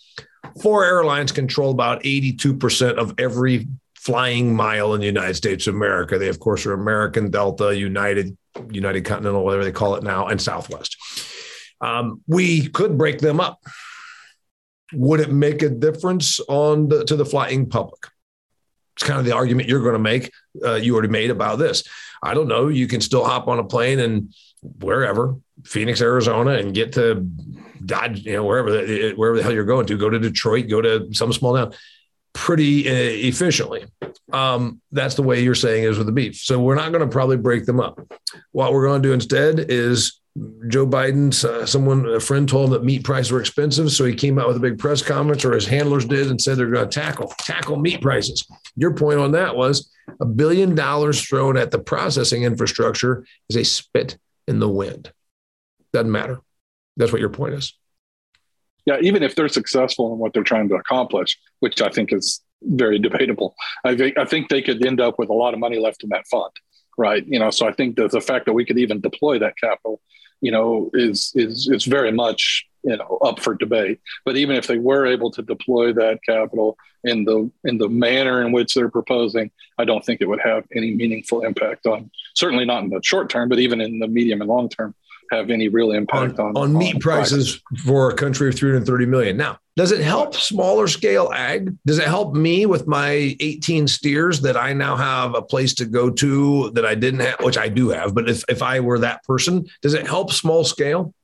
Four 0.61 0.85
airlines 0.85 1.33
control 1.33 1.71
about 1.71 2.03
82% 2.03 2.95
of 2.95 3.15
every 3.19 3.69
flying 3.97 4.55
mile 4.55 4.95
in 4.95 5.01
the 5.01 5.07
United 5.07 5.35
States 5.35 5.67
of 5.67 5.75
America. 5.75 6.19
They, 6.19 6.29
of 6.29 6.41
course, 6.41 6.67
are 6.67 6.73
American, 6.73 7.31
Delta, 7.31 7.77
United, 7.77 8.37
United 8.71 9.05
Continental, 9.05 9.45
whatever 9.45 9.65
they 9.65 9.73
call 9.73 9.95
it 9.95 10.03
now, 10.03 10.27
and 10.27 10.41
Southwest. 10.43 10.97
Um, 11.81 12.23
we 12.27 12.69
could 12.69 12.99
break 12.99 13.19
them 13.19 13.41
up. 13.41 13.61
Would 14.93 15.21
it 15.21 15.31
make 15.31 15.63
a 15.63 15.71
difference 15.71 16.41
on 16.49 16.89
the, 16.89 17.05
to 17.05 17.17
the 17.17 17.25
flying 17.25 17.69
public? 17.69 18.01
It's 18.97 19.05
kind 19.05 19.19
of 19.19 19.25
the 19.25 19.33
argument 19.33 19.69
you're 19.69 19.83
going 19.83 19.95
to 19.95 19.99
make. 19.99 20.33
Uh, 20.65 20.75
you 20.75 20.95
already 20.95 21.09
made 21.09 21.31
about 21.31 21.59
this. 21.59 21.85
I 22.23 22.35
don't 22.35 22.49
know. 22.49 22.69
You 22.69 22.87
can 22.87 23.01
still 23.01 23.25
hop 23.25 23.49
on 23.49 23.59
a 23.59 23.65
plane 23.65 24.01
and 24.01 24.35
wherever, 24.63 25.37
Phoenix, 25.65 26.01
Arizona, 26.01 26.53
and 26.53 26.75
get 26.75 26.93
to 26.95 27.29
Dodge, 27.85 28.25
you 28.25 28.35
know, 28.35 28.45
wherever 28.45 28.71
the, 28.71 29.15
wherever 29.17 29.37
the 29.37 29.43
hell 29.43 29.53
you're 29.53 29.65
going 29.65 29.87
to. 29.87 29.99
Go 29.99 30.11
to 30.11 30.19
Detroit, 30.19 30.69
go 30.69 30.81
to 30.81 31.13
some 31.13 31.33
small 31.33 31.55
town 31.55 31.73
pretty 32.33 32.89
uh, 32.89 33.29
efficiently. 33.29 33.85
Um, 34.33 34.81
that's 34.91 35.15
the 35.15 35.23
way 35.23 35.43
you're 35.43 35.55
saying 35.55 35.85
is 35.85 35.99
with 35.99 36.07
the 36.07 36.13
beef. 36.13 36.37
So 36.37 36.61
we're 36.61 36.75
not 36.75 36.93
going 36.93 37.03
to 37.03 37.13
probably 37.13 37.37
break 37.37 37.67
them 37.67 37.81
up. 37.81 38.01
What 38.53 38.73
we're 38.73 38.87
going 38.87 39.03
to 39.03 39.09
do 39.09 39.13
instead 39.13 39.67
is 39.69 40.21
Joe 40.69 40.87
Biden, 40.87 41.33
uh, 41.45 41.67
someone, 41.67 42.07
a 42.07 42.19
friend 42.19 42.49
told 42.49 42.67
him 42.67 42.73
that 42.73 42.85
meat 42.85 43.05
prices 43.05 43.31
were 43.31 43.41
expensive. 43.41 43.93
So 43.93 44.07
he 44.07 44.15
came 44.15 44.39
out 44.39 44.49
with 44.49 44.57
a 44.57 44.61
big 44.61 44.79
press 44.79 45.03
conference, 45.03 45.45
or 45.45 45.53
his 45.53 45.67
handlers 45.67 46.07
did, 46.07 46.31
and 46.31 46.41
said 46.41 46.57
they're 46.57 46.71
going 46.71 46.89
to 46.89 47.01
tackle, 47.01 47.35
tackle 47.39 47.77
meat 47.77 48.01
prices. 48.01 48.47
Your 48.77 48.95
point 48.95 49.19
on 49.19 49.33
that 49.33 49.55
was 49.55 49.91
a 50.21 50.25
billion 50.25 50.75
dollars 50.75 51.21
thrown 51.23 51.59
at 51.59 51.71
the 51.71 51.79
processing 51.79 52.45
infrastructure 52.45 53.27
is 53.51 53.57
a 53.57 53.65
spit 53.65 54.17
in 54.49 54.59
the 54.59 54.69
wind. 54.69 55.13
Doesn't 55.93 56.11
matter. 56.11 56.41
That's 56.97 57.13
what 57.13 57.21
your 57.21 57.31
point 57.31 57.55
is 57.55 57.73
yeah, 58.85 58.99
even 59.01 59.23
if 59.23 59.35
they're 59.35 59.49
successful 59.49 60.13
in 60.13 60.19
what 60.19 60.33
they're 60.33 60.43
trying 60.43 60.69
to 60.69 60.75
accomplish, 60.75 61.39
which 61.61 61.81
I 61.81 61.89
think 61.89 62.13
is 62.13 62.41
very 62.63 62.99
debatable, 63.09 63.55
I 63.85 63.97
think 63.97 64.19
I 64.19 64.25
think 64.25 64.49
they 64.49 64.63
could 64.63 64.85
end 64.85 65.01
up 65.01 65.19
with 65.19 65.29
a 65.29 65.35
lot 65.35 65.55
of 65.55 65.61
money 65.61 65.79
left 65.79 66.03
in 66.03 66.11
that 66.11 66.27
fund, 66.29 66.53
right? 66.99 67.25
You 67.27 67.39
know, 67.39 67.51
so 67.51 67.67
I 67.67 67.73
think 67.73 67.97
that 67.97 68.11
the 68.11 68.21
fact 68.21 68.47
that 68.47 68.53
we 68.53 68.65
could 68.65 68.79
even 68.79 69.01
deploy 69.01 69.39
that 69.39 69.57
capital, 69.57 70.01
you 70.41 70.51
know, 70.51 70.91
is 70.95 71.33
is 71.35 71.69
is 71.69 71.85
very 71.85 72.13
much 72.13 72.67
you 72.83 72.97
know 72.97 73.19
up 73.25 73.41
for 73.41 73.55
debate. 73.55 74.01
But 74.25 74.37
even 74.37 74.57
if 74.57 74.67
they 74.67 74.79
were 74.79 75.07
able 75.07 75.31
to 75.33 75.43
deploy 75.43 75.93
that 75.93 76.21
capital 76.27 76.77
in 77.05 77.25
the 77.25 77.51
in 77.65 77.79
the 77.79 77.89
manner 77.89 78.45
in 78.45 78.51
which 78.51 78.75
they're 78.75 78.91
proposing, 78.91 79.53
I 79.79 79.85
don't 79.85 80.05
think 80.05 80.21
it 80.21 80.29
would 80.29 80.41
have 80.41 80.65
any 80.75 80.93
meaningful 80.93 81.43
impact 81.43 81.87
on 81.87 82.11
certainly 82.35 82.65
not 82.65 82.83
in 82.83 82.91
the 82.91 83.01
short 83.03 83.31
term, 83.31 83.49
but 83.49 83.61
even 83.61 83.81
in 83.81 84.01
the 84.01 84.09
medium 84.09 84.41
and 84.41 84.51
long 84.51 84.69
term 84.69 84.95
have 85.33 85.51
any 85.51 85.69
real 85.69 85.93
impact 85.93 86.39
on, 86.39 86.57
on, 86.57 86.57
on 86.57 86.79
meat 86.79 87.01
prices 87.01 87.61
for 87.85 88.11
a 88.11 88.15
country 88.15 88.49
of 88.49 88.55
330 88.55 89.07
million. 89.07 89.37
Now, 89.37 89.59
does 89.77 89.91
it 89.91 90.01
help 90.01 90.35
smaller 90.35 90.87
scale 90.87 91.33
ag? 91.35 91.75
Does 91.87 91.99
it 91.99 92.07
help 92.07 92.35
me 92.35 92.67
with 92.67 92.87
my 92.87 93.37
18 93.41 93.89
steers 93.89 94.41
that 94.43 94.57
I 94.57 94.73
now 94.75 94.97
have 94.97 95.35
a 95.35 95.43
place 95.43 95.75
to 95.75 95.87
go 95.87 96.11
to 96.11 96.71
that 96.71 96.85
I 96.85 96.95
didn't 96.95 97.21
have, 97.21 97.41
which 97.41 97.57
I 97.57 97.69
do 97.69 97.89
have, 97.89 98.15
but 98.15 98.29
if, 98.29 98.45
if 98.49 98.63
I 98.63 98.81
were 98.81 98.99
that 98.99 99.25
person, 99.25 99.67
does 99.81 99.95
it 99.95 100.07
help 100.07 100.33
small 100.33 100.65
scale? 100.65 101.15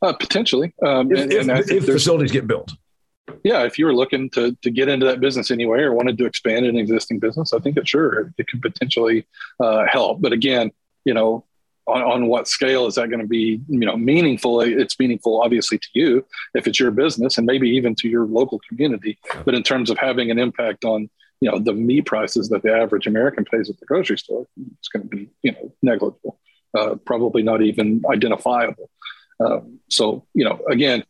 Uh, 0.00 0.12
potentially. 0.12 0.72
Um, 0.84 1.10
if, 1.10 1.18
and, 1.18 1.32
and 1.32 1.50
if, 1.60 1.70
if 1.70 1.86
facilities 1.86 2.30
get 2.30 2.46
built. 2.46 2.72
Yeah, 3.42 3.64
if 3.64 3.78
you 3.78 3.86
were 3.86 3.94
looking 3.94 4.28
to 4.30 4.54
to 4.62 4.70
get 4.70 4.88
into 4.88 5.06
that 5.06 5.18
business 5.18 5.50
anyway 5.50 5.80
or 5.80 5.94
wanted 5.94 6.18
to 6.18 6.26
expand 6.26 6.66
an 6.66 6.76
existing 6.76 7.20
business, 7.20 7.54
I 7.54 7.58
think 7.58 7.78
it 7.78 7.88
sure 7.88 8.32
it 8.36 8.46
could 8.48 8.60
potentially 8.60 9.26
uh, 9.58 9.86
help. 9.90 10.20
But 10.20 10.32
again, 10.32 10.72
you 11.06 11.14
know, 11.14 11.44
on, 11.86 12.02
on 12.02 12.26
what 12.26 12.48
scale 12.48 12.86
is 12.86 12.94
that 12.94 13.08
going 13.08 13.20
to 13.20 13.26
be 13.26 13.60
you 13.68 13.86
know 13.86 13.96
meaningful? 13.96 14.60
It's 14.60 14.98
meaningful 14.98 15.42
obviously 15.42 15.78
to 15.78 15.88
you 15.94 16.26
if 16.54 16.66
it's 16.66 16.80
your 16.80 16.90
business 16.90 17.38
and 17.38 17.46
maybe 17.46 17.68
even 17.70 17.94
to 17.96 18.08
your 18.08 18.26
local 18.26 18.60
community. 18.68 19.18
But 19.44 19.54
in 19.54 19.62
terms 19.62 19.90
of 19.90 19.98
having 19.98 20.30
an 20.30 20.38
impact 20.38 20.84
on 20.84 21.10
you 21.40 21.50
know 21.50 21.58
the 21.58 21.72
meat 21.72 22.06
prices 22.06 22.48
that 22.50 22.62
the 22.62 22.72
average 22.72 23.08
american 23.08 23.44
pays 23.44 23.68
at 23.68 23.78
the 23.78 23.84
grocery 23.86 24.16
store 24.16 24.46
it's 24.78 24.88
going 24.88 25.02
to 25.02 25.08
be 25.08 25.28
you 25.42 25.50
know 25.52 25.74
negligible 25.82 26.38
uh, 26.74 26.96
probably 27.04 27.42
not 27.42 27.62
even 27.62 28.02
identifiable. 28.10 28.90
Um, 29.40 29.80
so 29.88 30.26
you 30.32 30.44
know 30.44 30.60
again 30.70 31.02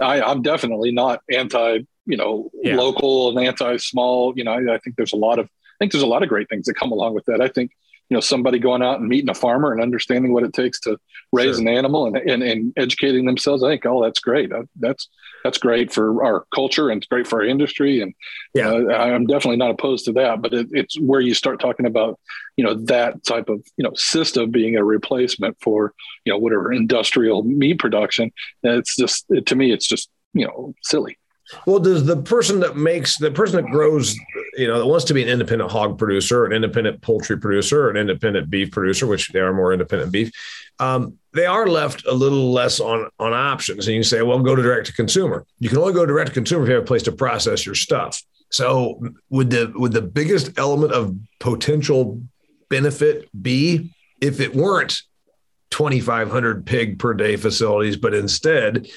I, 0.00 0.22
i'm 0.22 0.40
definitely 0.40 0.90
not 0.90 1.20
anti 1.30 1.80
you 2.06 2.16
know 2.16 2.50
yeah. 2.62 2.76
local 2.76 3.28
and 3.28 3.46
anti 3.46 3.76
small. 3.76 4.32
You 4.36 4.44
know 4.44 4.52
I, 4.52 4.74
I 4.74 4.78
think 4.78 4.96
there's 4.96 5.12
a 5.12 5.16
lot 5.16 5.38
of 5.38 5.46
i 5.46 5.76
think 5.78 5.92
there's 5.92 6.02
a 6.02 6.06
lot 6.06 6.22
of 6.22 6.30
great 6.30 6.48
things 6.48 6.64
that 6.66 6.74
come 6.74 6.92
along 6.92 7.14
with 7.14 7.26
that. 7.26 7.42
I 7.42 7.48
think 7.48 7.72
you 8.08 8.14
know 8.14 8.20
somebody 8.20 8.58
going 8.58 8.82
out 8.82 9.00
and 9.00 9.08
meeting 9.08 9.30
a 9.30 9.34
farmer 9.34 9.72
and 9.72 9.82
understanding 9.82 10.32
what 10.32 10.44
it 10.44 10.52
takes 10.52 10.80
to 10.80 10.98
raise 11.32 11.56
sure. 11.56 11.60
an 11.60 11.68
animal 11.68 12.06
and, 12.06 12.16
and, 12.16 12.42
and 12.42 12.72
educating 12.76 13.26
themselves 13.26 13.62
i 13.62 13.68
think 13.68 13.84
oh 13.86 14.02
that's 14.02 14.20
great. 14.20 14.50
That's 14.76 15.08
that's 15.44 15.58
great 15.58 15.92
for 15.92 16.24
our 16.24 16.46
culture 16.54 16.90
and 16.90 16.98
it's 16.98 17.08
great 17.08 17.26
for 17.26 17.40
our 17.40 17.46
industry 17.46 18.00
and 18.00 18.14
yeah. 18.54 18.70
uh, 18.70 18.92
i'm 18.92 19.26
definitely 19.26 19.56
not 19.56 19.70
opposed 19.70 20.04
to 20.06 20.12
that 20.12 20.42
but 20.42 20.52
it, 20.52 20.68
it's 20.72 20.98
where 20.98 21.20
you 21.20 21.34
start 21.34 21.60
talking 21.60 21.86
about 21.86 22.18
you 22.56 22.64
know 22.64 22.74
that 22.74 23.22
type 23.24 23.48
of 23.48 23.64
you 23.76 23.84
know 23.84 23.92
system 23.94 24.50
being 24.50 24.76
a 24.76 24.84
replacement 24.84 25.56
for 25.60 25.94
you 26.24 26.32
know 26.32 26.38
whatever 26.38 26.72
industrial 26.72 27.44
meat 27.44 27.78
production. 27.78 28.32
It's 28.62 28.96
just 28.96 29.24
it, 29.30 29.46
to 29.46 29.56
me 29.56 29.72
it's 29.72 29.86
just 29.86 30.10
you 30.34 30.46
know 30.46 30.74
silly. 30.82 31.18
Well, 31.66 31.78
does 31.78 32.04
the 32.04 32.16
person 32.16 32.60
that 32.60 32.76
makes 32.76 33.16
the 33.16 33.30
person 33.30 33.62
that 33.62 33.70
grows, 33.70 34.14
you 34.58 34.66
know, 34.66 34.78
that 34.78 34.86
wants 34.86 35.04
to 35.06 35.14
be 35.14 35.22
an 35.22 35.28
independent 35.28 35.70
hog 35.70 35.98
producer, 35.98 36.44
an 36.44 36.52
independent 36.52 37.00
poultry 37.00 37.38
producer, 37.38 37.88
an 37.88 37.96
independent 37.96 38.50
beef 38.50 38.72
producer, 38.72 39.06
which 39.06 39.28
they 39.28 39.38
are 39.38 39.52
more 39.52 39.72
independent 39.72 40.10
beef, 40.10 40.32
um, 40.80 41.16
they 41.32 41.46
are 41.46 41.68
left 41.68 42.04
a 42.06 42.12
little 42.12 42.52
less 42.52 42.80
on 42.80 43.08
on 43.18 43.32
options. 43.32 43.86
And 43.86 43.96
you 43.96 44.02
say, 44.02 44.22
well, 44.22 44.38
go 44.40 44.56
to 44.56 44.62
direct 44.62 44.86
to 44.86 44.92
consumer. 44.92 45.46
You 45.60 45.68
can 45.68 45.78
only 45.78 45.92
go 45.92 46.04
direct 46.04 46.28
to 46.28 46.34
consumer 46.34 46.64
if 46.64 46.68
you 46.68 46.74
have 46.74 46.84
a 46.84 46.86
place 46.86 47.04
to 47.04 47.12
process 47.12 47.64
your 47.64 47.76
stuff. 47.76 48.22
So, 48.50 49.00
would 49.30 49.50
the 49.50 49.72
would 49.76 49.92
the 49.92 50.02
biggest 50.02 50.58
element 50.58 50.92
of 50.92 51.16
potential 51.38 52.20
benefit 52.68 53.28
be 53.40 53.94
if 54.20 54.40
it 54.40 54.54
weren't 54.54 55.02
2,500 55.70 56.66
pig 56.66 56.98
per 56.98 57.14
day 57.14 57.36
facilities, 57.36 57.96
but 57.96 58.14
instead 58.14 58.88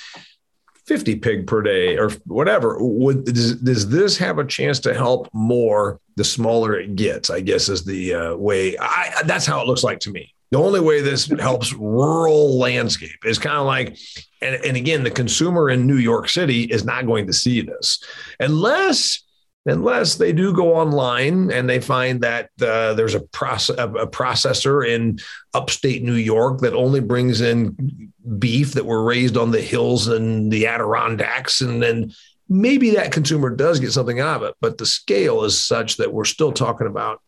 50 0.92 1.16
pig 1.20 1.48
per 1.48 1.62
day 1.62 1.98
or 1.98 2.10
whatever. 2.26 2.76
Would 2.78 3.24
does, 3.24 3.56
does, 3.62 3.88
this 3.88 4.18
have 4.18 4.40
a 4.40 4.46
chance 4.46 4.78
to 4.82 4.94
help 4.94 5.30
more 5.32 6.02
the 6.18 6.24
smaller 6.26 6.78
it 6.78 6.98
gets 6.98 7.30
i 7.30 7.40
guess 7.40 7.70
is 7.70 7.86
the 7.86 8.14
uh, 8.14 8.36
way 8.36 8.78
I, 8.78 9.24
that's 9.24 9.46
how 9.46 9.62
it 9.62 9.68
looks 9.68 9.86
like 9.86 10.02
to 10.02 10.12
me. 10.12 10.34
The 10.52 10.58
only 10.58 10.82
way 10.82 11.00
this 11.00 11.28
helps 11.40 11.72
rural 11.72 12.58
landscape 12.60 13.24
is 13.24 13.40
kind 13.40 13.56
of 13.56 13.66
like 13.66 13.98
and, 14.42 14.56
and 14.66 14.76
again 14.76 15.06
the 15.06 15.12
consumer 15.12 15.70
in 15.70 15.88
new 15.88 15.96
york 15.96 16.28
city 16.28 16.64
is 16.64 16.84
not 16.84 17.06
going 17.06 17.26
to 17.28 17.34
see 17.34 17.62
this 17.62 18.04
unless 18.42 19.24
unless 19.66 20.16
they 20.16 20.34
do 20.34 20.54
go 20.54 20.76
online 20.76 21.52
and 21.52 21.70
they 21.70 21.80
find 21.80 22.22
that 22.22 22.50
uh, 22.62 22.94
there's 22.94 23.16
a, 23.16 23.20
process, 23.20 23.78
a 23.78 24.08
processor 24.08 24.88
in 24.88 25.20
upstate 25.54 26.04
New 26.04 26.16
York 26.16 26.60
that 26.62 26.74
only 26.74 27.00
brings 27.00 27.42
in 27.42 28.12
beef 28.40 28.74
that 28.74 28.86
were 28.86 29.04
raised 29.04 29.38
on 29.38 29.52
the 29.52 29.62
hills 29.62 30.08
and 30.08 30.52
the 30.52 30.68
Adirondacks, 30.68 31.62
and 31.62 31.82
then 31.82 32.12
maybe 32.50 32.92
that 32.92 33.12
consumer 33.12 33.50
does 33.50 33.80
get 33.80 33.92
something 33.92 34.20
out 34.20 34.38
of 34.38 34.50
it. 34.50 34.56
But 34.62 34.78
the 34.78 34.86
scale 34.86 35.44
is 35.44 35.64
such 35.64 35.98
that 35.98 36.14
we're 36.14 36.26
still 36.26 36.52
talking 36.52 36.88
about 36.88 37.22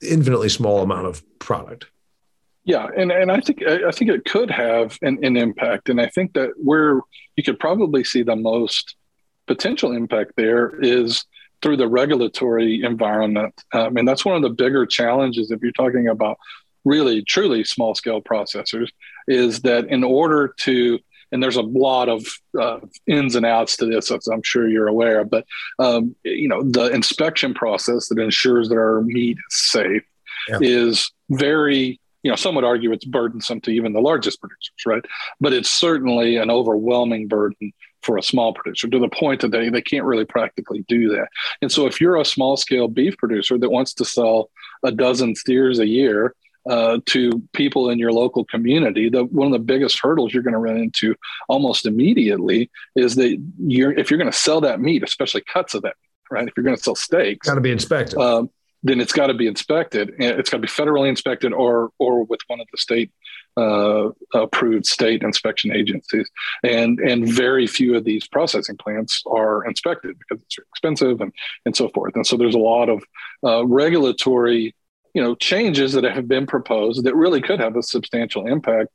infinitely 0.00 0.48
small 0.48 0.82
amount 0.82 1.06
of 1.06 1.22
product. 1.38 1.86
Yeah, 2.64 2.86
and, 2.96 3.10
and 3.10 3.32
I 3.32 3.40
think 3.40 3.62
I 3.62 3.90
think 3.90 4.10
it 4.10 4.26
could 4.26 4.50
have 4.50 4.98
an, 5.00 5.18
an 5.22 5.36
impact, 5.36 5.88
and 5.88 6.00
I 6.00 6.06
think 6.06 6.34
that 6.34 6.50
where 6.56 7.00
you 7.36 7.42
could 7.42 7.58
probably 7.58 8.04
see 8.04 8.22
the 8.22 8.36
most 8.36 8.94
potential 9.46 9.92
impact 9.92 10.32
there 10.36 10.78
is 10.80 11.24
through 11.62 11.76
the 11.76 11.88
regulatory 11.88 12.82
environment. 12.82 13.54
Um, 13.72 13.96
and 13.96 14.06
that's 14.06 14.24
one 14.24 14.36
of 14.36 14.42
the 14.42 14.50
bigger 14.50 14.86
challenges 14.86 15.50
if 15.50 15.60
you're 15.62 15.72
talking 15.72 16.08
about 16.08 16.38
really 16.84 17.22
truly 17.22 17.64
small 17.64 17.94
scale 17.94 18.22
processors 18.22 18.88
is 19.26 19.60
that 19.62 19.86
in 19.88 20.04
order 20.04 20.54
to 20.58 20.98
and 21.30 21.42
there's 21.42 21.56
a 21.56 21.62
lot 21.62 22.08
of 22.08 22.26
uh, 22.58 22.78
ins 23.06 23.36
and 23.36 23.44
outs 23.44 23.76
to 23.76 23.86
this 23.86 24.10
as 24.10 24.26
i'm 24.28 24.42
sure 24.42 24.68
you're 24.68 24.88
aware 24.88 25.24
but 25.24 25.44
um, 25.78 26.14
you 26.24 26.48
know 26.48 26.62
the 26.62 26.90
inspection 26.92 27.52
process 27.52 28.08
that 28.08 28.18
ensures 28.18 28.68
that 28.68 28.76
our 28.76 29.02
meat 29.02 29.36
is 29.36 29.56
safe 29.56 30.02
yeah. 30.48 30.58
is 30.62 31.10
very 31.30 32.00
you 32.22 32.30
know 32.30 32.36
some 32.36 32.54
would 32.54 32.64
argue 32.64 32.92
it's 32.92 33.04
burdensome 33.04 33.60
to 33.60 33.70
even 33.70 33.92
the 33.92 34.00
largest 34.00 34.40
producers 34.40 34.86
right 34.86 35.04
but 35.40 35.52
it's 35.52 35.70
certainly 35.70 36.36
an 36.36 36.50
overwhelming 36.50 37.28
burden 37.28 37.72
for 38.08 38.16
a 38.16 38.22
small 38.22 38.54
producer 38.54 38.88
to 38.88 38.98
the 38.98 39.10
point 39.10 39.42
that 39.42 39.50
they, 39.50 39.68
they 39.68 39.82
can't 39.82 40.06
really 40.06 40.24
practically 40.24 40.82
do 40.88 41.10
that. 41.10 41.28
And 41.60 41.70
so 41.70 41.86
if 41.86 42.00
you're 42.00 42.16
a 42.16 42.24
small 42.24 42.56
scale 42.56 42.88
beef 42.88 43.18
producer 43.18 43.58
that 43.58 43.68
wants 43.68 43.92
to 43.94 44.04
sell 44.06 44.48
a 44.82 44.90
dozen 44.90 45.34
steers 45.34 45.78
a 45.78 45.86
year, 45.86 46.34
uh, 46.70 46.98
to 47.04 47.42
people 47.52 47.90
in 47.90 47.98
your 47.98 48.12
local 48.12 48.46
community, 48.46 49.10
the 49.10 49.24
one 49.24 49.46
of 49.46 49.52
the 49.52 49.58
biggest 49.58 50.00
hurdles 50.00 50.32
you're 50.32 50.42
going 50.42 50.54
to 50.54 50.58
run 50.58 50.78
into 50.78 51.14
almost 51.48 51.84
immediately 51.84 52.70
is 52.96 53.14
that 53.16 53.42
you're 53.58 53.92
if 53.92 54.10
you're 54.10 54.18
going 54.18 54.30
to 54.30 54.36
sell 54.36 54.60
that 54.62 54.80
meat, 54.80 55.02
especially 55.02 55.42
cuts 55.52 55.74
of 55.74 55.82
that, 55.82 55.96
right? 56.30 56.48
If 56.48 56.54
you're 56.56 56.64
going 56.64 56.76
to 56.76 56.82
sell 56.82 56.94
steaks, 56.94 57.46
got 57.46 57.56
to 57.56 57.60
be 57.60 57.72
inspected. 57.72 58.18
Um, 58.18 58.50
then 58.82 59.00
it's 59.00 59.12
got 59.12 59.28
to 59.28 59.34
be 59.34 59.46
inspected. 59.46 60.14
It's 60.18 60.50
got 60.50 60.58
to 60.58 60.62
be 60.62 60.68
federally 60.68 61.08
inspected 61.08 61.52
or 61.52 61.90
or 61.98 62.24
with 62.24 62.40
one 62.48 62.60
of 62.60 62.66
the 62.70 62.78
state 62.78 63.12
uh, 63.58 64.10
approved 64.34 64.86
state 64.86 65.22
inspection 65.22 65.72
agencies. 65.72 66.28
And 66.62 66.98
and 67.00 67.28
very 67.28 67.66
few 67.66 67.96
of 67.96 68.04
these 68.04 68.28
processing 68.28 68.76
plants 68.76 69.22
are 69.26 69.64
inspected 69.66 70.16
because 70.18 70.42
it's 70.42 70.58
expensive 70.58 71.20
and 71.20 71.32
and 71.66 71.76
so 71.76 71.88
forth. 71.88 72.14
And 72.14 72.26
so 72.26 72.36
there's 72.36 72.54
a 72.54 72.58
lot 72.58 72.88
of 72.88 73.02
uh, 73.44 73.66
regulatory 73.66 74.74
you 75.14 75.22
know 75.22 75.34
changes 75.34 75.92
that 75.94 76.04
have 76.04 76.28
been 76.28 76.46
proposed 76.46 77.04
that 77.04 77.16
really 77.16 77.40
could 77.40 77.60
have 77.60 77.76
a 77.76 77.82
substantial 77.82 78.46
impact 78.46 78.90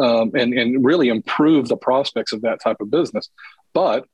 um, 0.00 0.30
and 0.34 0.54
and 0.54 0.84
really 0.84 1.08
improve 1.08 1.68
the 1.68 1.76
prospects 1.76 2.32
of 2.32 2.42
that 2.42 2.60
type 2.62 2.80
of 2.80 2.90
business. 2.90 3.28
But 3.74 4.06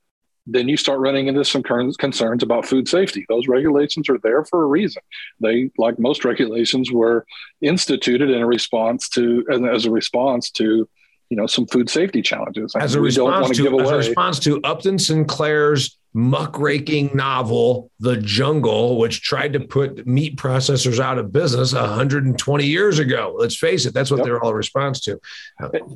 then 0.47 0.68
you 0.68 0.76
start 0.76 1.01
running 1.01 1.28
into 1.28 1.45
some 1.45 1.62
concerns 1.62 2.43
about 2.43 2.66
food 2.66 2.88
safety. 2.88 3.24
Those 3.28 3.49
regulations 3.49 4.09
are 4.09 4.18
there 4.18 4.45
for 4.45 4.62
a 4.62 4.66
reason. 4.66 5.03
They, 5.40 5.70
like 5.78 5.99
most 5.99 6.24
regulations, 6.24 6.90
were 6.90 7.24
instituted 7.61 8.30
in 8.30 8.43
a 8.43 8.47
response 8.47 9.09
to, 9.11 9.45
as 9.72 9.86
a 9.86 9.90
response 9.90 10.51
to, 10.53 10.88
you 11.33 11.37
know, 11.37 11.47
some 11.47 11.66
food 11.66 11.89
safety 11.89 12.20
challenges. 12.20 12.76
As 12.78 12.95
a 12.95 13.01
response 13.01 13.57
to, 13.57 13.80
as 13.80 13.91
a 13.91 13.97
response 13.97 14.39
to 14.41 14.61
Upton 14.64 14.99
Sinclair's 14.99 15.97
muckraking 16.12 17.14
novel, 17.14 17.91
The 18.01 18.18
Jungle, 18.18 18.99
which 18.99 19.22
tried 19.22 19.55
to 19.55 19.61
put 19.61 20.07
meat 20.07 20.37
processors 20.37 21.01
out 21.01 21.16
of 21.16 21.33
business 21.33 21.72
120 21.72 22.66
years 22.66 22.99
ago. 22.99 23.35
Let's 23.39 23.57
face 23.57 23.87
it, 23.87 23.95
that's 23.95 24.11
what 24.11 24.18
yep. 24.18 24.26
they're 24.26 24.45
all 24.45 24.51
a 24.51 24.55
response 24.55 25.01
to. 25.05 25.18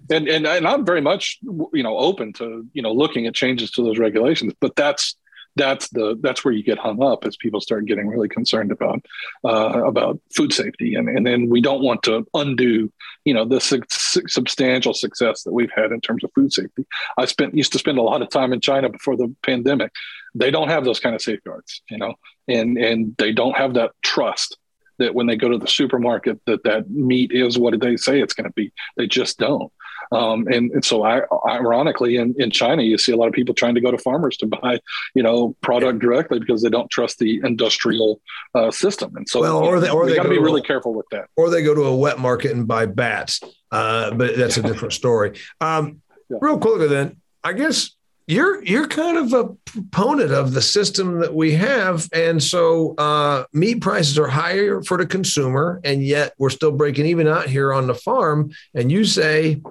And, 0.08 0.26
and 0.26 0.46
and 0.46 0.66
I'm 0.66 0.86
very 0.86 1.02
much 1.02 1.38
you 1.42 1.82
know 1.82 1.98
open 1.98 2.32
to 2.34 2.66
you 2.72 2.80
know 2.80 2.92
looking 2.92 3.26
at 3.26 3.34
changes 3.34 3.70
to 3.72 3.82
those 3.82 3.98
regulations, 3.98 4.54
but 4.58 4.74
that's 4.74 5.16
that's 5.56 5.88
the 5.88 6.18
that's 6.20 6.44
where 6.44 6.54
you 6.54 6.62
get 6.62 6.78
hung 6.78 7.02
up 7.02 7.24
as 7.24 7.36
people 7.36 7.60
start 7.60 7.86
getting 7.86 8.06
really 8.06 8.28
concerned 8.28 8.70
about 8.70 9.04
uh, 9.44 9.82
about 9.84 10.20
food 10.34 10.52
safety. 10.52 10.94
And 10.94 11.08
and 11.08 11.26
then 11.26 11.48
we 11.48 11.60
don't 11.60 11.82
want 11.82 12.02
to 12.04 12.26
undo 12.34 12.92
you 13.24 13.34
know 13.34 13.44
the 13.44 13.60
su- 13.60 13.82
substantial 14.28 14.94
success 14.94 15.42
that 15.42 15.52
we've 15.52 15.72
had 15.74 15.92
in 15.92 16.00
terms 16.00 16.24
of 16.24 16.30
food 16.34 16.52
safety. 16.52 16.86
I 17.18 17.24
spent 17.24 17.54
used 17.54 17.72
to 17.72 17.78
spend 17.78 17.98
a 17.98 18.02
lot 18.02 18.22
of 18.22 18.30
time 18.30 18.52
in 18.52 18.60
china 18.60 18.88
before 18.88 19.16
the 19.16 19.34
pandemic. 19.42 19.92
They 20.34 20.50
don't 20.50 20.68
have 20.68 20.84
those 20.84 21.00
kind 21.00 21.14
of 21.14 21.22
safeguards 21.22 21.82
you 21.90 21.98
know 21.98 22.14
and 22.48 22.76
and 22.78 23.14
they 23.18 23.32
don't 23.32 23.56
have 23.56 23.74
that 23.74 23.92
trust 24.02 24.58
that 24.98 25.14
when 25.14 25.26
they 25.26 25.36
go 25.36 25.48
to 25.48 25.58
the 25.58 25.68
supermarket 25.68 26.40
that 26.46 26.64
that 26.64 26.90
meat 26.90 27.32
is 27.32 27.58
what 27.58 27.78
they 27.80 27.96
say 27.96 28.20
it's 28.20 28.34
going 28.34 28.48
to 28.48 28.52
be. 28.52 28.72
They 28.96 29.06
just 29.06 29.38
don't 29.38 29.72
um, 30.12 30.46
and, 30.48 30.70
and 30.72 30.84
so 30.84 31.04
I, 31.04 31.22
ironically 31.48 32.16
in, 32.16 32.34
in 32.38 32.50
China, 32.50 32.82
you 32.82 32.98
see 32.98 33.12
a 33.12 33.16
lot 33.16 33.28
of 33.28 33.34
people 33.34 33.54
trying 33.54 33.74
to 33.74 33.80
go 33.80 33.90
to 33.90 33.98
farmers 33.98 34.36
to 34.38 34.46
buy, 34.46 34.80
you 35.14 35.22
know, 35.22 35.56
product 35.60 35.98
directly 35.98 36.38
because 36.38 36.62
they 36.62 36.70
don't 36.70 36.90
trust 36.90 37.18
the 37.18 37.40
industrial 37.44 38.20
uh, 38.54 38.70
system. 38.70 39.14
And 39.16 39.28
so 39.28 39.40
well, 39.40 39.58
or 39.58 39.80
they, 39.80 39.90
or 39.90 40.06
they 40.06 40.16
got 40.16 40.24
to 40.24 40.28
be 40.28 40.38
really 40.38 40.62
careful 40.62 40.94
with 40.94 41.06
that. 41.10 41.28
Or 41.36 41.50
they 41.50 41.62
go 41.62 41.74
to 41.74 41.84
a 41.84 41.96
wet 41.96 42.18
market 42.18 42.52
and 42.52 42.66
buy 42.66 42.86
bats. 42.86 43.40
Uh, 43.70 44.12
but 44.14 44.36
that's 44.36 44.56
a 44.56 44.62
different 44.62 44.92
story. 44.92 45.38
Um, 45.60 46.02
yeah. 46.28 46.38
Real 46.40 46.58
quickly 46.58 46.88
then, 46.88 47.20
I 47.44 47.52
guess 47.52 47.90
you're 48.26 48.64
you're 48.64 48.88
kind 48.88 49.16
of 49.18 49.32
a 49.32 49.54
proponent 49.66 50.32
of 50.32 50.52
the 50.52 50.62
system 50.62 51.20
that 51.20 51.32
we 51.32 51.52
have, 51.52 52.08
and 52.12 52.42
so 52.42 52.94
uh, 52.96 53.44
meat 53.52 53.80
prices 53.80 54.18
are 54.18 54.26
higher 54.26 54.82
for 54.82 54.98
the 54.98 55.06
consumer, 55.06 55.80
and 55.84 56.02
yet 56.02 56.34
we're 56.38 56.50
still 56.50 56.72
breaking 56.72 57.06
even 57.06 57.28
out 57.28 57.48
here 57.48 57.72
on 57.72 57.86
the 57.86 57.94
farm. 57.94 58.50
And 58.74 58.90
you 58.90 59.04
say 59.04 59.62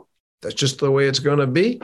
that's 0.42 0.56
just 0.56 0.80
the 0.80 0.92
way 0.92 1.08
it's 1.08 1.20
going 1.20 1.40
to 1.40 1.48
be. 1.48 1.82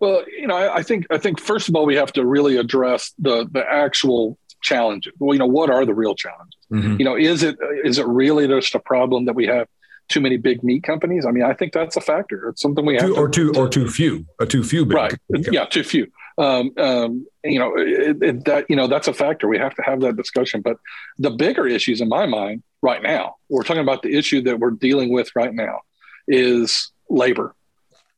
Well, 0.00 0.24
you 0.28 0.46
know, 0.46 0.56
I, 0.56 0.76
I, 0.76 0.82
think 0.82 1.06
I 1.10 1.18
think 1.18 1.40
first 1.40 1.68
of 1.68 1.74
all 1.74 1.86
we 1.86 1.96
have 1.96 2.12
to 2.14 2.24
really 2.24 2.56
address 2.56 3.12
the 3.18 3.48
the 3.50 3.64
actual 3.66 4.38
challenges. 4.62 5.12
Well, 5.18 5.34
you 5.34 5.38
know, 5.38 5.46
what 5.46 5.70
are 5.70 5.84
the 5.86 5.94
real 5.94 6.14
challenges? 6.14 6.60
Mm-hmm. 6.70 6.96
You 6.98 7.04
know, 7.04 7.16
is 7.16 7.42
it 7.42 7.56
is 7.84 7.98
it 7.98 8.06
really 8.06 8.46
just 8.46 8.74
a 8.74 8.80
problem 8.80 9.24
that 9.24 9.34
we 9.34 9.46
have 9.46 9.68
too 10.08 10.20
many 10.20 10.36
big 10.36 10.62
meat 10.62 10.82
companies? 10.82 11.24
I 11.24 11.30
mean, 11.30 11.44
I 11.44 11.54
think 11.54 11.72
that's 11.72 11.96
a 11.96 12.00
factor. 12.00 12.48
It's 12.50 12.60
something 12.60 12.84
we 12.84 12.94
have 12.94 13.06
too, 13.06 13.14
to, 13.14 13.20
or 13.20 13.28
too 13.28 13.52
to, 13.52 13.58
or 13.60 13.68
too 13.68 13.88
few, 13.88 14.26
a 14.38 14.46
too 14.46 14.62
few 14.62 14.84
big. 14.84 14.96
Right? 14.96 15.14
Yeah, 15.30 15.64
too 15.64 15.82
few. 15.82 16.10
Um, 16.38 16.72
um, 16.76 17.26
you 17.44 17.58
know, 17.58 17.72
it, 17.76 18.22
it, 18.22 18.44
that 18.44 18.66
you 18.68 18.76
know 18.76 18.88
that's 18.88 19.08
a 19.08 19.14
factor. 19.14 19.48
We 19.48 19.58
have 19.58 19.74
to 19.76 19.82
have 19.82 20.00
that 20.00 20.16
discussion. 20.16 20.60
But 20.60 20.76
the 21.18 21.30
bigger 21.30 21.66
issues 21.66 22.02
in 22.02 22.08
my 22.08 22.26
mind 22.26 22.62
right 22.82 23.02
now, 23.02 23.36
we're 23.48 23.62
talking 23.62 23.82
about 23.82 24.02
the 24.02 24.14
issue 24.14 24.42
that 24.42 24.58
we're 24.58 24.72
dealing 24.72 25.10
with 25.10 25.30
right 25.34 25.54
now, 25.54 25.80
is 26.28 26.90
labor. 27.08 27.54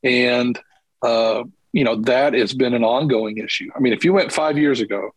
And, 0.02 0.58
uh, 1.02 1.44
you 1.72 1.84
know, 1.84 1.96
that 2.02 2.34
has 2.34 2.54
been 2.54 2.74
an 2.74 2.84
ongoing 2.84 3.38
issue. 3.38 3.68
I 3.74 3.80
mean, 3.80 3.92
if 3.92 4.04
you 4.04 4.12
went 4.12 4.32
five 4.32 4.58
years 4.58 4.80
ago, 4.80 5.10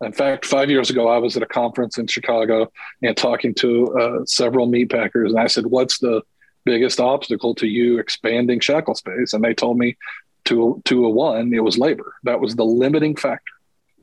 in 0.00 0.12
fact, 0.12 0.44
five 0.44 0.70
years 0.70 0.90
ago, 0.90 1.08
I 1.08 1.18
was 1.18 1.36
at 1.36 1.42
a 1.42 1.46
conference 1.46 1.98
in 1.98 2.06
Chicago 2.06 2.70
and 3.02 3.16
talking 3.16 3.52
to 3.54 3.98
uh, 3.98 4.24
several 4.26 4.66
meat 4.66 4.90
packers, 4.90 5.32
and 5.32 5.40
I 5.40 5.48
said, 5.48 5.66
"What's 5.66 5.98
the 5.98 6.22
biggest 6.64 7.00
obstacle 7.00 7.54
to 7.56 7.66
you 7.66 7.98
expanding 7.98 8.60
shackle 8.60 8.94
space?" 8.94 9.32
And 9.32 9.42
they 9.42 9.54
told 9.54 9.76
me, 9.76 9.96
to 10.44 10.80
to 10.84 11.04
a 11.04 11.10
one, 11.10 11.52
it 11.52 11.64
was 11.64 11.78
labor. 11.78 12.14
That 12.24 12.40
was 12.40 12.54
the 12.54 12.64
limiting 12.64 13.16
factor. 13.16 13.52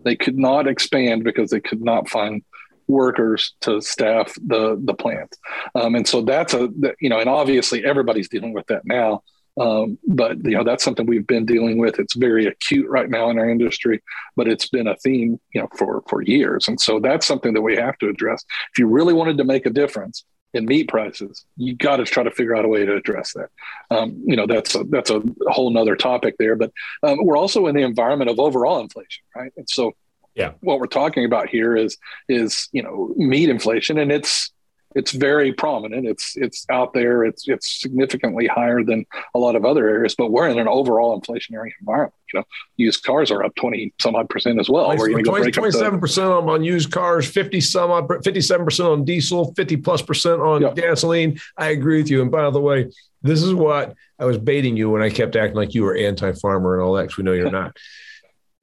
They 0.03 0.16
could 0.16 0.38
not 0.38 0.68
expand 0.68 1.24
because 1.24 1.49
they 1.49 1.59
could 1.59 1.82
not 1.82 2.09
find 2.09 2.43
workers 2.88 3.55
to 3.61 3.81
staff 3.81 4.33
the 4.45 4.79
the 4.83 4.93
plant. 4.93 5.36
Um, 5.73 5.95
and 5.95 6.07
so 6.07 6.21
that's 6.21 6.53
a 6.53 6.69
you 6.99 7.09
know, 7.09 7.19
and 7.19 7.29
obviously 7.29 7.86
everybody's 7.86 8.29
dealing 8.29 8.53
with 8.53 8.67
that 8.67 8.86
now. 8.86 9.23
Um, 9.59 9.97
but 10.05 10.43
you 10.43 10.51
know 10.51 10.63
that's 10.63 10.83
something 10.83 11.05
we've 11.05 11.27
been 11.27 11.45
dealing 11.45 11.77
with. 11.77 11.97
It's 11.99 12.15
very 12.15 12.45
acute 12.45 12.89
right 12.89 13.09
now 13.09 13.29
in 13.29 13.39
our 13.39 13.49
industry, 13.49 14.03
but 14.36 14.47
it's 14.47 14.67
been 14.67 14.88
a 14.88 14.97
theme 14.97 15.39
you 15.53 15.61
know 15.61 15.69
for 15.77 16.03
for 16.09 16.21
years, 16.21 16.67
and 16.67 16.79
so 16.79 16.99
that's 16.99 17.25
something 17.25 17.53
that 17.53 17.61
we 17.61 17.75
have 17.77 17.97
to 17.99 18.09
address. 18.09 18.43
If 18.73 18.79
you 18.79 18.88
really 18.88 19.13
wanted 19.13 19.38
to 19.38 19.45
make 19.45 19.65
a 19.65 19.69
difference 19.69 20.25
in 20.53 20.65
meat 20.65 20.89
prices, 20.89 21.45
you 21.57 21.75
got 21.75 21.97
to 21.97 22.05
try 22.05 22.23
to 22.23 22.31
figure 22.31 22.55
out 22.55 22.65
a 22.65 22.67
way 22.67 22.86
to 22.86 22.95
address 22.95 23.33
that. 23.33 23.49
Um, 23.91 24.21
you 24.25 24.36
know 24.36 24.45
that's 24.45 24.75
a, 24.75 24.83
that's 24.83 25.09
a 25.09 25.23
whole 25.47 25.69
nother 25.69 25.95
topic 25.95 26.36
there, 26.38 26.57
but 26.57 26.73
um, 27.03 27.19
we're 27.21 27.38
also 27.38 27.67
in 27.67 27.75
the 27.75 27.83
environment 27.83 28.29
of 28.29 28.39
overall 28.39 28.81
inflation, 28.81 29.23
right? 29.33 29.53
And 29.55 29.69
so 29.69 29.93
yeah. 30.36 30.51
What 30.59 30.79
we're 30.79 30.88
talking 30.88 31.25
about 31.25 31.49
here 31.49 31.75
is 31.75 31.97
is 32.27 32.67
you 32.71 32.83
know 32.83 33.13
meat 33.15 33.49
inflation 33.49 33.97
and 33.97 34.11
it's 34.11 34.51
it's 34.95 35.11
very 35.11 35.51
prominent. 35.51 36.07
It's 36.07 36.38
it's 36.38 36.65
out 36.69 36.93
there. 36.93 37.25
It's 37.25 37.47
it's 37.47 37.81
significantly 37.81 38.47
higher 38.47 38.81
than 38.81 39.05
a 39.33 39.39
lot 39.39 39.55
of 39.55 39.65
other 39.65 39.88
areas 39.88 40.15
but 40.17 40.31
we're 40.31 40.47
in 40.47 40.59
an 40.59 40.67
overall 40.67 41.19
inflationary 41.19 41.71
environment. 41.79 42.13
You 42.33 42.39
know 42.39 42.45
used 42.75 43.03
cars 43.03 43.31
are 43.31 43.43
up 43.43 43.55
20 43.55 43.93
some 43.99 44.15
odd 44.15 44.29
percent 44.29 44.59
as 44.59 44.69
well. 44.69 44.95
We're 44.97 45.21
27 45.21 45.99
percent 45.99 46.27
on, 46.27 46.49
on 46.49 46.63
used 46.63 46.91
cars 46.91 47.29
50 47.29 47.61
some 47.61 47.91
odd 47.91 48.07
57 48.23 48.65
percent 48.65 48.89
on 48.89 49.05
diesel 49.05 49.53
50 49.53 49.77
plus 49.77 50.01
percent 50.01 50.41
on 50.41 50.61
yep. 50.61 50.75
gasoline. 50.75 51.39
I 51.57 51.67
agree 51.67 52.01
with 52.01 52.09
you. 52.09 52.21
And 52.21 52.31
by 52.31 52.49
the 52.49 52.61
way 52.61 52.91
this 53.21 53.41
is 53.41 53.55
what 53.55 53.95
i 54.19 54.25
was 54.25 54.38
baiting 54.38 54.77
you 54.77 54.88
when 54.91 55.01
i 55.01 55.09
kept 55.09 55.36
acting 55.36 55.55
like 55.55 55.73
you 55.73 55.81
were 55.81 55.95
anti-farmer 55.95 56.75
and 56.75 56.83
all 56.83 56.93
that 56.93 57.03
because 57.03 57.17
we 57.17 57.23
know 57.23 57.33
you're 57.33 57.49
not. 57.49 57.75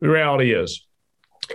The 0.00 0.08
reality 0.08 0.54
is 0.54 0.86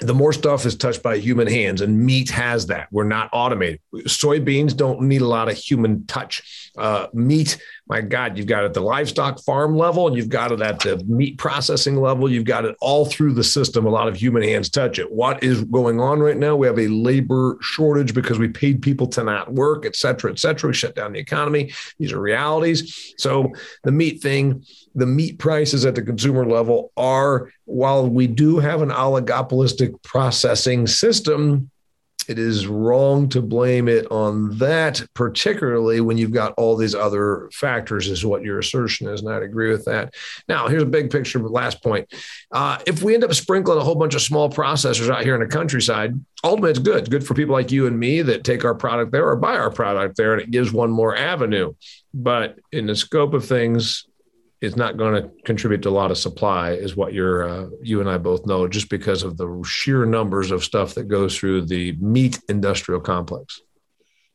the 0.02 0.14
more 0.14 0.34
stuff 0.34 0.66
is 0.66 0.76
touched 0.76 1.02
by 1.02 1.18
human 1.18 1.48
hands, 1.48 1.82
and 1.82 2.00
meat 2.00 2.30
has 2.30 2.68
that. 2.68 2.88
We're 2.92 3.06
not 3.06 3.30
automated. 3.34 3.80
Soybeans 3.94 4.76
don't 4.76 5.02
need 5.02 5.22
a 5.22 5.28
lot 5.28 5.50
of 5.50 5.58
human 5.58 6.06
touch. 6.06 6.67
Uh, 6.78 7.08
meat, 7.14 7.58
my 7.88 8.02
God, 8.02 8.38
you've 8.38 8.48
got 8.48 8.64
it 8.64 8.68
at 8.68 8.74
the 8.74 8.82
livestock 8.82 9.42
farm 9.44 9.78
level, 9.78 10.08
and 10.08 10.16
you've 10.16 10.30
got 10.30 10.52
it 10.52 10.62
at 10.62 10.80
the 10.80 11.04
meat 11.06 11.38
processing 11.38 11.96
level. 11.96 12.30
You've 12.30 12.46
got 12.46 12.66
it 12.66 12.76
all 12.82 13.06
through 13.06 13.34
the 13.34 13.44
system. 13.44 13.86
A 13.86 13.90
lot 13.90 14.08
of 14.08 14.16
human 14.16 14.44
hands 14.44 14.70
touch 14.70 15.00
it. 15.00 15.12
What 15.12 15.44
is 15.44 15.64
going 15.64 16.00
on 16.00 16.20
right 16.20 16.38
now? 16.38 16.56
We 16.56 16.68
have 16.68 16.80
a 16.80 16.88
labor 16.88 17.58
shortage 17.62 18.14
because 18.14 18.40
we 18.40 18.48
paid 18.50 18.82
people 18.82 19.08
to 19.08 19.24
not 19.24 19.54
work, 19.54 19.86
et 19.86 19.96
cetera, 19.96 20.32
et 20.32 20.40
cetera. 20.40 20.70
We 20.70 20.74
shut 20.74 20.96
down 20.96 21.14
the 21.14 21.20
economy. 21.20 21.72
These 21.98 22.14
are 22.14 22.22
realities. 22.22 23.16
So 23.18 23.54
the 23.84 23.92
meat 23.92 24.22
thing 24.22 24.64
the 24.98 25.06
meat 25.06 25.38
prices 25.38 25.86
at 25.86 25.94
the 25.94 26.02
consumer 26.02 26.44
level 26.44 26.92
are, 26.98 27.52
while 27.66 28.10
we 28.10 28.26
do 28.26 28.58
have 28.58 28.82
an 28.82 28.90
oligopolistic 28.90 30.02
processing 30.02 30.88
system, 30.88 31.70
it 32.28 32.40
is 32.40 32.68
wrong 32.68 33.30
to 33.30 33.42
blame 33.42 33.88
it 33.88 34.10
on 34.12 34.58
that, 34.58 35.02
particularly 35.14 36.02
when 36.02 36.18
you've 36.18 36.32
got 36.32 36.54
all 36.58 36.76
these 36.76 36.96
other 36.96 37.50
factors, 37.54 38.08
is 38.08 38.26
what 38.26 38.44
your 38.44 38.60
assertion 38.60 39.08
is. 39.08 39.22
And 39.22 39.32
I'd 39.32 39.44
agree 39.44 39.70
with 39.70 39.86
that. 39.86 40.14
Now, 40.48 40.68
here's 40.68 40.84
a 40.84 40.88
big 40.88 41.10
picture, 41.10 41.40
last 41.40 41.84
point. 41.84 42.12
Uh, 42.52 42.80
if 42.86 43.04
we 43.04 43.14
end 43.14 43.24
up 43.24 43.34
sprinkling 43.34 43.78
a 43.78 43.84
whole 43.84 43.96
bunch 43.96 44.16
of 44.16 44.22
small 44.22 44.50
processors 44.50 45.10
out 45.10 45.24
here 45.24 45.36
in 45.36 45.42
the 45.42 45.48
countryside, 45.48 46.14
ultimately 46.44 46.72
it's 46.72 46.80
good. 46.80 47.10
Good 47.10 47.26
for 47.26 47.34
people 47.34 47.54
like 47.54 47.72
you 47.72 47.88
and 47.88 48.00
me 48.00 48.22
that 48.22 48.44
take 48.44 48.66
our 48.66 48.76
product 48.76 49.12
there 49.12 49.28
or 49.28 49.36
buy 49.36 49.58
our 49.58 49.72
product 49.72 50.18
there, 50.18 50.34
and 50.34 50.42
it 50.42 50.52
gives 50.52 50.72
one 50.72 50.92
more 50.92 51.16
avenue. 51.16 51.74
But 52.14 52.58
in 52.72 52.88
the 52.88 52.96
scope 52.96 53.34
of 53.34 53.46
things, 53.46 54.07
is 54.62 54.76
not 54.76 54.98
going 54.98 55.22
to 55.22 55.30
contribute 55.44 55.84
to 55.84 55.90
a 55.90 55.92
lot 55.92 56.12
of 56.12 56.18
supply, 56.18 56.72
is 56.72 56.96
what 56.96 57.14
you're 57.14 57.48
uh, 57.48 57.70
you 57.82 58.00
and 58.00 58.10
I 58.10 58.18
both 58.18 58.46
know, 58.46 58.68
just 58.68 58.90
because 58.90 59.24
of 59.24 59.38
the 59.38 59.64
sheer 59.66 60.06
numbers 60.06 60.52
of 60.52 60.64
stuff 60.64 60.96
that 60.96 61.08
goes 61.08 61.38
through 61.38 61.66
the 61.66 61.96
meat 62.00 62.40
industrial 62.50 63.02
complex. 63.02 63.62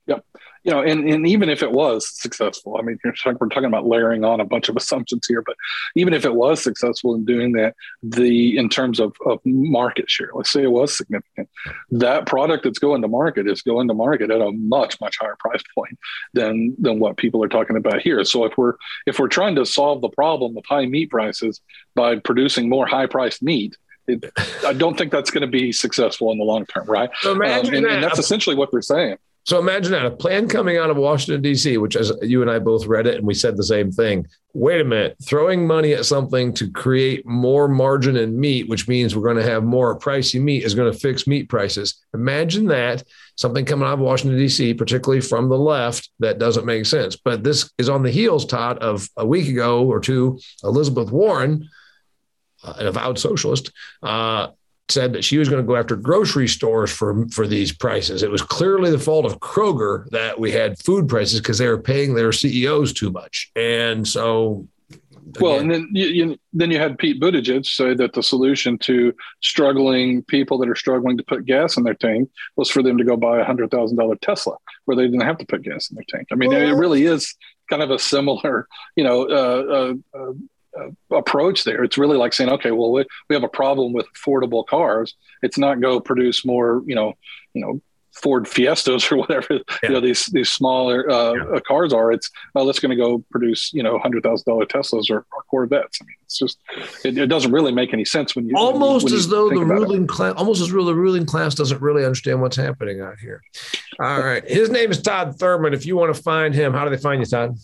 Yep, 0.06 0.24
you 0.64 0.70
know, 0.70 0.80
and, 0.80 1.08
and 1.08 1.26
even 1.26 1.48
if 1.48 1.62
it 1.62 1.72
was 1.72 2.08
successful, 2.08 2.76
I 2.78 2.82
mean, 2.82 2.98
talking, 3.04 3.36
we're 3.40 3.48
talking 3.48 3.64
about 3.64 3.86
layering 3.86 4.24
on 4.24 4.40
a 4.40 4.44
bunch 4.44 4.68
of 4.68 4.76
assumptions 4.82 5.26
here, 5.26 5.42
but 5.42 5.56
even 5.96 6.14
if 6.14 6.24
it 6.24 6.34
was 6.34 6.62
successful 6.62 7.14
in 7.14 7.24
doing 7.24 7.52
that, 7.52 7.74
the 8.02 8.56
in 8.56 8.68
terms 8.68 9.00
of, 9.00 9.14
of 9.26 9.40
market 9.44 10.08
share, 10.08 10.30
let's 10.34 10.50
say 10.50 10.62
it 10.62 10.70
was 10.70 10.96
significant, 10.96 11.48
that 11.90 12.26
product 12.26 12.64
that's 12.64 12.78
going 12.78 13.02
to 13.02 13.08
market 13.08 13.48
is 13.48 13.62
going 13.62 13.88
to 13.88 13.94
market 13.94 14.30
at 14.30 14.40
a 14.40 14.52
much 14.52 15.00
much 15.00 15.16
higher 15.20 15.36
price 15.38 15.62
point 15.74 15.98
than 16.34 16.74
than 16.78 16.98
what 16.98 17.16
people 17.16 17.42
are 17.42 17.48
talking 17.48 17.76
about 17.76 18.00
here. 18.00 18.24
So 18.24 18.44
if 18.44 18.56
we're 18.56 18.74
if 19.06 19.18
we're 19.18 19.28
trying 19.28 19.56
to 19.56 19.66
solve 19.66 20.00
the 20.00 20.10
problem 20.10 20.56
of 20.56 20.64
high 20.68 20.86
meat 20.86 21.10
prices 21.10 21.60
by 21.94 22.16
producing 22.16 22.68
more 22.68 22.86
high 22.86 23.06
priced 23.06 23.42
meat, 23.42 23.76
it, 24.06 24.24
I 24.66 24.72
don't 24.72 24.96
think 24.96 25.10
that's 25.10 25.30
going 25.30 25.42
to 25.42 25.46
be 25.46 25.72
successful 25.72 26.30
in 26.30 26.38
the 26.38 26.44
long 26.44 26.66
term, 26.66 26.86
right? 26.86 27.10
So 27.20 27.32
um, 27.32 27.42
and, 27.42 27.66
that. 27.66 27.74
and 27.74 28.02
that's 28.02 28.18
essentially 28.18 28.56
what 28.56 28.70
they're 28.70 28.82
saying. 28.82 29.18
So 29.44 29.58
imagine 29.58 29.92
that 29.92 30.06
a 30.06 30.10
plan 30.10 30.48
coming 30.48 30.76
out 30.76 30.90
of 30.90 30.96
Washington, 30.96 31.42
D.C., 31.42 31.76
which 31.78 31.96
as 31.96 32.12
you 32.22 32.42
and 32.42 32.50
I 32.50 32.60
both 32.60 32.86
read 32.86 33.08
it 33.08 33.16
and 33.16 33.26
we 33.26 33.34
said 33.34 33.56
the 33.56 33.64
same 33.64 33.90
thing. 33.90 34.26
Wait 34.54 34.80
a 34.80 34.84
minute, 34.84 35.16
throwing 35.24 35.66
money 35.66 35.94
at 35.94 36.06
something 36.06 36.52
to 36.54 36.70
create 36.70 37.26
more 37.26 37.66
margin 37.66 38.16
in 38.16 38.38
meat, 38.38 38.68
which 38.68 38.86
means 38.86 39.16
we're 39.16 39.22
going 39.22 39.42
to 39.42 39.50
have 39.50 39.64
more 39.64 39.98
pricey 39.98 40.40
meat, 40.40 40.62
is 40.62 40.74
going 40.74 40.92
to 40.92 40.98
fix 40.98 41.26
meat 41.26 41.48
prices. 41.48 42.04
Imagine 42.14 42.66
that 42.66 43.02
something 43.36 43.64
coming 43.64 43.88
out 43.88 43.94
of 43.94 44.00
Washington, 44.00 44.38
D.C., 44.38 44.74
particularly 44.74 45.20
from 45.20 45.48
the 45.48 45.58
left, 45.58 46.10
that 46.20 46.38
doesn't 46.38 46.66
make 46.66 46.86
sense. 46.86 47.16
But 47.16 47.42
this 47.42 47.70
is 47.78 47.88
on 47.88 48.02
the 48.02 48.10
heels, 48.10 48.46
Todd, 48.46 48.78
of 48.78 49.08
a 49.16 49.26
week 49.26 49.48
ago 49.48 49.84
or 49.84 49.98
two, 49.98 50.38
Elizabeth 50.62 51.10
Warren, 51.10 51.68
uh, 52.62 52.74
an 52.78 52.86
avowed 52.86 53.18
socialist, 53.18 53.72
uh, 54.02 54.48
said 54.92 55.12
that 55.12 55.24
she 55.24 55.38
was 55.38 55.48
going 55.48 55.62
to 55.62 55.66
go 55.66 55.76
after 55.76 55.96
grocery 55.96 56.48
stores 56.48 56.90
for 56.90 57.26
for 57.28 57.46
these 57.46 57.72
prices. 57.72 58.22
It 58.22 58.30
was 58.30 58.42
clearly 58.42 58.90
the 58.90 58.98
fault 58.98 59.24
of 59.24 59.40
Kroger 59.40 60.08
that 60.10 60.38
we 60.38 60.52
had 60.52 60.78
food 60.78 61.08
prices 61.08 61.40
because 61.40 61.58
they 61.58 61.68
were 61.68 61.80
paying 61.80 62.14
their 62.14 62.32
CEOs 62.32 62.92
too 62.92 63.10
much, 63.10 63.50
and 63.56 64.06
so. 64.06 64.66
Again, 65.34 65.42
well, 65.48 65.60
and 65.60 65.70
then 65.70 65.88
you, 65.92 66.06
you, 66.08 66.38
then 66.52 66.70
you 66.70 66.78
had 66.78 66.98
Pete 66.98 67.18
Buttigieg 67.18 67.64
say 67.64 67.94
that 67.94 68.12
the 68.12 68.22
solution 68.22 68.76
to 68.78 69.14
struggling 69.40 70.22
people 70.24 70.58
that 70.58 70.68
are 70.68 70.74
struggling 70.74 71.16
to 71.16 71.22
put 71.22 71.46
gas 71.46 71.78
in 71.78 71.84
their 71.84 71.94
tank 71.94 72.28
was 72.56 72.68
for 72.68 72.82
them 72.82 72.98
to 72.98 73.04
go 73.04 73.16
buy 73.16 73.38
a 73.38 73.44
hundred 73.44 73.70
thousand 73.70 73.96
dollar 73.96 74.16
Tesla, 74.16 74.56
where 74.84 74.96
they 74.96 75.04
didn't 75.04 75.22
have 75.22 75.38
to 75.38 75.46
put 75.46 75.62
gas 75.62 75.90
in 75.90 75.94
their 75.94 76.04
tank. 76.08 76.26
I 76.32 76.34
mean, 76.34 76.50
well, 76.50 76.60
it 76.60 76.72
really 76.72 77.04
is 77.04 77.34
kind 77.70 77.82
of 77.82 77.90
a 77.90 77.98
similar, 77.98 78.68
you 78.96 79.04
know, 79.04 79.22
uh, 79.22 79.94
uh, 80.14 80.18
uh, 80.18 80.22
uh, 80.22 80.32
approach 81.10 81.64
there. 81.64 81.84
It's 81.84 81.98
really 81.98 82.16
like 82.16 82.32
saying, 82.32 82.50
okay, 82.50 82.70
well, 82.70 82.92
we, 82.92 83.04
we 83.28 83.34
have 83.34 83.44
a 83.44 83.48
problem 83.48 83.92
with 83.92 84.06
affordable 84.14 84.66
cars. 84.66 85.14
It's 85.42 85.58
not 85.58 85.80
go 85.80 86.00
produce 86.00 86.44
more, 86.44 86.82
you 86.86 86.94
know, 86.94 87.14
you 87.54 87.60
know, 87.60 87.80
Ford 88.12 88.46
Fiestas 88.46 89.10
or 89.12 89.16
whatever 89.16 89.46
yeah. 89.54 89.60
you 89.82 89.88
know 89.88 90.00
these 90.00 90.26
these 90.26 90.50
smaller 90.50 91.10
uh, 91.10 91.32
yeah. 91.32 91.60
cars 91.66 91.92
are. 91.92 92.12
It's 92.12 92.30
well, 92.54 92.68
it's 92.68 92.78
going 92.78 92.90
to 92.90 92.96
go 92.96 93.24
produce 93.30 93.72
you 93.72 93.82
know 93.82 93.98
hundred 93.98 94.22
thousand 94.22 94.44
dollar 94.44 94.66
Teslas 94.66 95.10
or, 95.10 95.24
or, 95.32 95.42
Corvettes. 95.50 95.98
I 96.00 96.04
mean, 96.04 96.16
it's 96.24 96.38
just 96.38 96.58
it, 97.04 97.16
it, 97.16 97.26
doesn't 97.26 97.52
really 97.52 97.72
make 97.72 97.92
any 97.92 98.04
sense 98.04 98.36
when 98.36 98.48
you 98.48 98.54
almost 98.56 99.04
when 99.04 99.12
you, 99.12 99.18
as 99.18 99.28
though 99.28 99.48
the 99.48 99.64
ruling 99.64 100.06
class 100.06 100.34
almost 100.36 100.60
as 100.60 100.70
though 100.70 100.84
the 100.84 100.94
ruling 100.94 101.26
class 101.26 101.54
doesn't 101.54 101.80
really 101.80 102.04
understand 102.04 102.40
what's 102.40 102.56
happening 102.56 103.00
out 103.00 103.18
here. 103.18 103.40
All 103.98 104.20
right, 104.20 104.46
his 104.46 104.70
name 104.70 104.90
is 104.90 105.00
Todd 105.00 105.38
Thurman. 105.38 105.72
If 105.72 105.86
you 105.86 105.96
want 105.96 106.14
to 106.14 106.22
find 106.22 106.54
him, 106.54 106.74
how 106.74 106.84
do 106.84 106.90
they 106.90 107.00
find 107.00 107.20
you, 107.20 107.26
Todd? 107.26 107.56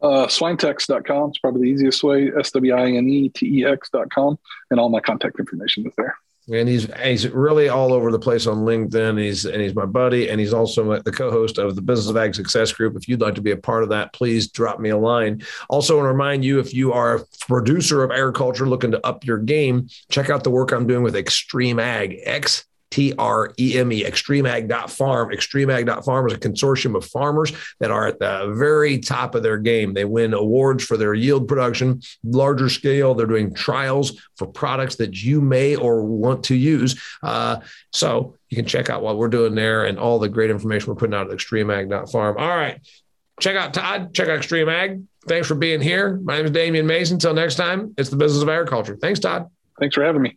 Uh, 0.00 0.26
swinetex.com 0.26 1.30
is 1.30 1.38
probably 1.38 1.62
the 1.62 1.68
easiest 1.68 2.02
way. 2.02 2.30
S 2.38 2.50
W 2.52 2.74
I 2.74 2.92
N 2.92 3.08
E 3.08 3.28
T 3.30 3.60
E 3.60 3.64
X.com. 3.64 4.38
And 4.70 4.80
all 4.80 4.88
my 4.88 5.00
contact 5.00 5.38
information 5.38 5.86
is 5.86 5.92
there. 5.96 6.16
And 6.50 6.66
he's 6.66 6.88
he's 7.02 7.28
really 7.28 7.68
all 7.68 7.92
over 7.92 8.10
the 8.10 8.18
place 8.18 8.46
on 8.46 8.58
LinkedIn. 8.58 9.20
He's 9.20 9.44
and 9.44 9.60
he's 9.60 9.74
my 9.74 9.84
buddy, 9.84 10.30
and 10.30 10.40
he's 10.40 10.54
also 10.54 10.98
the 11.02 11.12
co-host 11.12 11.58
of 11.58 11.76
the 11.76 11.82
Business 11.82 12.08
of 12.08 12.16
Ag 12.16 12.34
Success 12.34 12.72
Group. 12.72 12.96
If 12.96 13.06
you'd 13.06 13.20
like 13.20 13.34
to 13.34 13.42
be 13.42 13.50
a 13.50 13.56
part 13.56 13.82
of 13.82 13.90
that, 13.90 14.14
please 14.14 14.50
drop 14.50 14.80
me 14.80 14.88
a 14.88 14.96
line. 14.96 15.42
Also, 15.68 15.96
want 15.96 16.06
to 16.06 16.08
remind 16.08 16.46
you 16.46 16.58
if 16.58 16.72
you 16.72 16.94
are 16.94 17.16
a 17.16 17.24
producer 17.46 18.02
of 18.02 18.10
agriculture 18.10 18.66
looking 18.66 18.92
to 18.92 19.06
up 19.06 19.26
your 19.26 19.36
game, 19.36 19.88
check 20.10 20.30
out 20.30 20.42
the 20.42 20.50
work 20.50 20.72
I'm 20.72 20.86
doing 20.86 21.02
with 21.02 21.14
XtremeAg. 21.14 22.20
X 22.24 22.64
T 22.90 23.12
R 23.18 23.52
E 23.58 23.78
M 23.78 23.92
E, 23.92 24.04
xtremeag.farm. 24.04 25.30
Xtremeag.farm 25.30 26.26
is 26.26 26.32
a 26.32 26.38
consortium 26.38 26.96
of 26.96 27.04
farmers 27.04 27.52
that 27.80 27.90
are 27.90 28.06
at 28.06 28.18
the 28.18 28.54
very 28.56 28.98
top 28.98 29.34
of 29.34 29.42
their 29.42 29.58
game. 29.58 29.94
They 29.94 30.04
win 30.04 30.34
awards 30.34 30.84
for 30.84 30.96
their 30.96 31.14
yield 31.14 31.48
production, 31.48 32.00
larger 32.24 32.68
scale. 32.68 33.14
They're 33.14 33.26
doing 33.26 33.52
trials 33.54 34.20
for 34.36 34.46
products 34.46 34.96
that 34.96 35.22
you 35.22 35.40
may 35.40 35.76
or 35.76 36.02
want 36.02 36.44
to 36.44 36.54
use. 36.54 37.00
Uh, 37.22 37.58
so 37.92 38.34
you 38.48 38.56
can 38.56 38.66
check 38.66 38.88
out 38.90 39.02
what 39.02 39.18
we're 39.18 39.28
doing 39.28 39.54
there 39.54 39.84
and 39.84 39.98
all 39.98 40.18
the 40.18 40.28
great 40.28 40.50
information 40.50 40.88
we're 40.88 40.96
putting 40.96 41.14
out 41.14 41.30
at 41.30 41.36
xtremeag.farm. 41.38 42.36
All 42.38 42.48
right. 42.48 42.80
Check 43.40 43.56
out 43.56 43.74
Todd. 43.74 44.14
Check 44.14 44.28
out 44.28 44.40
XtremeAg. 44.40 45.04
Thanks 45.26 45.46
for 45.46 45.54
being 45.54 45.80
here. 45.80 46.18
My 46.24 46.36
name 46.36 46.46
is 46.46 46.50
Damian 46.50 46.86
Mason. 46.86 47.16
Until 47.16 47.34
next 47.34 47.56
time, 47.56 47.94
it's 47.98 48.08
the 48.08 48.16
business 48.16 48.42
of 48.42 48.48
agriculture. 48.48 48.96
Thanks, 48.96 49.20
Todd. 49.20 49.48
Thanks 49.78 49.94
for 49.94 50.02
having 50.02 50.22
me. 50.22 50.36